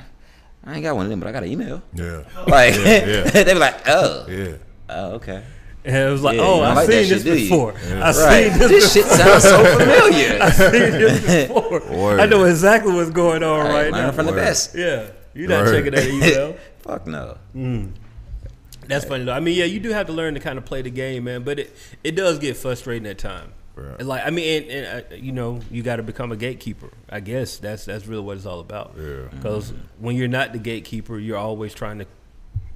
I, 0.69 0.71
I 0.71 0.75
ain't 0.75 0.83
got 0.83 0.95
one 0.95 1.05
of 1.05 1.09
them, 1.09 1.19
but 1.21 1.29
I 1.29 1.31
got 1.31 1.43
an 1.43 1.49
email. 1.51 1.81
Yeah. 1.93 2.23
Like 2.47 2.75
yeah. 2.75 3.23
they 3.29 3.53
be 3.53 3.59
like, 3.59 3.87
"Oh, 3.87 4.25
Yeah. 4.27 4.55
oh, 4.89 5.11
okay." 5.13 5.43
And 5.85 5.95
it 5.95 6.11
was 6.11 6.21
like, 6.23 6.35
Yeah, 6.37 6.43
oh, 6.43 6.61
I've 6.61 6.75
like 6.75 6.87
seen 6.87 7.09
this 7.09 7.23
you? 7.25 7.33
before. 7.35 7.73
I've 7.73 8.15
Right, 8.17 8.49
seen 8.51 8.59
this 8.59 8.69
this 8.69 8.93
shit 8.93 9.05
sounds 9.05 9.43
so 9.43 9.63
familiar. 9.77 10.39
I've 10.41 10.53
seen 10.53 10.71
this 10.71 11.47
before. 11.47 11.79
Word. 11.97 12.19
I 12.19 12.25
know 12.25 12.43
exactly 12.43 12.93
what's 12.93 13.11
going 13.11 13.43
on 13.43 13.59
Right, 13.67 13.83
right 13.83 13.91
now. 13.91 14.11
from 14.11 14.25
the 14.25 14.33
Word. 14.33 14.39
best. 14.39 14.75
Yeah, 14.75 15.09
you're 15.33 15.47
not 15.49 15.65
Word. 15.65 15.73
checking 15.73 15.91
that 15.93 16.07
email. 16.07 16.57
Fuck 16.79 17.07
no. 17.07 17.37
That's 18.87 19.05
funny 19.05 19.23
though. 19.23 19.33
I 19.33 19.39
mean, 19.39 19.55
yeah, 19.55 19.65
you 19.65 19.79
do 19.79 19.89
have 19.91 20.07
to 20.07 20.13
learn 20.13 20.33
to 20.33 20.39
kind 20.39 20.57
of 20.57 20.65
play 20.65 20.81
the 20.81 20.89
game, 20.89 21.25
man. 21.25 21.43
But 21.43 21.59
it 21.59 21.75
it 22.03 22.11
does 22.15 22.39
get 22.39 22.57
frustrating 22.57 23.07
at 23.07 23.17
times. 23.19 23.53
Right. 23.75 24.01
Like 24.01 24.25
I 24.25 24.29
mean, 24.31 24.63
and, 24.63 24.71
and 24.71 25.05
uh, 25.11 25.15
you 25.15 25.31
know, 25.31 25.61
you 25.71 25.83
got 25.83 25.97
to 25.97 26.03
become 26.03 26.31
a 26.31 26.35
gatekeeper. 26.35 26.89
I 27.09 27.19
guess 27.19 27.57
that's 27.57 27.85
that's 27.85 28.07
really 28.07 28.23
what 28.23 28.35
it's 28.37 28.45
all 28.45 28.59
about. 28.59 28.95
Yeah. 28.99 29.27
Because 29.31 29.73
when 29.99 30.15
you're 30.15 30.27
not 30.27 30.51
the 30.53 30.59
gatekeeper, 30.59 31.17
you're 31.19 31.37
always 31.37 31.73
trying 31.73 31.99
to 31.99 32.05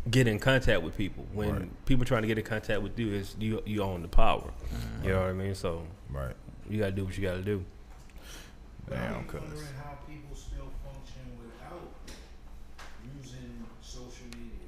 get 0.10 0.28
in 0.28 0.40
contact 0.40 0.82
with 0.82 0.98
people. 0.98 1.26
When 1.34 1.52
Right. 1.54 1.86
people 1.86 2.06
trying 2.06 2.24
to 2.24 2.28
get 2.28 2.38
in 2.38 2.44
contact 2.44 2.82
with 2.82 2.98
you, 3.00 3.14
is 3.14 3.36
you 3.40 3.62
you 3.66 3.82
own 3.84 4.02
the 4.02 4.08
power. 4.08 4.52
You 5.04 5.10
know 5.10 5.16
uh-huh. 5.16 5.24
what 5.24 5.30
I 5.30 5.34
mean? 5.34 5.56
So 5.56 5.84
Right. 6.10 6.36
you 6.70 6.80
got 6.80 6.88
to 6.88 6.92
do 6.92 7.06
what 7.06 7.18
you 7.18 7.24
got 7.24 7.36
to 7.36 7.42
do. 7.42 7.64
Damn, 8.90 9.16
I'm 9.16 9.24
cuz. 9.26 9.40
wondering 9.42 9.66
how 9.82 9.94
people 10.08 10.36
still 10.36 10.68
function 10.84 11.24
without 11.40 11.88
using 13.16 13.66
social 13.82 14.26
media. 14.38 14.68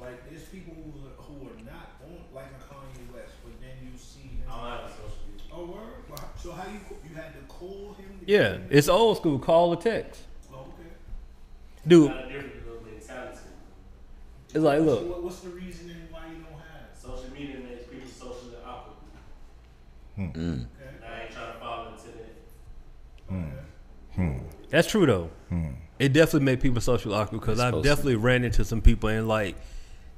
Like, 0.00 0.28
there's 0.30 0.44
people 0.44 0.74
who 0.74 1.06
are, 1.06 1.12
who 1.22 1.46
are 1.48 1.62
not 1.64 2.00
on, 2.04 2.18
like 2.34 2.46
a 2.46 2.74
Kanye 2.74 3.12
West, 3.14 3.34
but 3.44 3.52
then 3.60 3.76
you 3.84 3.96
see 3.98 4.20
him. 4.40 4.42
Oh, 5.54 5.66
word? 5.66 5.76
Well, 6.08 6.18
how- 6.18 6.28
So 6.38 6.52
how 6.52 6.64
you 6.70 6.80
you 7.08 7.14
had 7.14 7.34
to 7.34 7.40
call 7.46 7.94
him? 7.98 8.18
To 8.20 8.32
Yeah, 8.32 8.52
him? 8.54 8.66
it's 8.70 8.88
old 8.88 9.18
school. 9.18 9.38
Call 9.38 9.74
or 9.74 9.76
text, 9.76 10.22
Oh, 10.52 10.60
okay. 10.60 10.88
dude. 11.86 12.08
Not 12.10 12.24
a 12.24 12.28
different 12.32 12.66
little 12.66 12.82
mentality. 12.82 13.38
It's 14.54 14.62
like, 14.62 14.78
So 14.78 14.84
look, 14.84 15.08
what, 15.08 15.22
what's 15.24 15.38
the 15.40 15.48
reasoning 15.50 15.96
why 16.10 16.20
you 16.28 16.42
don't 16.44 16.52
have? 16.52 16.90
it? 16.92 17.00
Social 17.00 17.32
media 17.32 17.56
makes 17.68 17.84
people 17.84 18.08
socially 18.10 18.56
awkward. 18.66 18.96
Hmm. 20.16 20.22
Mm. 20.22 20.32
Hmm. 20.34 20.52
Okay. 20.52 20.64
I 21.06 21.22
ain't 21.22 21.32
trying 21.32 21.52
to 21.52 21.58
fall 21.58 21.86
into 21.88 22.08
that. 22.18 23.34
Hmm. 24.14 24.20
Okay. 24.20 24.40
That's 24.70 24.88
true 24.88 25.06
though. 25.06 25.30
It 25.98 26.12
definitely 26.12 26.46
made 26.46 26.60
people 26.60 26.80
social 26.80 27.14
awkward 27.14 27.40
because 27.40 27.60
I've 27.60 27.68
supposed 27.68 27.84
to. 27.84 27.88
definitely 27.88 28.16
ran 28.16 28.42
into 28.44 28.64
some 28.64 28.80
people 28.80 29.08
and 29.08 29.28
like 29.28 29.54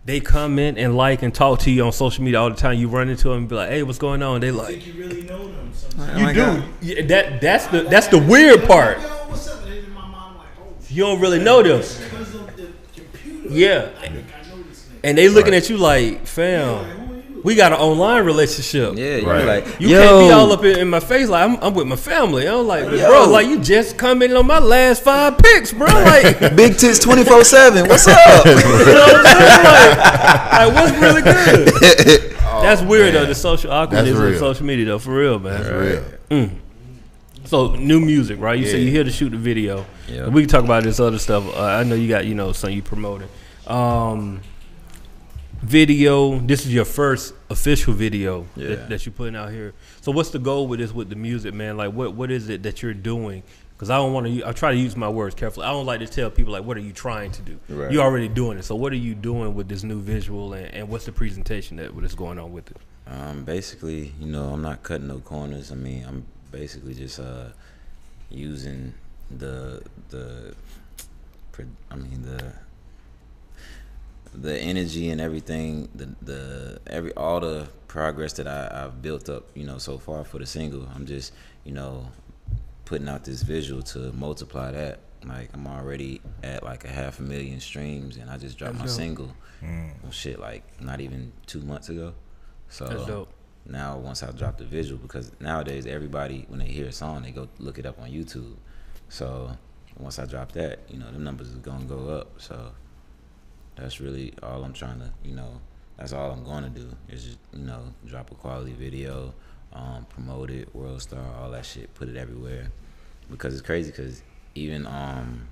they 0.07 0.21
come 0.21 0.59
in 0.59 0.79
and 0.79 0.97
like 0.97 1.23
and 1.23 1.35
talk 1.35 1.61
to 1.61 1.71
you 1.71 1.85
on 1.85 1.93
social 1.93 2.25
media 2.25 2.41
all 2.41 2.51
the 2.51 2.57
time. 2.57 2.79
You 2.79 2.89
run 2.89 3.09
into 3.09 3.29
them 3.29 3.39
and 3.39 3.49
be 3.49 3.55
like, 3.55 3.69
"Hey, 3.71 3.83
what's 3.83 3.99
going 3.99 4.23
on?" 4.23 4.41
They 4.41 4.49
I 4.49 4.53
like, 4.53 4.67
think 4.69 4.87
you 4.87 4.93
really 4.95 5.23
know 5.23 5.49
them 5.49 5.71
sometimes. 5.75 6.21
"You 6.21 6.33
do." 6.35 6.63
Yeah, 7.01 7.07
that 7.07 7.41
that's 7.41 7.67
the 7.69 7.83
that's 7.83 8.09
the 8.09 8.19
weird 8.19 8.65
part. 8.65 8.99
Yo, 9.01 9.05
what's 9.09 9.49
up? 9.49 9.65
And 9.67 9.89
my 9.95 10.07
mind, 10.07 10.39
like, 10.39 10.47
oh. 10.61 10.75
You 10.89 11.03
don't 11.05 11.21
really 11.21 11.39
know 11.43 11.63
them, 11.63 11.79
Because 11.81 12.35
of 12.35 12.57
the 12.57 12.69
computer. 12.95 13.34
Yeah. 13.49 13.89
I 14.01 14.09
think 14.09 14.25
I 14.35 14.49
know 14.49 14.63
this 14.63 14.87
nigga. 14.91 14.99
and 15.05 15.19
they 15.19 15.29
looking 15.29 15.53
Right. 15.53 15.63
at 15.63 15.71
you 15.71 15.77
like, 15.77 16.13
Like, 16.13 16.27
"Fam, 16.27 16.85
who 16.85 17.13
are 17.13 17.17
you? 17.17 17.41
we 17.45 17.55
got 17.55 17.73
an 17.73 17.79
online 17.79 18.25
relationship." 18.25 18.95
Yeah, 18.97 19.17
you 19.17 19.27
Right. 19.31 19.45
like, 19.45 19.67
You 19.81 19.89
yo, 19.89 20.01
can't 20.03 20.29
be 20.29 20.33
all 20.33 20.53
up 20.53 20.65
in, 20.65 20.79
in 20.79 20.89
my 20.89 21.01
face 21.01 21.29
like 21.29 21.45
I'm, 21.49 21.57
I'm 21.63 21.75
with 21.75 21.87
my 21.87 21.97
family. 21.97 22.47
I'm 22.49 22.67
like, 22.67 22.85
Yo. 22.85 23.07
bro, 23.07 23.29
like 23.29 23.47
you 23.47 23.59
just 23.61 23.97
commented 23.99 24.37
on 24.37 24.47
my 24.47 24.59
last 24.61 25.03
five 25.03 25.37
picks, 25.39 25.73
bro. 25.73 25.87
Like, 25.87 26.57
big 26.57 26.77
tits 26.79 26.99
twenty 26.99 27.25
four 27.25 27.45
seven. 27.45 27.87
What's 27.89 28.07
up? 28.09 28.17
what 28.45 28.47
I'm 28.47 29.25
saying? 29.27 29.65
Like, 29.65 30.53
like 30.53 30.75
what's 30.75 30.93
really 31.01 31.23
good? 31.23 32.31
That's 32.63 32.81
weird 32.83 33.15
though. 33.15 33.27
The 33.27 33.35
social 33.35 33.71
awkwardness 33.73 34.17
That's 34.19 34.33
of 34.35 34.39
social 34.39 34.65
media 34.67 34.87
though, 34.87 34.99
for 34.99 35.15
real, 35.15 35.39
man. 35.39 35.61
Real. 35.63 36.05
Mm. 36.31 36.51
So 37.45 37.75
new 37.75 38.01
music, 38.01 38.41
right? 38.41 38.59
You 38.59 38.67
say 38.67 38.79
Yeah. 38.79 38.85
you 38.87 38.91
here 38.91 39.05
to 39.05 39.11
shoot 39.11 39.31
the 39.31 39.37
video. 39.37 39.85
Yeah. 40.09 40.29
We 40.29 40.43
can 40.43 40.49
talk 40.51 40.65
about 40.65 40.83
this 40.85 40.99
other 41.01 41.19
stuff. 41.19 41.45
Uh, 41.55 41.63
I 41.63 41.85
know 41.85 41.95
you 41.95 42.09
got 42.09 42.27
you 42.27 42.35
know 42.35 42.53
something 42.53 42.77
you 42.77 42.83
promoting. 42.83 43.29
Um, 43.67 44.41
video. 45.63 46.39
This 46.41 46.67
is 46.67 46.75
your 46.75 46.85
first 46.85 47.35
official 47.51 47.93
video 47.95 48.47
Yeah. 48.57 48.69
that, 48.69 48.89
that 48.91 49.07
you're 49.07 49.13
putting 49.13 49.37
out 49.37 49.51
here. 49.51 49.75
So 50.01 50.13
what's 50.13 50.31
the 50.31 50.39
goal 50.39 50.67
with 50.69 50.81
this 50.81 50.93
with 50.93 51.11
the 51.11 51.17
music, 51.17 51.55
man? 51.55 51.77
Like 51.77 51.93
what 51.93 52.15
what 52.15 52.31
is 52.31 52.49
it 52.49 52.63
that 52.63 52.83
you're 52.83 52.95
doing? 52.95 53.43
Because 53.75 53.91
I 53.91 53.97
don't 53.97 54.13
want 54.13 54.27
to. 54.27 54.47
I 54.47 54.53
try 54.53 54.71
to 54.73 54.79
use 54.79 54.97
my 54.97 55.09
words 55.09 55.35
carefully. 55.35 55.67
I 55.67 55.71
don't 55.73 55.87
like 55.87 56.01
to 56.01 56.07
tell 56.07 56.31
people 56.31 56.53
like 56.53 56.65
what 56.65 56.77
are 56.77 56.81
you 56.81 56.93
trying 56.93 57.33
to 57.33 57.43
do. 57.43 57.59
Right. 57.69 57.91
You're 57.91 58.03
already 58.05 58.29
doing 58.29 58.59
it. 58.59 58.65
So 58.65 58.75
what 58.77 58.93
are 58.93 58.97
you 58.97 59.15
doing 59.15 59.55
with 59.55 59.69
this 59.69 59.83
new 59.83 60.01
visual 60.01 60.53
and, 60.55 60.73
and 60.73 60.89
what's 60.89 61.07
the 61.07 61.13
presentation 61.13 61.77
that 61.79 61.95
what 61.95 62.05
is 62.05 62.15
going 62.15 62.39
on 62.39 62.53
with 62.53 62.71
it? 62.71 62.77
Um, 63.07 63.45
basically, 63.45 64.13
you 64.21 64.27
know, 64.29 64.45
I'm 64.51 64.63
not 64.63 64.83
cutting 64.83 65.09
no 65.09 65.19
corners. 65.19 65.71
I 65.73 65.75
mean, 65.75 66.05
I'm 66.09 66.25
basically 66.55 66.95
just 66.95 67.19
uh 67.19 67.49
using 68.31 68.95
the 69.39 69.83
the 70.11 70.55
I 71.91 71.97
mean 71.97 72.23
the 72.23 72.53
the 74.35 74.59
energy 74.59 75.11
and 75.11 75.21
everything, 75.21 75.89
the 75.95 76.15
the 76.23 76.81
every 76.87 77.13
all 77.15 77.41
the 77.41 77.69
progress 77.87 78.33
that 78.35 78.49
I, 78.49 78.85
I've 78.85 79.01
built 79.01 79.29
up, 79.29 79.45
you 79.55 79.65
know, 79.65 79.79
so 79.79 79.99
far 79.99 80.25
for 80.25 80.39
the 80.39 80.47
single. 80.47 80.89
I'm 80.95 81.07
just, 81.07 81.33
you 81.65 81.73
know, 81.73 82.09
putting 82.85 83.09
out 83.09 83.25
this 83.25 83.43
visual 83.43 83.83
to 83.83 84.13
multiply 84.13 84.73
that. 84.73 84.99
Like 85.25 85.51
I'm 85.55 85.67
already 85.67 86.21
at 86.43 86.63
like 86.63 86.85
a 86.85 86.89
half 86.89 87.21
a 87.21 87.23
million 87.23 87.61
streams, 87.61 88.17
and 88.17 88.29
I 88.29 88.37
just 88.37 88.59
dropped 88.59 88.75
my 88.75 88.87
dope. 88.87 88.91
single. 88.91 89.33
Well, 90.03 90.13
shit, 90.13 90.39
like 90.39 90.65
not 90.83 91.01
even 91.01 91.33
two 91.47 91.61
months 91.61 91.89
ago. 91.89 92.13
So 92.69 92.87
That's 92.87 93.07
dope. 93.07 93.33
Now 93.67 93.97
once 93.97 94.23
I 94.23 94.31
drop 94.31 94.59
the 94.59 94.65
visual, 94.65 94.99
because 94.99 95.33
nowadays 95.41 95.87
everybody 95.87 96.45
when 96.49 96.59
they 96.59 96.67
hear 96.67 96.87
a 96.87 96.93
song, 96.93 97.23
they 97.23 97.31
go 97.31 97.49
look 97.59 97.79
it 97.79 97.87
up 97.87 98.01
on 98.01 98.11
YouTube. 98.11 98.57
So 99.09 99.57
once 99.99 100.19
I 100.19 100.27
drop 100.27 100.53
that, 100.53 100.81
you 100.89 100.99
know, 100.99 101.11
the 101.11 101.19
numbers 101.19 101.49
is 101.49 101.57
gonna 101.57 101.85
go 101.85 102.09
up. 102.09 102.41
So 102.41 102.73
that's 103.77 104.01
really 104.01 104.35
all 104.43 104.65
I'm 104.65 104.73
trying 104.73 105.01
to, 105.01 105.11
you 105.25 105.35
know, 105.35 105.61
that's 105.97 106.13
all 106.13 106.31
I'm 106.31 106.45
to 106.45 106.81
do 106.81 106.89
is 107.09 107.25
just, 107.25 107.39
you 107.53 107.65
know, 107.65 107.93
drop 108.07 108.31
a 108.31 108.35
quality 108.35 108.73
video, 108.73 109.33
um, 109.73 110.07
promote 110.11 110.51
it, 110.51 110.75
World 110.75 111.03
Star, 111.03 111.25
all 111.41 111.51
that 111.53 111.65
shit, 111.65 111.95
put 111.95 112.09
it 112.09 112.17
everywhere. 112.17 112.71
Because 113.31 113.55
it's 113.55 113.63
crazy 113.63 113.91
because 113.91 114.23
even 114.55 114.87
um 114.87 115.49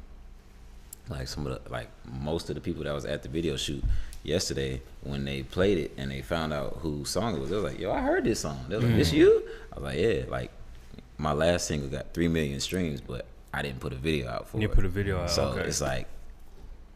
like 1.09 1.27
some 1.27 1.46
of 1.46 1.64
the 1.64 1.70
like 1.70 1.88
most 2.05 2.48
of 2.48 2.55
the 2.55 2.61
people 2.61 2.85
that 2.85 2.92
was 2.92 3.05
at 3.05 3.22
the 3.22 3.29
video 3.29 3.57
shoot 3.57 3.83
yesterday 4.22 4.80
when 5.02 5.24
they 5.24 5.42
played 5.42 5.78
it 5.78 5.92
and 5.96 6.11
they 6.11 6.22
found 6.22 6.52
out 6.52 6.78
whose 6.80 7.08
song 7.11 7.37
it 7.37 7.40
was, 7.40 7.50
they 7.50 7.56
was 7.56 7.64
like, 7.64 7.78
"Yo, 7.78 7.92
I 7.92 8.00
heard 8.00 8.24
this 8.24 8.40
song." 8.40 8.64
They 8.68 8.76
was 8.76 8.85
like, 8.85 8.94
"This 8.96 9.12
you?" 9.12 9.42
I 9.72 9.76
was 9.76 9.85
like, 9.85 9.98
"Yeah." 9.98 10.24
Like 10.28 10.50
my 11.18 11.32
last 11.32 11.66
single 11.66 11.88
got 11.88 12.12
three 12.14 12.28
million 12.28 12.61
streams, 12.61 13.00
but 13.00 13.26
I 13.52 13.62
didn't 13.62 13.80
put 13.80 13.92
a 13.92 13.96
video 13.96 14.28
out 14.28 14.48
for 14.48 14.58
You 14.58 14.66
it. 14.68 14.70
You 14.70 14.74
put 14.74 14.85
a 14.85 14.88
video 14.88 15.20
out, 15.20 15.30
so 15.30 15.48
okay. 15.48 15.61
it's 15.68 15.80
like 15.80 16.06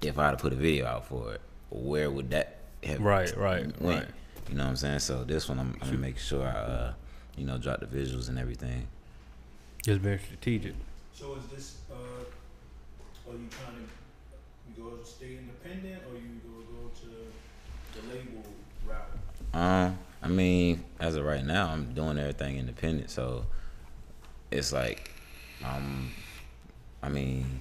if 0.03 0.19
I 0.19 0.27
had 0.27 0.31
to 0.33 0.37
put 0.39 0.53
a 0.53 0.57
video 0.57 0.87
out 0.87 1.07
for 1.07 1.35
it, 1.35 1.41
where 1.71 2.11
would 2.11 2.31
that 2.31 2.59
have 2.85 3.01
Right, 3.01 3.35
right, 3.37 3.81
went? 3.81 4.05
right. 4.05 4.09
You 4.49 4.55
know 4.57 4.65
what 4.65 4.71
I'm 4.71 4.77
saying? 4.77 5.01
So 5.01 5.25
this 5.25 5.49
one, 5.49 5.59
I'm, 5.59 5.77
I'm 5.83 5.89
gonna 5.89 5.99
make 5.99 6.19
sure 6.19 6.47
I, 6.47 6.51
uh, 6.53 6.93
you 7.37 7.45
know, 7.45 7.59
drop 7.59 7.81
the 7.81 7.87
visuals 7.87 8.29
and 8.29 8.39
everything. 8.39 8.87
It's 9.87 9.99
very 9.99 10.19
strategic. 10.19 10.75
So 11.13 11.35
is 11.37 11.47
this, 11.47 11.77
uh, 11.91 11.95
are 11.95 13.33
you 13.33 13.49
trying 13.51 13.77
to, 13.77 13.83
you 14.69 14.91
go 14.91 15.03
stay 15.03 15.39
independent 15.39 16.03
or 16.11 16.15
you 16.15 16.41
go 16.45 16.56
go 16.56 16.56
to 16.56 16.56
Um, 19.55 19.99
I 20.23 20.29
mean, 20.29 20.85
as 21.01 21.15
of 21.17 21.25
right 21.25 21.45
now, 21.45 21.69
I'm 21.69 21.95
doing 21.95 22.19
everything 22.19 22.59
independent, 22.59 23.11
so 23.11 23.47
it's 24.51 24.73
like, 24.73 25.11
um, 25.65 26.11
I 27.03 27.09
mean, 27.09 27.61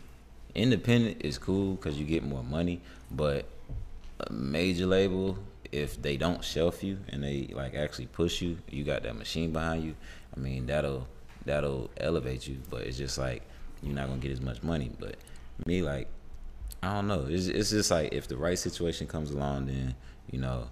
independent 0.56 1.18
is 1.22 1.38
cool 1.38 1.76
because 1.76 1.98
you 1.98 2.06
get 2.06 2.24
more 2.24 2.44
money, 2.44 2.82
but 3.12 3.46
a 4.20 4.32
major 4.32 4.86
label, 4.86 5.38
if 5.72 6.02
they 6.02 6.18
don't 6.18 6.44
shelf 6.44 6.84
you 6.84 6.98
and 7.10 7.24
they 7.24 7.50
like 7.54 7.76
actually 7.76 8.08
push 8.08 8.42
you, 8.42 8.58
you 8.70 8.84
got 8.84 9.04
that 9.04 9.16
machine 9.16 9.52
behind 9.52 9.84
you. 9.84 9.96
I 10.36 10.40
mean, 10.40 10.66
that'll 10.66 11.08
that'll 11.46 11.90
elevate 11.98 12.48
you, 12.48 12.58
but 12.70 12.82
it's 12.82 12.98
just 12.98 13.18
like 13.18 13.44
you're 13.84 13.94
not 13.94 14.08
gonna 14.08 14.20
get 14.20 14.32
as 14.32 14.42
much 14.42 14.64
money. 14.64 14.92
But 15.00 15.16
me, 15.66 15.82
like, 15.82 16.08
I 16.82 16.94
don't 16.94 17.08
know. 17.08 17.26
It's 17.30 17.48
it's 17.48 17.70
just 17.72 17.92
like 17.92 18.14
if 18.14 18.28
the 18.28 18.38
right 18.38 18.58
situation 18.58 19.08
comes 19.08 19.32
along, 19.32 19.68
then 19.68 19.96
you 20.32 20.40
know, 20.40 20.68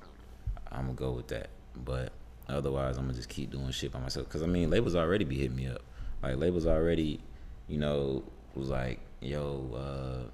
I'm 0.71 0.85
gonna 0.85 0.93
go 0.93 1.11
with 1.11 1.27
that. 1.29 1.49
But 1.75 2.11
otherwise, 2.47 2.97
I'm 2.97 3.05
gonna 3.05 3.13
just 3.13 3.29
keep 3.29 3.51
doing 3.51 3.71
shit 3.71 3.91
by 3.91 3.99
myself. 3.99 4.29
Cause 4.29 4.43
I 4.43 4.47
mean, 4.47 4.69
labels 4.69 4.95
already 4.95 5.25
be 5.25 5.37
hitting 5.37 5.55
me 5.55 5.67
up. 5.67 5.81
Like 6.21 6.37
labels 6.37 6.65
already, 6.65 7.19
you 7.67 7.77
know, 7.77 8.23
was 8.55 8.69
like, 8.69 8.99
yo, 9.21 10.29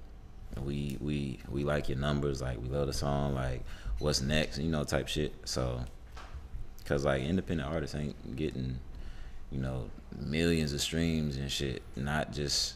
uh, 0.56 0.60
we 0.62 0.96
we 1.00 1.38
we 1.48 1.64
like 1.64 1.88
your 1.88 1.98
numbers. 1.98 2.40
Like 2.40 2.60
we 2.60 2.68
love 2.68 2.86
the 2.86 2.92
song. 2.92 3.34
Like 3.34 3.62
what's 3.98 4.20
next? 4.20 4.58
You 4.58 4.70
know, 4.70 4.84
type 4.84 5.08
shit. 5.08 5.34
So, 5.44 5.84
cause 6.84 7.04
like 7.04 7.22
independent 7.22 7.68
artists 7.70 7.94
ain't 7.96 8.36
getting, 8.36 8.78
you 9.50 9.60
know, 9.60 9.90
millions 10.18 10.72
of 10.72 10.80
streams 10.80 11.36
and 11.36 11.50
shit. 11.50 11.82
Not 11.96 12.32
just 12.32 12.74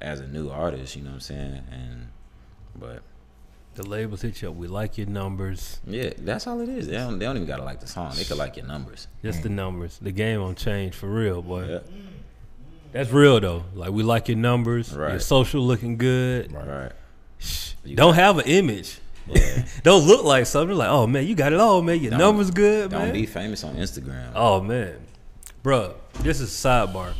as 0.00 0.20
a 0.20 0.26
new 0.26 0.50
artist. 0.50 0.96
You 0.96 1.02
know 1.02 1.10
what 1.10 1.14
I'm 1.14 1.20
saying? 1.20 1.62
And 1.70 2.08
but 2.76 3.02
The 3.74 3.82
labels 3.88 4.22
hit 4.22 4.40
you 4.40 4.50
up. 4.50 4.54
We 4.54 4.68
like 4.68 4.96
your 4.98 5.08
numbers. 5.08 5.80
yeah, 5.86 6.10
that's 6.18 6.46
all 6.46 6.60
it 6.60 6.68
is. 6.68 6.86
They 6.86 6.92
don't, 6.96 7.18
they 7.18 7.24
don't 7.26 7.36
even 7.36 7.48
gotta 7.48 7.64
like 7.64 7.80
the 7.80 7.86
song. 7.88 8.12
They 8.14 8.24
could 8.24 8.36
like 8.38 8.56
your 8.56 8.66
numbers. 8.66 9.08
Just 9.22 9.42
the 9.42 9.48
numbers. 9.48 9.98
The 10.00 10.12
game 10.12 10.40
on 10.40 10.54
change 10.54 10.94
for 10.94 11.08
real, 11.08 11.42
boy. 11.42 11.66
Yeah. 11.68 11.78
That's 12.92 13.10
real 13.10 13.40
though. 13.40 13.64
Like 13.74 13.90
we 13.90 14.04
like 14.04 14.28
your 14.28 14.36
numbers. 14.38 14.92
Your 14.92 15.00
Right. 15.00 15.20
social 15.22 15.60
looking 15.62 15.96
good. 15.96 16.52
Right. 16.52 16.92
You 17.84 17.96
Don't 17.96 18.14
have 18.14 18.38
an 18.38 18.46
image. 18.46 18.98
Yeah. 19.26 19.64
Don't 19.82 20.06
look 20.06 20.24
like 20.24 20.46
something 20.46 20.76
like, 20.76 20.88
oh 20.90 21.06
man, 21.08 21.26
you 21.26 21.34
got 21.34 21.52
it 21.52 21.58
all, 21.58 21.82
man. 21.82 21.98
Your 22.00 22.10
Don't- 22.10 22.20
numbers 22.20 22.50
good, 22.52 22.92
man. 22.92 23.00
Don't 23.00 23.08
man. 23.08 23.12
be 23.20 23.26
famous 23.26 23.64
on 23.64 23.74
Instagram. 23.74 24.30
oh 24.36 24.60
man, 24.60 24.94
Bruh, 25.64 25.94
This 26.20 26.40
is 26.40 26.50
sidebar. 26.50 27.12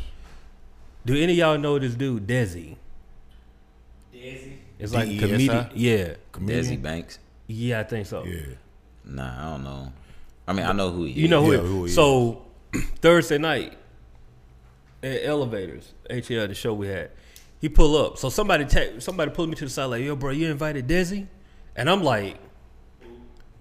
Do 1.04 1.14
any 1.14 1.32
of 1.32 1.38
y'all 1.38 1.58
know 1.58 1.78
this 1.80 1.94
dude, 1.94 2.26
Desi? 2.28 2.76
Desi. 4.14 4.58
It's 4.78 4.92
like 4.92 5.06
a 5.08 5.10
DESI? 5.10 5.18
comedian. 5.20 5.68
Yeah, 5.74 6.14
Desi 6.32 6.80
Banks. 6.82 7.18
yeah, 7.46 7.80
I 7.80 7.84
think 7.84 8.06
so. 8.06 8.24
Yeah. 8.24 8.40
Nah, 9.04 9.46
I 9.48 9.50
don't 9.52 9.64
know. 9.64 9.92
I 10.46 10.52
mean, 10.52 10.66
I 10.66 10.72
know 10.72 10.90
who 10.90 11.04
he 11.04 11.12
is. 11.12 11.16
You 11.18 11.28
know 11.28 11.44
who? 11.44 11.52
Yeah, 11.52 11.58
it- 11.58 11.64
who 11.64 11.84
he 11.84 11.90
so 11.90 12.42
Thursday 13.00 13.38
night 13.38 13.78
at 15.02 15.20
Elevators, 15.24 15.92
HL, 16.10 16.48
the 16.48 16.54
show 16.54 16.72
we 16.74 16.88
had, 16.88 17.10
he 17.60 17.68
pull 17.68 17.96
up. 17.96 18.18
So 18.18 18.28
somebody 18.30 18.64
te- 18.64 19.00
somebody 19.00 19.30
pulled 19.30 19.48
me 19.50 19.54
to 19.56 19.64
the 19.64 19.70
side 19.70 19.84
like, 19.86 20.02
"Yo, 20.02 20.16
bro, 20.16 20.30
you 20.30 20.50
invited 20.50 20.86
Desi?" 20.88 21.26
And 21.76 21.88
I'm 21.88 22.02
like, 22.02 22.36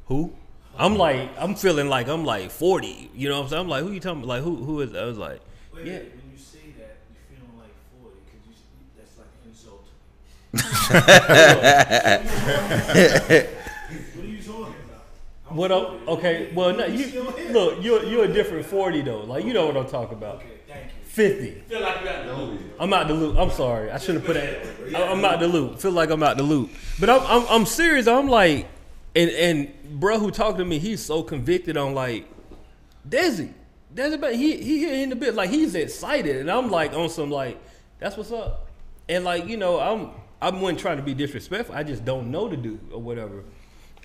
"Who?" 0.08 0.34
I'm 0.78 0.96
like, 0.98 1.30
I'm 1.38 1.54
feeling 1.56 1.88
like 1.88 2.08
I'm 2.08 2.26
like 2.26 2.50
40. 2.50 3.12
You 3.14 3.30
know 3.30 3.38
what 3.38 3.44
I'm 3.44 3.50
saying? 3.50 3.62
I'm 3.62 3.68
like, 3.70 3.84
"Who 3.84 3.92
you 3.92 4.00
talking? 4.00 4.20
about? 4.24 4.28
Like, 4.30 4.44
who? 4.44 4.56
Who 4.56 4.82
is?" 4.82 4.96
I 4.96 5.06
was 5.06 5.18
like, 5.18 5.40
Wait, 5.74 5.86
Yeah. 5.86 5.94
wait, 6.00 6.12
when 6.16 6.32
you 6.32 6.38
say 6.38 6.74
that, 6.80 6.98
you 7.12 7.18
feeling 7.38 7.58
like 7.60 7.74
40, 8.02 8.18
because 8.26 8.48
you, 8.48 8.54
that's 8.98 9.18
like 9.18 9.28
an 9.44 9.50
insult. 9.52 9.86
What 10.54 11.10
are 12.14 12.22
you 14.24 14.42
talking 14.44 14.76
about? 14.86 15.02
"What 15.50 15.72
up?" 15.72 16.08
Okay, 16.08 16.52
well, 16.54 16.76
no, 16.76 16.86
you 16.86 17.24
look, 17.50 17.84
you're 17.84 18.04
you're 18.04 18.26
a 18.26 18.28
different 18.28 18.66
40 18.66 19.02
though. 19.02 19.22
Like, 19.22 19.46
you 19.46 19.54
know 19.54 19.66
what 19.66 19.78
I'm 19.78 19.88
talking 19.88 20.18
about. 20.18 20.36
Okay, 20.38 20.48
thank 20.68 20.86
you. 20.86 20.90
50. 21.06 21.52
Feel 21.68 21.82
like 21.82 22.00
you 22.02 22.06
got 22.06 22.26
the 22.26 22.34
loop. 22.36 22.62
I'm 22.80 22.94
out 22.94 23.08
the 23.08 23.14
loop. 23.14 23.38
I'm 23.38 23.50
sorry. 23.52 23.92
I 23.92 23.98
shouldn't 23.98 24.26
have 24.26 24.36
put 24.36 24.42
that. 24.90 25.12
I'm 25.12 25.24
out 25.26 25.40
the 25.40 25.48
loop. 25.48 25.80
Feel 25.80 25.92
like 25.92 26.10
I'm 26.12 26.22
out 26.22 26.38
the 26.38 26.44
loop. 26.44 26.70
But 27.00 27.10
I'm 27.10 27.22
I'm, 27.22 27.48
I'm 27.50 27.66
serious. 27.66 28.08
I'm 28.08 28.28
like, 28.28 28.68
and 29.16 29.32
and 29.32 30.00
bro 30.00 30.20
who 30.20 30.30
talked 30.30 30.60
to 30.60 30.66
me, 30.66 30.78
he's 30.78 31.04
so 31.04 31.24
convicted 31.24 31.78
on 31.78 31.96
like, 31.96 32.28
Desi, 33.08 33.52
Desi, 33.94 34.22
but 34.22 34.36
he 34.36 34.58
he 34.58 34.80
here 34.80 34.94
in 34.94 35.10
the 35.10 35.16
bit 35.16 35.34
like 35.34 35.50
he's 35.50 35.74
excited, 35.74 36.38
and 36.38 36.52
I'm 36.52 36.70
like 36.70 36.94
on 36.94 37.10
some 37.10 37.32
like, 37.32 37.60
that's 37.98 38.18
what's 38.18 38.32
up, 38.32 38.68
and 39.10 39.24
like 39.24 39.48
you 39.48 39.58
know 39.58 39.80
I'm 39.80 40.10
I 40.44 40.50
wasn't 40.50 40.80
trying 40.80 40.98
to 40.98 41.04
be 41.04 41.14
disrespectful. 41.14 41.76
I 41.76 41.84
just 41.84 42.04
don't 42.04 42.32
know 42.32 42.48
the 42.48 42.58
dude 42.58 42.80
or 42.92 43.02
whatever, 43.02 43.44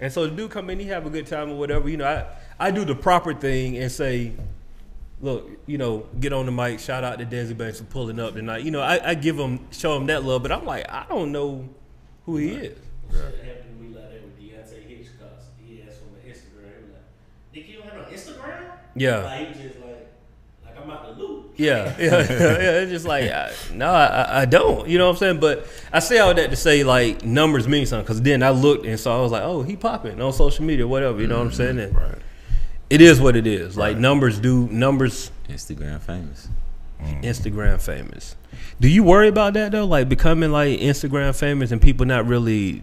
and 0.00 0.12
so 0.12 0.26
the 0.26 0.34
dude 0.34 0.50
come 0.50 0.70
in, 0.70 0.78
he 0.78 0.86
have 0.86 1.06
a 1.06 1.10
good 1.10 1.26
time 1.26 1.50
or 1.50 1.58
whatever. 1.58 1.88
You 1.88 1.96
know, 1.96 2.06
I 2.06 2.26
I 2.68 2.70
do 2.70 2.84
the 2.84 2.94
proper 2.94 3.34
thing 3.34 3.76
and 3.78 3.90
say 3.90 4.32
look, 5.20 5.48
you 5.66 5.78
know, 5.78 6.06
get 6.20 6.32
on 6.32 6.46
the 6.46 6.52
mic, 6.52 6.80
shout 6.80 7.04
out 7.04 7.18
to 7.18 7.26
Desi 7.26 7.56
Banks 7.56 7.78
for 7.78 7.84
pulling 7.84 8.20
up 8.20 8.34
tonight. 8.34 8.62
You 8.62 8.70
know, 8.70 8.80
I, 8.80 9.10
I 9.10 9.14
give 9.14 9.36
him, 9.36 9.66
show 9.70 9.96
him 9.96 10.06
that 10.06 10.24
love, 10.24 10.42
but 10.42 10.52
I'm 10.52 10.64
like, 10.64 10.88
I 10.88 11.06
don't 11.08 11.32
know 11.32 11.68
who 12.24 12.36
he 12.36 12.50
is. 12.50 12.78
Shit 13.10 13.20
happened 13.20 13.78
to 13.78 13.84
me 13.84 13.94
like 13.94 14.10
that 14.10 14.22
with 14.22 14.38
Deontay 14.38 14.86
Hitchcock. 14.86 15.28
He 15.64 15.82
asked 15.82 15.98
for 15.98 16.06
my 16.06 16.20
Instagram. 16.20 16.76
He 16.76 16.82
was 16.84 16.92
like, 16.92 17.54
Nick, 17.54 17.68
you 17.68 17.82
have 17.82 17.94
no 17.94 18.02
Instagram? 18.04 18.70
Yeah. 18.94 19.18
Like, 19.18 19.56
he 19.56 19.62
just 19.62 19.80
like, 19.80 20.08
like 20.64 20.80
I'm 20.80 20.90
out 20.90 21.16
the 21.16 21.22
loop. 21.22 21.47
Yeah, 21.68 21.96
yeah, 21.98 22.10
yeah. 22.20 22.80
It's 22.82 22.92
just 22.92 23.04
like, 23.04 23.24
I, 23.32 23.50
no, 23.72 23.90
I, 23.90 24.06
I- 24.06 24.40
I 24.42 24.44
don't. 24.44 24.88
You 24.88 24.96
know 24.96 25.06
what 25.06 25.14
I'm 25.14 25.18
saying? 25.18 25.40
But 25.40 25.66
I 25.92 25.98
say 25.98 26.20
all 26.20 26.32
that 26.32 26.50
to 26.50 26.56
say, 26.56 26.84
like, 26.84 27.24
numbers 27.24 27.66
mean 27.66 27.84
something. 27.84 28.04
Because 28.04 28.22
then 28.22 28.44
I 28.44 28.50
looked 28.50 28.86
and 28.86 28.98
saw, 28.98 29.18
I 29.18 29.22
was 29.22 29.32
like, 29.32 29.42
oh, 29.42 29.62
he 29.62 29.74
popping 29.74 30.22
on 30.22 30.32
social 30.32 30.64
media, 30.64 30.86
whatever. 30.86 31.20
You 31.20 31.26
know 31.26 31.38
what 31.38 31.46
I'm 31.48 31.52
saying? 31.52 31.80
And 31.80 31.96
Right. 31.96 32.14
It 32.90 33.00
is 33.00 33.20
what 33.20 33.34
it 33.34 33.46
is. 33.46 33.76
Like, 33.76 33.96
numbers 33.98 34.38
do, 34.38 34.68
numbers, 34.68 35.32
Instagram 35.48 36.00
famous. 36.00 36.48
Instagram 37.22 37.80
famous. 37.82 38.36
Do 38.80 38.88
you 38.88 39.02
worry 39.02 39.26
about 39.28 39.54
that, 39.54 39.72
though? 39.72 39.84
Like, 39.84 40.08
becoming, 40.08 40.52
like, 40.52 40.78
Instagram 40.78 41.36
famous 41.38 41.72
and 41.72 41.82
people 41.82 42.06
not 42.06 42.26
really 42.26 42.82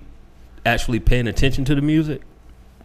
actually 0.65 0.99
paying 0.99 1.27
attention 1.27 1.63
to 1.65 1.75
the 1.75 1.81
music? 1.81 2.21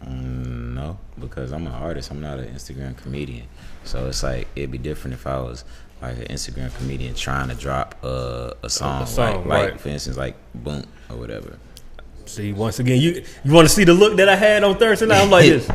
Mm, 0.05 0.73
no, 0.73 0.97
because 1.19 1.51
I'm 1.51 1.67
an 1.67 1.73
artist. 1.73 2.09
I'm 2.11 2.21
not 2.21 2.39
an 2.39 2.47
Instagram 2.55 2.95
comedian. 2.97 3.45
So 3.83 4.07
it's 4.07 4.23
like 4.23 4.47
it'd 4.55 4.71
be 4.71 4.77
different 4.77 5.13
if 5.15 5.27
I 5.27 5.39
was 5.39 5.63
like 6.01 6.17
an 6.17 6.25
Instagram 6.25 6.75
comedian 6.77 7.13
trying 7.13 7.49
to 7.49 7.55
drop 7.55 7.95
a, 8.03 8.55
a 8.63 8.69
song, 8.69 9.05
song, 9.05 9.37
like, 9.37 9.45
like 9.45 9.71
right. 9.71 9.79
for 9.79 9.89
instance, 9.89 10.17
like 10.17 10.35
Boom 10.53 10.83
or 11.09 11.17
whatever. 11.17 11.57
See, 12.25 12.53
once 12.53 12.79
again, 12.79 12.99
you 13.01 13.23
you 13.43 13.51
want 13.51 13.67
to 13.67 13.73
see 13.73 13.83
the 13.83 13.93
look 13.93 14.15
that 14.17 14.29
I 14.29 14.35
had 14.35 14.63
on 14.63 14.77
Thursday 14.77 15.05
night? 15.05 15.21
I'm 15.21 15.29
like 15.29 15.45
this. 15.45 15.69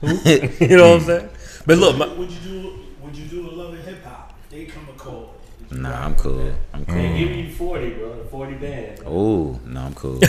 You 0.60 0.76
know 0.76 0.90
what 0.92 1.00
I'm 1.00 1.06
saying? 1.06 1.28
But 1.66 1.78
look, 1.78 1.96
my, 1.98 2.06
Would 2.06 2.30
you 2.30 2.40
do? 2.40 2.78
Would 3.02 3.16
you 3.16 3.26
do 3.26 3.48
a 3.48 3.50
love 3.50 3.74
and 3.74 3.82
hip 3.82 4.04
hop? 4.04 4.32
They 4.48 4.64
come 4.64 4.88
a 4.88 4.92
call. 4.92 5.34
would 5.70 5.80
Nah, 5.80 6.04
I'm 6.04 6.14
cool. 6.14 6.52
I'm 6.72 6.84
They 6.84 6.92
cool. 6.92 7.18
give 7.18 7.30
you 7.36 7.52
40, 7.52 7.90
bro. 7.90 8.24
40 8.30 8.54
bands. 8.54 9.02
Oh 9.04 9.58
no, 9.66 9.80
I'm 9.80 9.94
cool. 9.94 10.18
I 10.22 10.28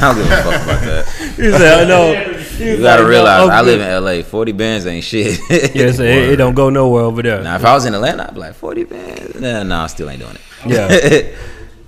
don't 0.00 0.16
give 0.16 0.26
a 0.26 0.42
fuck 0.42 0.62
about 0.62 0.80
that. 0.82 1.06
You 1.38 1.52
said, 1.52 1.80
I 1.80 1.84
know. 1.88 2.14
You 2.58 2.78
gotta 2.78 3.06
realize 3.06 3.48
I 3.48 3.62
live 3.62 3.80
in 3.80 4.04
LA. 4.04 4.22
Forty 4.22 4.52
bands 4.52 4.86
ain't 4.86 5.04
shit. 5.04 5.38
Yeah, 5.74 5.92
so 5.92 6.02
it, 6.02 6.30
it 6.30 6.36
don't 6.36 6.54
go 6.54 6.70
nowhere 6.70 7.02
over 7.02 7.22
there. 7.22 7.42
Now 7.42 7.56
if 7.56 7.64
I 7.64 7.74
was 7.74 7.84
in 7.84 7.94
Atlanta, 7.94 8.26
I'd 8.28 8.34
be 8.34 8.40
like 8.40 8.54
forty 8.54 8.84
bands. 8.84 9.40
Nah, 9.40 9.62
nah, 9.62 9.84
I 9.84 9.86
still 9.86 10.10
ain't 10.10 10.20
doing 10.20 10.34
it. 10.34 10.40
Yeah. 10.66 11.32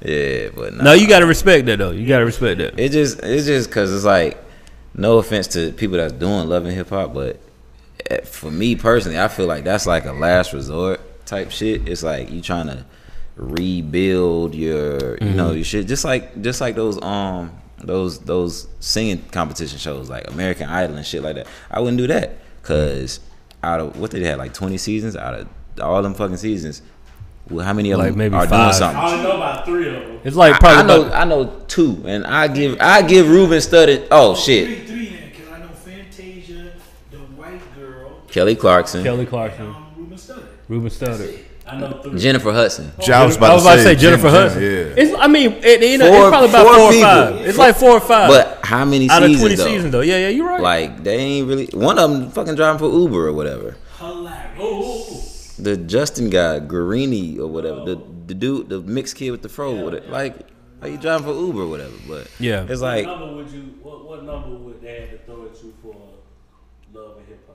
yeah, 0.11 0.49
but 0.55 0.75
nah. 0.75 0.85
No, 0.85 0.93
you 0.93 1.09
gotta 1.09 1.27
respect 1.27 1.67
that 1.67 1.79
though. 1.79 1.91
You 1.91 2.07
gotta 2.07 2.25
respect 2.25 2.59
that. 2.59 2.79
It 2.79 2.93
just 2.93 3.21
it's 3.23 3.47
just 3.47 3.69
because 3.69 3.93
it's 3.93 4.05
like 4.05 4.39
no 4.95 5.19
offense 5.19 5.49
to 5.49 5.73
people 5.73 5.97
that's 5.97 6.13
doing 6.13 6.49
love 6.49 6.65
and 6.65 6.75
hip 6.75 6.89
hop, 6.89 7.15
but 7.15 7.41
eh, 8.09 8.21
for 8.23 8.51
me 8.51 8.77
personally, 8.77 9.19
I 9.19 9.29
feel 9.29 9.47
like 9.47 9.65
that's 9.65 9.87
like 9.87 10.05
a 10.05 10.13
last 10.13 10.53
resort 10.53 11.01
type 11.27 11.51
shit. 11.51 11.89
It's 11.89 12.03
like 12.03 12.31
you 12.31 12.41
trying 12.41 12.67
to 12.67 12.85
rebuild 13.37 14.55
your 14.55 15.17
you 15.19 15.31
know 15.31 15.53
your 15.53 15.65
shit 15.65 15.87
just 15.87 16.05
like 16.05 16.43
just 16.43 16.61
like 16.61 16.75
those 16.75 17.01
um 17.03 17.51
those 17.83 18.19
those 18.21 18.69
singing 18.81 19.23
competition 19.31 19.79
shows 19.79 20.09
like 20.11 20.29
American 20.31 20.69
Idol 20.69 20.97
and 20.97 21.07
shit 21.07 21.23
like 21.23 21.37
that. 21.37 21.47
I 21.71 21.81
wouldn't 21.81 21.99
do 21.99 22.07
that 22.09 22.37
because 22.63 23.21
out 23.63 23.81
of 23.81 23.99
what 23.99 24.11
they 24.11 24.23
had 24.25 24.39
like 24.39 24.53
twenty 24.55 24.79
seasons 24.79 25.17
out 25.17 25.35
of 25.35 25.49
all 25.81 26.03
them 26.03 26.15
fucking 26.15 26.37
seasons. 26.37 26.83
Well, 27.49 27.65
how 27.65 27.73
many 27.73 27.91
of 27.91 27.99
Like 27.99 28.11
them 28.11 28.19
maybe 28.19 28.35
are 28.37 28.47
five. 28.47 28.67
doing 28.69 28.73
something? 28.75 28.97
I 29.03 29.11
only 29.13 29.23
know 29.25 29.37
about 29.37 29.65
three 29.65 29.89
of 29.89 29.95
them. 29.95 30.21
It's 30.23 30.37
like 30.37 30.55
I, 30.55 30.59
probably 30.59 30.77
I 30.79 30.87
know 30.87 31.03
about- 31.07 31.21
I 31.21 31.25
know 31.25 31.63
two, 31.67 32.03
and 32.07 32.25
I 32.27 32.47
give 32.49 32.77
I 32.81 33.03
give 33.03 33.29
Ruben 33.29 33.59
Studdard. 33.59 34.07
Oh 34.11 34.37
shit, 34.37 34.67
Three, 34.67 34.87
three 34.87 35.09
then, 35.17 35.31
because 35.31 35.49
I 35.49 35.59
know 35.59 35.69
Fantasia, 35.69 36.73
the 37.11 37.19
white 37.19 37.61
girl, 37.75 38.21
Kelly 38.29 38.55
Clarkson, 38.55 39.03
Kelly 39.03 39.21
and 39.21 39.29
Clarkson, 39.29 39.67
um, 39.67 39.87
Ruben 39.97 40.17
Studdard. 40.19 40.47
Ruben 40.69 40.91
Studdard. 40.91 41.39
I 41.73 41.79
know 41.79 41.93
three. 42.03 42.19
Jennifer 42.19 42.53
Hudson. 42.53 42.93
Oh, 42.99 43.13
I 43.13 43.25
was 43.27 43.37
about, 43.37 43.51
I 43.51 43.55
was 43.55 43.63
about 43.65 43.77
to 43.77 43.83
say 43.83 43.95
Jen- 43.95 44.01
Jennifer 44.01 44.23
Jen- 44.31 44.35
Hudson. 44.35 44.63
Yeah. 44.63 44.69
It's 45.03 45.15
I 45.19 45.27
mean, 45.27 45.53
it, 45.63 45.83
you 45.83 45.99
know, 45.99 46.09
Four- 46.11 46.21
it's 46.21 46.29
probably 46.31 46.49
about 46.51 46.65
four 46.67 46.75
four, 46.75 46.85
or 46.89 46.91
people. 46.93 47.09
five. 47.09 47.47
It's 47.47 47.59
like 47.59 47.77
four 47.77 47.91
or 47.91 48.01
five. 48.01 48.29
But 48.29 48.59
how 48.65 48.85
many 48.85 49.09
seasons? 49.09 49.11
out 49.13 49.23
of 49.23 49.29
seasons 49.29 49.41
twenty 49.43 49.55
though? 49.57 49.65
seasons 49.65 49.93
though, 49.93 50.01
yeah, 50.01 50.17
yeah, 50.19 50.29
you're 50.29 50.47
right. 50.49 50.61
Like 50.61 51.03
they 51.05 51.17
ain't 51.17 51.49
really. 51.49 51.67
One 51.73 51.99
of 51.99 52.11
them 52.11 52.31
fucking 52.31 52.55
driving 52.57 52.79
for 52.79 52.91
Uber 52.91 53.29
or 53.29 53.33
whatever. 53.33 53.77
Hilarious. 53.99 54.57
Oh, 55.59 55.63
The 55.63 55.77
Justin 55.77 56.31
guy, 56.31 56.61
Guarini 56.61 57.39
or 57.39 57.47
whatever. 57.47 57.85
The 57.85 58.01
the 58.27 58.35
dude, 58.35 58.69
the 58.69 58.81
mixed 58.81 59.17
kid 59.17 59.31
with 59.31 59.43
the 59.43 59.49
fro 59.49 59.85
with 59.85 59.95
it. 59.95 60.09
Like, 60.11 60.37
like 60.81 60.93
you 60.93 60.99
driving 60.99 61.27
for 61.27 61.33
Uber 61.35 61.63
or 61.63 61.67
whatever. 61.69 61.95
But 62.09 62.29
Yeah. 62.39 62.65
it's 62.69 62.81
like 62.81 63.07
what 63.07 63.13
like 63.13 63.21
number 63.21 63.37
would 63.37 63.51
you? 63.51 63.63
What, 63.83 64.05
what 64.09 64.25
number 64.25 64.51
would 64.57 64.81
they 64.83 65.01
have 65.01 65.11
to 65.11 65.19
throw 65.27 65.45
at 65.47 65.63
you 65.63 65.75
for 65.83 65.95
love 66.95 67.17
and 67.19 67.27
hip 67.29 67.41
hop? 67.47 67.50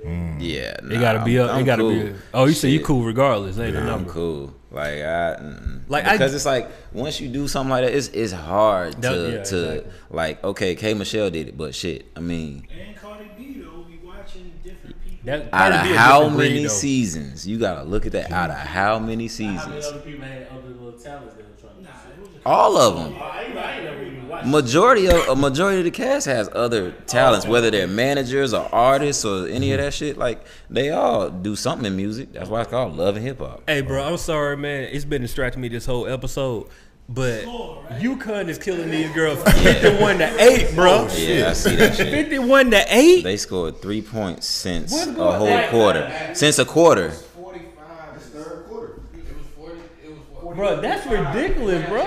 Okay. 0.00 0.08
There 0.38 0.40
you 0.40 0.54
yeah, 0.54 0.96
it 0.96 1.00
gotta 1.00 1.24
be 1.24 1.38
I'm- 1.38 1.48
up. 1.48 1.54
It 1.54 1.58
I'm 1.58 1.64
gotta 1.64 1.88
be. 1.88 2.00
cool. 2.00 2.12
Oh, 2.34 2.44
you 2.46 2.52
say 2.54 2.68
you 2.70 2.80
cool 2.80 3.04
regardless, 3.04 3.58
ain't 3.58 3.74
Yeah, 3.74 3.88
a 3.88 3.94
I'm 3.94 4.04
cool. 4.06 4.54
Like 4.70 4.94
I, 4.94 5.36
mm, 5.40 5.80
Like, 5.88 6.04
I- 6.06 6.12
because 6.12 6.34
it's 6.34 6.44
like 6.46 6.70
once 6.92 7.20
you 7.20 7.28
do 7.28 7.48
something 7.48 7.70
like 7.70 7.84
that, 7.84 7.94
it's 7.94 8.08
it's 8.08 8.32
hard 8.32 8.94
That- 9.02 9.10
to 9.12 9.16
yeah, 9.32 9.42
to 9.44 9.68
exactly. 9.72 9.92
like. 10.10 10.44
Okay, 10.44 10.74
K 10.74 10.94
Michelle 10.94 11.30
did 11.30 11.48
it, 11.48 11.56
but 11.56 11.74
shit. 11.74 12.06
I 12.16 12.20
mean, 12.20 12.66
And 12.70 12.94
Cardi 12.96 13.24
B 13.36 13.60
though, 13.62 13.84
we 13.88 13.98
watching 14.06 14.52
different 14.62 14.96
people. 15.02 15.18
That, 15.24 15.48
out 15.52 15.72
of 15.72 15.78
how 15.96 16.18
different 16.20 16.36
breed, 16.36 16.54
many 16.54 16.68
seasons? 16.68 17.46
You 17.48 17.58
gotta 17.58 17.82
look 17.84 18.06
at 18.06 18.12
that. 18.12 18.30
Out 18.30 18.50
of 18.50 18.56
how 18.56 18.98
many 18.98 19.00
How 19.00 19.06
many 19.06 19.28
seasons? 19.28 19.84
other 19.86 19.98
people 20.00 20.24
had 20.24 20.46
other 20.52 20.68
little 20.68 20.92
talents 20.92 21.34
they 21.34 21.42
were 21.42 21.48
trying 21.60 21.76
to 21.76 21.82
Nah, 21.82 21.90
do? 22.16 22.22
it 22.22 22.26
was 22.28 22.36
a 22.36 22.48
All 22.48 22.76
of 22.76 22.94
them. 22.96 23.14
Oh, 23.18 23.24
I 23.24 23.42
ain't, 23.44 23.56
I 23.58 23.74
ain't 23.74 23.84
never 23.84 23.96
even 23.96 24.04
watched. 24.04 24.07
Majority 24.46 25.06
of 25.06 25.28
a 25.28 25.36
majority 25.36 25.78
of 25.78 25.84
the 25.84 25.90
cast 25.90 26.26
has 26.26 26.48
other 26.52 26.92
talents, 27.06 27.46
oh, 27.46 27.50
whether 27.50 27.70
they're 27.70 27.86
managers 27.86 28.52
or 28.54 28.68
artists 28.72 29.24
or 29.24 29.46
any 29.48 29.72
of 29.72 29.78
that 29.78 29.94
shit. 29.94 30.16
Like 30.18 30.44
they 30.70 30.90
all 30.90 31.30
do 31.30 31.56
something 31.56 31.86
in 31.86 31.96
music. 31.96 32.32
That's 32.32 32.48
why 32.48 32.60
it's 32.62 32.70
called 32.70 32.96
love 32.96 33.16
and 33.16 33.24
hip 33.24 33.38
hop. 33.38 33.62
Hey, 33.66 33.80
bro, 33.80 34.02
I'm 34.04 34.16
sorry, 34.18 34.56
man. 34.56 34.84
It's 34.92 35.04
been 35.04 35.22
distracting 35.22 35.62
me 35.62 35.68
this 35.68 35.86
whole 35.86 36.06
episode. 36.06 36.68
But 37.10 37.44
Sure, 37.44 37.82
right? 37.88 38.02
UConn 38.02 38.48
is 38.48 38.58
killing 38.58 38.90
these 38.90 39.10
girls 39.12 39.42
51 39.62 40.18
to 40.18 40.42
8, 40.42 40.74
bro. 40.74 40.90
Oh, 41.10 41.16
yeah, 41.16 41.48
I 41.48 41.52
see 41.54 41.74
that 41.76 41.96
shit. 41.96 42.10
51 42.10 42.70
to 42.72 42.84
8? 42.86 43.22
They 43.22 43.36
scored 43.38 43.80
three 43.80 44.02
points 44.02 44.46
since 44.46 44.92
a 45.06 45.12
whole 45.14 45.48
on? 45.48 45.68
quarter. 45.70 46.30
Since 46.34 46.58
a 46.58 46.66
quarter. 46.66 47.10
45 47.10 48.22
third 48.22 48.66
quarter 48.68 49.00
it 49.24 49.30
was 49.34 50.26
40 50.42 50.56
bro, 50.56 50.80
that's 50.82 51.06
ridiculous, 51.06 51.88
bro. 51.88 52.04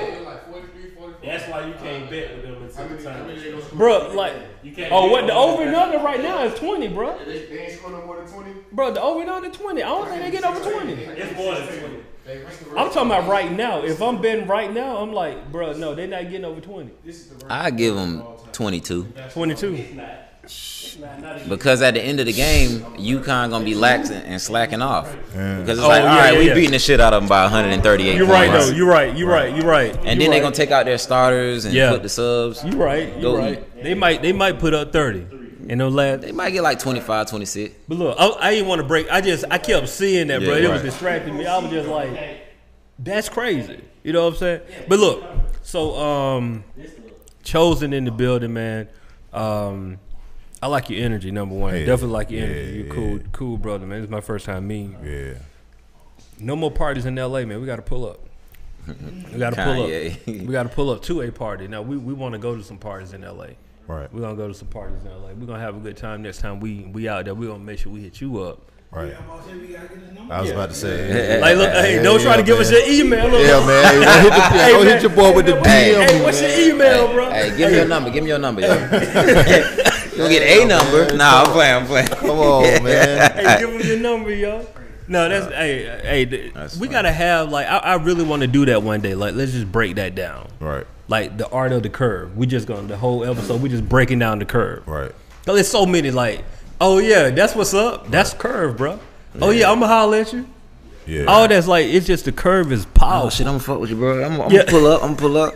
That's 1.24 1.48
why 1.50 1.68
you 1.68 1.74
can't 1.74 2.10
bet 2.10 2.36
with 2.36 2.44
them 2.44 2.64
until 2.64 2.88
the 2.88 3.04
time. 3.04 3.78
Bro, 3.78 4.14
like, 4.14 4.34
you 4.64 4.72
can't 4.72 4.92
oh, 4.92 5.08
what 5.08 5.28
the 5.28 5.34
over 5.34 5.64
and 5.64 5.76
under 5.76 6.00
right 6.00 6.22
now 6.22 6.44
is 6.44 6.58
20, 6.60 6.88
bro. 6.90 7.18
They 7.26 7.60
ain't 7.60 7.80
scoring 7.80 8.00
no 8.00 8.06
more 8.06 8.18
than 8.18 8.32
20? 8.32 8.54
Bro, 8.72 8.94
the 8.94 9.02
over 9.02 9.22
and 9.22 9.30
under 9.30 9.50
20. 9.50 9.84
I 9.84 9.88
don't 9.88 10.08
think 10.08 10.24
they 10.24 10.32
get 10.32 10.44
over 10.44 10.60
20. 10.60 10.94
It's 10.94 11.38
more 11.38 11.56
than 11.56 11.68
20. 11.68 11.98
I'm 12.78 12.92
talking 12.92 13.12
about 13.12 13.28
right 13.28 13.52
now. 13.52 13.84
If 13.84 14.02
I'm 14.02 14.22
betting 14.22 14.48
right 14.48 14.72
now, 14.72 14.98
I'm 14.98 15.12
like, 15.12 15.52
bro, 15.52 15.74
no, 15.74 15.96
they're 15.96 16.08
not 16.08 16.24
getting 16.24 16.46
over 16.46 16.62
20. 16.62 16.92
I 17.50 17.72
give 17.72 17.96
them 17.96 18.24
22. 18.52 19.14
22 19.32 20.02
because 21.48 21.82
at 21.82 21.94
the 21.94 22.02
end 22.02 22.20
of 22.20 22.26
the 22.26 22.34
game, 22.34 22.80
UConn 22.98 23.50
gonna 23.50 23.64
be 23.66 23.74
laxing 23.74 24.22
and 24.26 24.42
slacking 24.42 24.82
off 24.82 25.12
because 25.28 25.70
it's 25.70 25.80
Oh, 25.80 25.88
like, 25.88 26.04
yeah, 26.04 26.12
all 26.12 26.18
right, 26.18 26.34
yeah, 26.34 26.40
we 26.40 26.48
yeah. 26.48 26.54
beating 26.54 26.72
the 26.72 26.80
shit 26.80 27.00
out 27.00 27.14
of 27.14 27.22
them 27.22 27.30
by 27.30 27.44
138. 27.44 28.16
You're 28.16 28.26
right 28.28 28.50
points. 28.50 28.70
though. 28.70 28.76
You're 28.76 28.88
right. 28.88 29.16
You're 29.16 29.30
right. 29.30 29.56
You're 29.56 29.66
right. 29.66 29.96
And 29.96 30.06
You're 30.06 30.16
then 30.16 30.32
they're 30.32 30.42
gonna 30.42 30.56
take 30.56 30.72
out 30.72 30.86
their 30.86 30.98
starters 30.98 31.66
and 31.66 31.74
Yeah. 31.74 31.92
put 31.92 32.04
the 32.04 32.10
subs. 32.10 32.64
You're 32.64 32.76
right. 32.76 33.16
You 33.16 33.22
Go 33.22 33.38
right. 33.38 33.84
They 33.84 33.94
might. 33.94 34.22
They 34.22 34.34
might 34.34 34.60
put 34.60 34.74
up 34.74 34.92
thirty. 34.92 35.26
In 35.68 35.78
those 35.78 35.94
last. 35.94 36.22
They 36.22 36.32
might 36.32 36.50
get 36.50 36.64
like 36.64 36.80
25, 36.80 37.30
26. 37.30 37.76
But 37.88 37.98
look, 38.00 38.18
I, 38.20 38.30
I 38.48 38.52
didn't 38.52 38.68
want 38.68 38.82
to 38.82 38.88
break. 38.88 39.10
I 39.12 39.22
just 39.22 39.46
I 39.50 39.58
kept 39.60 39.88
seeing 39.90 40.28
that, 40.28 40.42
bro. 40.42 40.56
Yeah, 40.58 40.70
it 40.70 40.72
was 40.72 40.82
distracting 40.82 41.38
me. 41.38 41.46
I 41.46 41.58
was 41.60 41.72
just 41.72 41.88
like, 41.88 42.10
that's 43.00 43.30
crazy. 43.30 43.80
You 44.04 44.12
know 44.12 44.24
what 44.26 44.34
I'm 44.34 44.40
saying? 44.40 44.62
But 44.90 45.00
look, 45.00 45.24
so 45.62 45.96
um, 45.98 46.64
Chozen 47.44 47.94
in 47.94 48.06
the 48.06 48.12
building, 48.12 48.54
man. 48.54 48.88
Um, 49.32 50.00
I 50.62 50.68
like 50.68 50.90
your 50.90 51.04
energy, 51.04 51.32
number 51.32 51.56
one. 51.56 51.74
Yeah. 51.74 51.86
Definitely 51.86 52.14
like 52.14 52.30
your 52.32 52.42
Yeah, 52.42 52.46
energy. 52.54 52.72
You're 52.78 52.86
yeah. 52.88 52.94
cool, 52.94 53.20
cool 53.32 53.58
brother, 53.58 53.86
man. 53.86 54.00
This 54.00 54.06
is 54.06 54.12
my 54.12 54.22
first 54.22 54.46
time 54.46 54.68
meeting. 54.68 54.96
you. 55.04 55.10
Yeah. 55.12 55.34
No 56.40 56.56
more 56.56 56.72
parties 56.72 57.06
in 57.06 57.16
LA, 57.16 57.46
man. 57.46 57.60
We 57.60 57.66
got 57.66 57.78
to 57.78 57.82
pull 57.82 58.08
up. 58.10 58.20
We 58.88 59.38
got 59.40 59.54
to 59.54 59.64
pull 59.64 59.84
up. 59.84 60.28
We 60.28 60.46
got 60.52 60.64
to 60.64 60.70
pull 60.70 60.90
up 60.90 61.02
to 61.04 61.22
a 61.22 61.32
party. 61.32 61.68
Now 61.68 61.82
we, 61.82 61.98
we 61.98 62.14
want 62.14 62.34
to 62.34 62.40
go 62.40 62.56
to 62.56 62.64
some 62.64 62.78
parties 62.78 63.14
in 63.14 63.22
LA. 63.22 63.48
Right. 63.88 64.12
We're 64.14 64.22
gonna 64.22 64.36
go 64.38 64.48
to 64.48 64.54
some 64.54 64.70
parties 64.70 64.98
in 65.04 65.10
LA. 65.12 65.30
We're 65.34 65.48
gonna 65.48 65.60
have 65.60 65.76
a 65.76 65.80
good 65.80 65.98
time 65.98 66.22
next 66.22 66.40
time 66.40 66.60
we 66.60 66.82
we 66.94 67.10
out 67.10 67.26
there. 67.26 67.36
We're 67.36 67.50
gonna 67.50 67.64
make 67.64 67.80
sure 67.80 67.92
we 67.92 68.00
hit 68.02 68.22
you 68.22 68.42
up. 68.42 68.62
Right. 68.92 69.14
I'm 69.18 69.26
about 69.26 69.44
to 69.44 69.50
say 69.50 69.58
we 69.58 69.68
gotta 69.68 69.88
get 69.88 69.98
his 69.98 70.12
number. 70.14 70.34
I 70.34 70.42
was 70.42 70.52
about 70.52 70.70
to 70.70 70.76
say. 70.76 71.42
Like, 71.42 71.58
look, 71.58 71.72
hey, 71.72 72.02
don't 72.02 72.22
try 72.22 72.38
to 72.38 72.44
give 72.44 72.58
us 72.60 72.72
your 72.72 72.88
email. 72.88 73.28
Look, 73.28 73.42
Yeah, 73.46 73.66
man. 73.68 73.84
Hey, 73.84 74.00
go 74.06 74.22
hit, 74.22 74.30
the, 74.30 74.42
Hey, 74.42 74.72
go 74.72 74.78
man. 74.84 74.88
hit 74.88 75.02
your 75.02 75.12
boy 75.12 75.36
with 75.36 75.46
the 75.48 75.56
Hey, 75.64 75.94
DM. 75.94 76.10
hey, 76.10 76.24
what's 76.24 76.42
your 76.42 76.52
email, 76.74 77.12
bro? 77.12 77.30
Hey, 77.32 77.58
give 77.58 77.70
me 77.72 77.78
your 77.78 77.88
number. 77.88 78.10
Give 78.12 78.24
me 78.24 78.30
your 78.30 78.40
number, 78.40 78.62
yo. 78.62 78.68
you 80.24 80.40
gonna 80.40 80.46
get 80.46 80.64
a 80.64 80.66
number? 80.68 81.16
Nah, 81.16 81.44
I'm 81.44 81.52
playing. 81.52 81.76
I'm 81.82 81.86
playing. 81.88 82.08
Come 82.08 82.30
on, 82.40 82.64
man. 82.84 83.32
hey, 83.34 83.60
give 83.60 83.70
him 83.74 83.82
your 83.82 84.00
number, 84.00 84.34
yo. 84.34 84.66
No, 85.08 85.28
that's 85.28 85.48
uh, 85.48 85.50
hey, 85.52 85.84
hey. 86.26 86.50
That's 86.52 86.78
we 86.78 86.88
fine. 86.88 86.94
gotta 86.94 87.12
have 87.12 87.50
like 87.50 87.68
I, 87.68 87.78
I 87.78 87.96
really 87.96 88.24
want 88.24 88.42
to 88.44 88.48
do 88.48 88.66
that 88.68 88.82
one 88.84 89.02
day. 89.02 89.14
Like, 89.16 89.36
let's 89.36 89.52
just 89.52 89.70
break 89.72 89.96
that 89.96 90.16
down. 90.16 90.48
Right. 90.60 90.86
Like 91.08 91.38
the 91.38 91.50
art 91.50 91.74
of 91.74 91.84
the 91.84 91.90
curve. 91.90 92.38
We 92.38 92.48
just 92.48 92.68
gonna 92.68 92.88
the 92.88 92.96
whole 92.98 93.26
episode. 93.26 93.62
We 93.62 93.68
just 93.70 93.88
breaking 93.90 94.20
down 94.20 94.40
the 94.40 94.46
curve. 94.46 94.88
Right. 94.88 95.12
Cause 95.46 95.56
there's 95.56 95.68
so 95.68 95.86
many. 95.86 96.12
Like, 96.12 96.46
oh 96.80 97.00
yeah, 97.00 97.30
that's 97.32 97.56
what's 97.56 97.74
up. 97.74 98.10
That's 98.10 98.34
curve, 98.34 98.78
bro. 98.78 99.00
Oh 99.42 99.50
yeah, 99.50 99.70
I'm 99.72 99.80
gonna 99.80 99.92
holler 99.94 100.18
at 100.20 100.32
you. 100.32 100.48
Yeah. 101.08 101.26
All 101.26 101.48
that's 101.48 101.68
like 101.68 101.88
it's 101.88 102.06
just 102.06 102.26
the 102.26 102.32
curve 102.32 102.72
is 102.72 102.86
Oh 103.02 103.30
shit, 103.30 103.48
I'm 103.48 103.54
gonna 103.54 103.60
fuck 103.60 103.80
with 103.82 103.90
you, 103.90 103.96
bro. 103.98 104.24
I'm, 104.24 104.40
I'm 104.40 104.52
Yeah. 104.52 104.60
gonna 104.60 104.72
pull 104.72 104.88
up. 104.88 105.02
I'm 105.04 105.16
gonna 105.16 105.20
pull 105.20 105.38
up. 105.38 105.56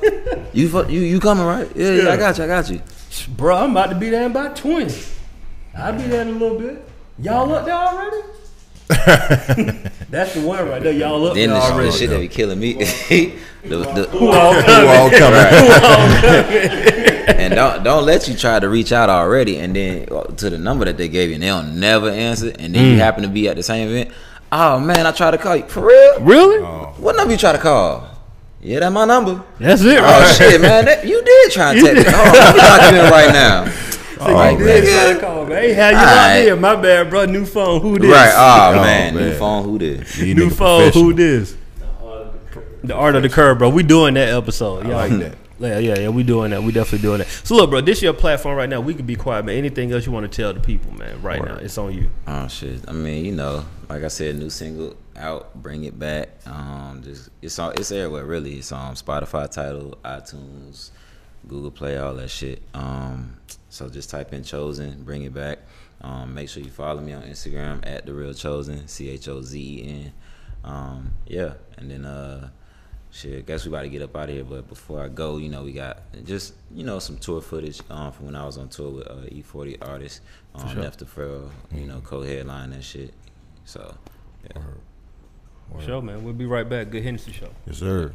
You 0.53 0.67
fuck, 0.67 0.89
you 0.89 0.99
you 1.01 1.19
coming 1.21 1.45
right? 1.45 1.69
Yeah, 1.75 1.91
yeah, 1.91 2.03
Yeah. 2.03 2.09
I 2.09 2.17
got 2.17 2.37
you. 2.37 2.43
I 2.43 2.47
got 2.47 2.69
you. 2.69 2.81
Bro, 3.37 3.55
I'm 3.57 3.71
about 3.71 3.89
to 3.89 3.95
be 3.95 4.09
there 4.09 4.25
in 4.25 4.31
about 4.31 4.55
20. 4.55 4.93
I'll 5.77 5.93
be 5.93 6.03
there 6.03 6.21
in 6.21 6.29
a 6.29 6.31
little 6.31 6.57
bit. 6.59 6.87
Y'all 7.19 7.51
up 7.53 7.65
there 7.65 7.73
already? 7.75 8.21
That's 10.09 10.33
the 10.35 10.41
one 10.45 10.67
right 10.69 10.81
there. 10.83 10.93
Y'all 10.93 11.25
up 11.27 11.33
Then 11.33 11.49
there 11.49 11.59
the, 11.59 11.65
already. 11.65 11.89
the 11.91 11.97
shit 11.97 12.09
that 12.11 12.19
be 12.19 12.27
killing 12.27 12.59
me. 12.59 12.73
the, 12.73 13.33
the, 13.63 14.07
Who 14.11 14.27
all 14.29 14.53
Who 14.53 14.61
coming? 14.61 14.89
all 14.89 15.09
coming? 15.09 15.45
and 17.27 17.55
don't 17.55 17.83
don't 17.83 18.05
let 18.05 18.27
you 18.27 18.35
try 18.35 18.59
to 18.59 18.69
reach 18.69 18.91
out 18.91 19.09
already, 19.09 19.57
and 19.57 19.75
then 19.75 20.07
uh, 20.11 20.23
to 20.23 20.49
the 20.51 20.57
number 20.59 20.85
that 20.85 20.97
they 20.97 21.07
gave 21.07 21.29
you, 21.29 21.35
and 21.35 21.43
they 21.43 21.47
don't 21.47 21.79
never 21.79 22.09
answer, 22.09 22.51
and 22.59 22.75
then 22.75 22.85
Mm. 22.85 22.91
you 22.91 22.97
happen 22.99 23.23
to 23.23 23.29
be 23.29 23.49
at 23.49 23.55
the 23.55 23.63
same 23.63 23.87
event. 23.89 24.11
Oh 24.51 24.79
man, 24.79 25.07
I 25.07 25.11
tried 25.11 25.31
to 25.31 25.37
call 25.39 25.55
you 25.55 25.63
for 25.63 25.81
real. 25.87 26.19
Really? 26.21 26.61
What 26.63 27.15
number 27.15 27.31
you 27.31 27.37
try 27.39 27.53
to 27.53 27.57
call? 27.57 28.07
Yeah, 28.61 28.79
that's 28.79 28.93
my 28.93 29.05
number. 29.05 29.43
That's 29.59 29.81
it, 29.83 29.97
Oh 29.99 30.01
right? 30.03 30.35
shit, 30.35 30.59
man, 30.61 30.85
that, 30.85 31.05
you 31.05 31.23
did 31.23 31.51
try 31.51 31.73
and 31.73 31.85
text 31.85 32.07
me. 32.07 32.13
Oh, 32.15 32.31
let 32.33 32.55
me 32.55 32.61
lock 32.61 32.91
you 32.91 32.99
in 32.99 33.11
right 33.11 33.33
now. 33.33 33.71
Oh, 34.17 34.49
you 34.49 34.57
did 34.57 34.83
man. 34.85 35.03
try 35.05 35.13
to 35.13 35.19
call 35.19 35.45
me. 35.45 35.53
Hey, 35.55 35.73
how 35.73 35.89
you 35.89 35.97
Alright. 35.97 36.17
out 36.17 36.35
here? 36.41 36.55
My 36.55 36.75
bad, 36.77 37.09
bro. 37.09 37.25
New 37.25 37.45
phone. 37.45 37.81
Who 37.81 37.99
this? 37.99 38.09
Right? 38.09 38.31
Oh, 38.33 38.71
Oh, 38.79 38.81
man, 38.81 39.13
new 39.13 39.33
phone. 39.33 39.65
Who 39.65 39.77
did? 39.77 40.15
You 40.17 40.33
New 40.33 40.49
phone. 40.49 40.89
Who 40.93 41.13
this? 41.13 41.55
The 42.83 42.95
art 42.95 43.15
of 43.15 43.23
the 43.23 43.29
curve, 43.29 43.57
bro. 43.59 43.69
We 43.69 43.83
doing 43.83 44.13
that 44.13 44.29
episode. 44.29 44.87
Yeah, 44.87 44.95
like 44.95 45.11
that. 45.19 45.35
Yeah, 45.59 45.79
yeah, 45.79 45.99
yeah. 45.99 46.09
We 46.09 46.23
doing 46.23 46.51
that. 46.51 46.63
We 46.63 46.71
definitely 46.73 47.07
doing 47.07 47.19
that. 47.19 47.27
So 47.27 47.55
look, 47.55 47.69
bro. 47.69 47.79
This 47.81 48.01
your 48.01 48.13
platform 48.13 48.57
right 48.57 48.67
now. 48.69 48.81
We 48.81 48.93
can 48.93 49.05
be 49.05 49.15
quiet, 49.15 49.45
man. 49.45 49.55
Anything 49.55 49.89
else 49.91 50.05
you 50.05 50.11
want 50.11 50.29
to 50.29 50.35
tell 50.41 50.53
the 50.53 50.59
people, 50.59 50.91
man? 50.93 51.21
Right 51.21 51.43
now, 51.43 51.55
it's 51.55 51.77
on 51.77 51.93
you. 51.93 52.09
Oh 52.27 52.47
shit! 52.49 52.81
I 52.89 52.91
mean, 52.91 53.23
you 53.23 53.31
know, 53.33 53.63
like 53.89 54.03
I 54.03 54.09
said, 54.09 54.35
new 54.37 54.49
single 54.49 54.97
out, 55.17 55.53
bring 55.55 55.83
it 55.83 55.97
back. 55.97 56.29
Um, 56.45 57.01
just 57.03 57.29
it's 57.41 57.57
on, 57.59 57.73
it's 57.73 57.91
everywhere 57.91 58.25
really. 58.25 58.55
It's 58.55 58.71
on 58.71 58.95
Spotify, 58.95 59.49
Tidal, 59.49 59.97
iTunes, 60.03 60.91
Google 61.47 61.71
Play, 61.71 61.97
all 61.97 62.13
that 62.15 62.29
shit. 62.29 62.61
Um, 62.73 63.37
so 63.69 63.89
just 63.89 64.09
type 64.09 64.33
in 64.33 64.41
Chozen, 64.41 65.03
bring 65.05 65.23
it 65.23 65.33
back. 65.33 65.59
Um, 66.01 66.33
make 66.33 66.49
sure 66.49 66.61
you 66.61 66.69
follow 66.69 67.01
me 67.01 67.13
on 67.13 67.23
Instagram 67.23 67.85
at 67.87 68.05
the 68.05 68.13
Real 68.13 68.33
Chozen, 68.33 68.87
C 68.87 69.09
H 69.09 69.27
O 69.27 69.41
Z 69.41 69.59
E 69.59 70.03
N. 70.05 70.13
Um, 70.63 71.11
yeah, 71.27 71.53
and 71.77 71.89
then 71.89 72.05
uh, 72.05 72.49
shit. 73.11 73.45
Guess 73.45 73.65
we 73.65 73.69
about 73.69 73.83
to 73.83 73.89
get 73.89 74.01
up 74.01 74.15
out 74.15 74.29
of 74.29 74.35
here, 74.35 74.43
but 74.43 74.67
before 74.67 75.03
I 75.03 75.07
go, 75.07 75.37
you 75.37 75.49
know, 75.49 75.63
we 75.63 75.71
got 75.71 76.01
just 76.25 76.53
you 76.73 76.83
know 76.83 76.99
some 76.99 77.17
tour 77.17 77.41
footage 77.41 77.81
um, 77.89 78.11
from 78.11 78.27
when 78.27 78.35
I 78.35 78.45
was 78.45 78.57
on 78.57 78.69
tour 78.69 78.91
with 78.91 79.07
uh, 79.07 79.27
E40 79.31 79.77
artists, 79.81 80.21
um, 80.55 80.69
sure. 80.69 80.83
Nefta 80.83 81.49
you 81.71 81.85
know, 81.85 82.01
co-headline 82.01 82.71
that 82.71 82.83
shit. 82.83 83.13
So, 83.65 83.95
yeah. 84.43 84.61
Show, 85.85 86.01
man. 86.01 86.23
We'll 86.23 86.33
be 86.33 86.45
right 86.45 86.67
back. 86.67 86.89
Good 86.89 87.03
Hennec 87.03 87.33
show. 87.33 87.49
Yes, 87.65 87.77
sir. 87.77 88.13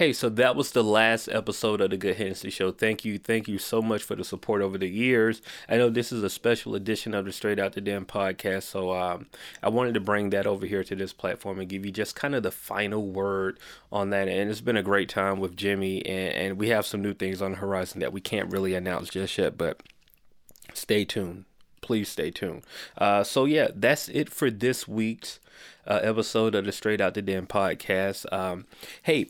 Hey, 0.00 0.14
so 0.14 0.30
that 0.30 0.56
was 0.56 0.70
the 0.70 0.82
last 0.82 1.28
episode 1.28 1.82
of 1.82 1.90
the 1.90 1.98
Good 1.98 2.16
Hennec 2.16 2.50
Show. 2.50 2.70
Thank 2.70 3.04
you, 3.04 3.18
thank 3.18 3.48
you 3.48 3.58
so 3.58 3.82
much 3.82 4.02
for 4.02 4.16
the 4.16 4.24
support 4.24 4.62
over 4.62 4.78
the 4.78 4.88
years. 4.88 5.42
I 5.68 5.76
know 5.76 5.90
this 5.90 6.10
is 6.10 6.22
a 6.22 6.30
special 6.30 6.74
edition 6.74 7.12
of 7.12 7.26
the 7.26 7.32
Str8OutDaDen 7.32 8.06
podcast, 8.06 8.62
so 8.62 8.94
um, 8.94 9.26
I 9.62 9.68
wanted 9.68 9.92
to 9.92 10.00
bring 10.00 10.30
that 10.30 10.46
over 10.46 10.64
here 10.64 10.82
to 10.84 10.96
this 10.96 11.12
platform 11.12 11.60
and 11.60 11.68
give 11.68 11.84
you 11.84 11.92
just 11.92 12.16
kind 12.16 12.34
of 12.34 12.42
the 12.42 12.50
final 12.50 13.08
word 13.08 13.58
on 13.92 14.08
that. 14.08 14.26
And 14.26 14.48
it's 14.48 14.62
been 14.62 14.78
a 14.78 14.82
great 14.82 15.10
time 15.10 15.38
with 15.38 15.54
Jimi, 15.54 16.00
and, 16.06 16.34
and 16.34 16.58
we 16.58 16.70
have 16.70 16.86
some 16.86 17.02
new 17.02 17.12
things 17.12 17.42
on 17.42 17.50
the 17.50 17.58
horizon 17.58 18.00
that 18.00 18.12
we 18.12 18.22
can't 18.22 18.50
really 18.50 18.74
announce 18.74 19.10
just 19.10 19.36
yet, 19.36 19.58
but 19.58 19.82
stay 20.72 21.04
tuned. 21.04 21.44
Please 21.90 22.08
stay 22.08 22.30
tuned. 22.30 22.62
Uh, 22.96 23.24
so 23.24 23.46
yeah, 23.46 23.66
that's 23.74 24.08
it 24.10 24.28
for 24.28 24.48
this 24.48 24.86
week's 24.86 25.40
uh, 25.88 25.98
episode 26.04 26.54
of 26.54 26.64
the 26.64 26.70
Str8OutDaDen 26.70 27.48
podcast. 27.48 28.32
Um, 28.32 28.66
hey, 29.02 29.26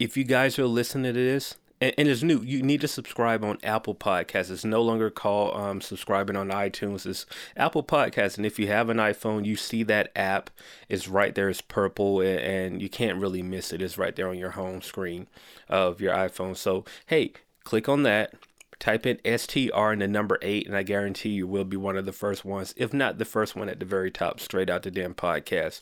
if 0.00 0.16
you 0.16 0.24
guys 0.24 0.58
are 0.58 0.66
listening 0.66 1.14
to 1.14 1.24
this 1.24 1.54
and, 1.80 1.94
it's 1.96 2.24
new, 2.24 2.40
you 2.40 2.64
need 2.64 2.80
to 2.80 2.88
subscribe 2.88 3.44
on 3.44 3.58
Apple 3.62 3.94
Podcasts. 3.94 4.50
It's 4.50 4.64
no 4.64 4.82
longer 4.82 5.08
called 5.08 5.54
um, 5.54 5.80
subscribing 5.80 6.34
on 6.34 6.48
iTunes. 6.48 7.06
It's 7.06 7.26
Apple 7.56 7.84
Podcasts. 7.84 8.38
And 8.38 8.44
if 8.44 8.58
you 8.58 8.66
have 8.66 8.90
an 8.90 8.96
iPhone, 8.96 9.44
you 9.44 9.54
see 9.54 9.84
that 9.84 10.10
app. 10.16 10.50
It's 10.88 11.06
right 11.06 11.32
there. 11.32 11.48
It's 11.48 11.60
purple, 11.60 12.20
and 12.20 12.82
you 12.82 12.88
can't 12.88 13.20
really 13.20 13.44
miss 13.44 13.72
it. 13.72 13.80
It's 13.80 13.96
right 13.96 14.16
there 14.16 14.28
on 14.28 14.36
your 14.36 14.50
home 14.50 14.82
screen 14.82 15.28
of 15.68 16.00
your 16.00 16.12
iPhone. 16.12 16.56
So 16.56 16.84
hey, 17.06 17.34
click 17.62 17.88
on 17.88 18.02
that. 18.02 18.34
Type 18.78 19.06
in 19.06 19.18
STR 19.38 19.90
and 19.92 20.02
the 20.02 20.08
number 20.08 20.38
eight, 20.42 20.66
and 20.66 20.76
I 20.76 20.82
guarantee 20.82 21.30
you 21.30 21.46
will 21.46 21.64
be 21.64 21.76
one 21.76 21.96
of 21.96 22.06
the 22.06 22.12
first 22.12 22.44
ones, 22.44 22.74
if 22.76 22.92
not 22.92 23.18
the 23.18 23.24
first 23.24 23.56
one 23.56 23.68
at 23.68 23.80
the 23.80 23.86
very 23.86 24.10
top, 24.10 24.38
Str8OutDaDen 24.38 25.14
podcast 25.14 25.80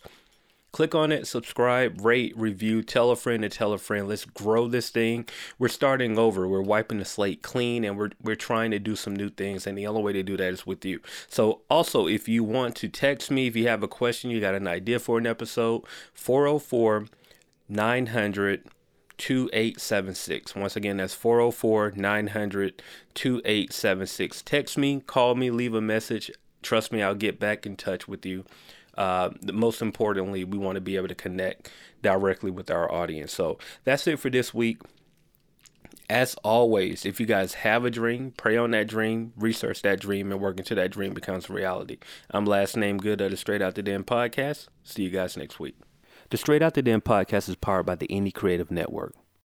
click 0.73 0.95
on 0.95 1.13
it, 1.13 1.27
subscribe, 1.27 2.05
rate, 2.05 2.37
review, 2.37 2.83
tell 2.83 3.11
a 3.11 3.17
friend 3.17 3.43
to 3.43 3.49
tell 3.49 3.73
a 3.73 3.79
friend. 3.79 4.09
Let's 4.09 4.25
grow 4.25 4.67
this 4.67 4.89
thing. 4.89 5.29
We're 5.59 5.69
starting 5.69 6.19
over. 6.19 6.49
We're 6.49 6.63
wiping 6.63 6.99
the 6.99 7.05
slate 7.05 7.43
clean 7.43 7.85
and 7.85 7.97
we're 7.97 8.11
we're 8.21 8.35
trying 8.35 8.71
to 8.73 8.79
do 8.79 8.97
some 8.97 9.15
new 9.15 9.29
things 9.29 9.67
and 9.67 9.77
the 9.77 9.87
only 9.87 10.03
way 10.03 10.13
to 10.15 10.23
do 10.23 10.37
that 10.39 10.53
is 10.53 10.67
with 10.67 10.85
you. 10.85 11.01
So 11.29 11.61
also 11.71 12.09
if 12.09 12.29
you 12.29 12.43
want 12.43 12.75
to 12.77 12.89
text 12.89 13.31
me 13.31 13.47
if 13.47 13.55
you 13.55 13.69
have 13.69 13.83
a 13.83 13.89
question, 13.89 14.31
you 14.31 14.41
got 14.41 14.55
an 14.55 14.67
idea 14.67 14.99
for 14.99 15.19
an 15.19 15.27
episode, 15.27 15.83
404 16.15 17.07
900 17.69 18.65
2876. 19.23 20.57
Once 20.57 20.75
again, 20.75 20.97
that's 20.97 21.15
404 21.15 21.93
900 21.95 22.83
2876. 23.15 24.43
Text 24.43 24.77
me, 24.77 25.01
call 25.07 25.37
me, 25.37 25.49
leave 25.49 25.75
a 25.75 25.81
message. 25.81 26.29
Trust 26.61 26.91
me, 26.91 27.03
I'll 27.03 27.15
get 27.15 27.39
back 27.39 27.65
in 27.65 27.77
touch 27.77 28.09
with 28.09 28.27
you. 28.27 28.45
Uh, 28.99 29.31
most 29.53 29.81
importantly, 29.81 30.43
we 30.43 30.59
want 30.59 30.75
to 30.75 30.81
be 30.81 30.97
able 30.97 31.07
to 31.07 31.15
connect 31.15 31.71
directly 32.03 32.51
with 32.51 32.69
our 32.69 32.91
audience. 32.91 33.33
So 33.33 33.59
that's 33.85 34.09
it 34.09 34.19
for 34.19 34.29
this 34.29 34.53
week. 34.53 34.79
As 36.11 36.35
always, 36.43 37.07
if 37.07 37.21
you 37.21 37.27
guys 37.27 37.55
have 37.55 37.85
a 37.85 37.91
dream, 37.91 38.35
pray 38.37 38.57
on 38.57 38.73
that 38.73 38.89
dream, 38.89 39.35
research 39.37 39.83
that 39.83 40.01
dream, 40.01 40.33
and 40.33 40.41
work 40.41 40.59
until 40.59 40.79
that 40.79 40.91
dream 40.91 41.15
becomes 41.15 41.49
reality. 41.49 41.99
I'm 42.31 42.45
last 42.45 42.77
name 42.77 42.99
good 42.99 43.21
of 43.21 43.31
the 43.31 43.37
Str8OutDaDen 43.37 44.03
podcast. 44.03 44.67
See 44.83 45.05
you 45.05 45.11
guys 45.11 45.37
next 45.37 45.61
week. 45.61 45.77
The 46.33 46.39
Str8OutDaDen 46.39 47.03
podcast 47.03 47.51
is 47.51 47.57
powered 47.57 47.85
by 47.85 47.95
the 47.95 48.09
Indie 48.09 48.33
Creative 48.33 48.71
Network. 48.71 49.13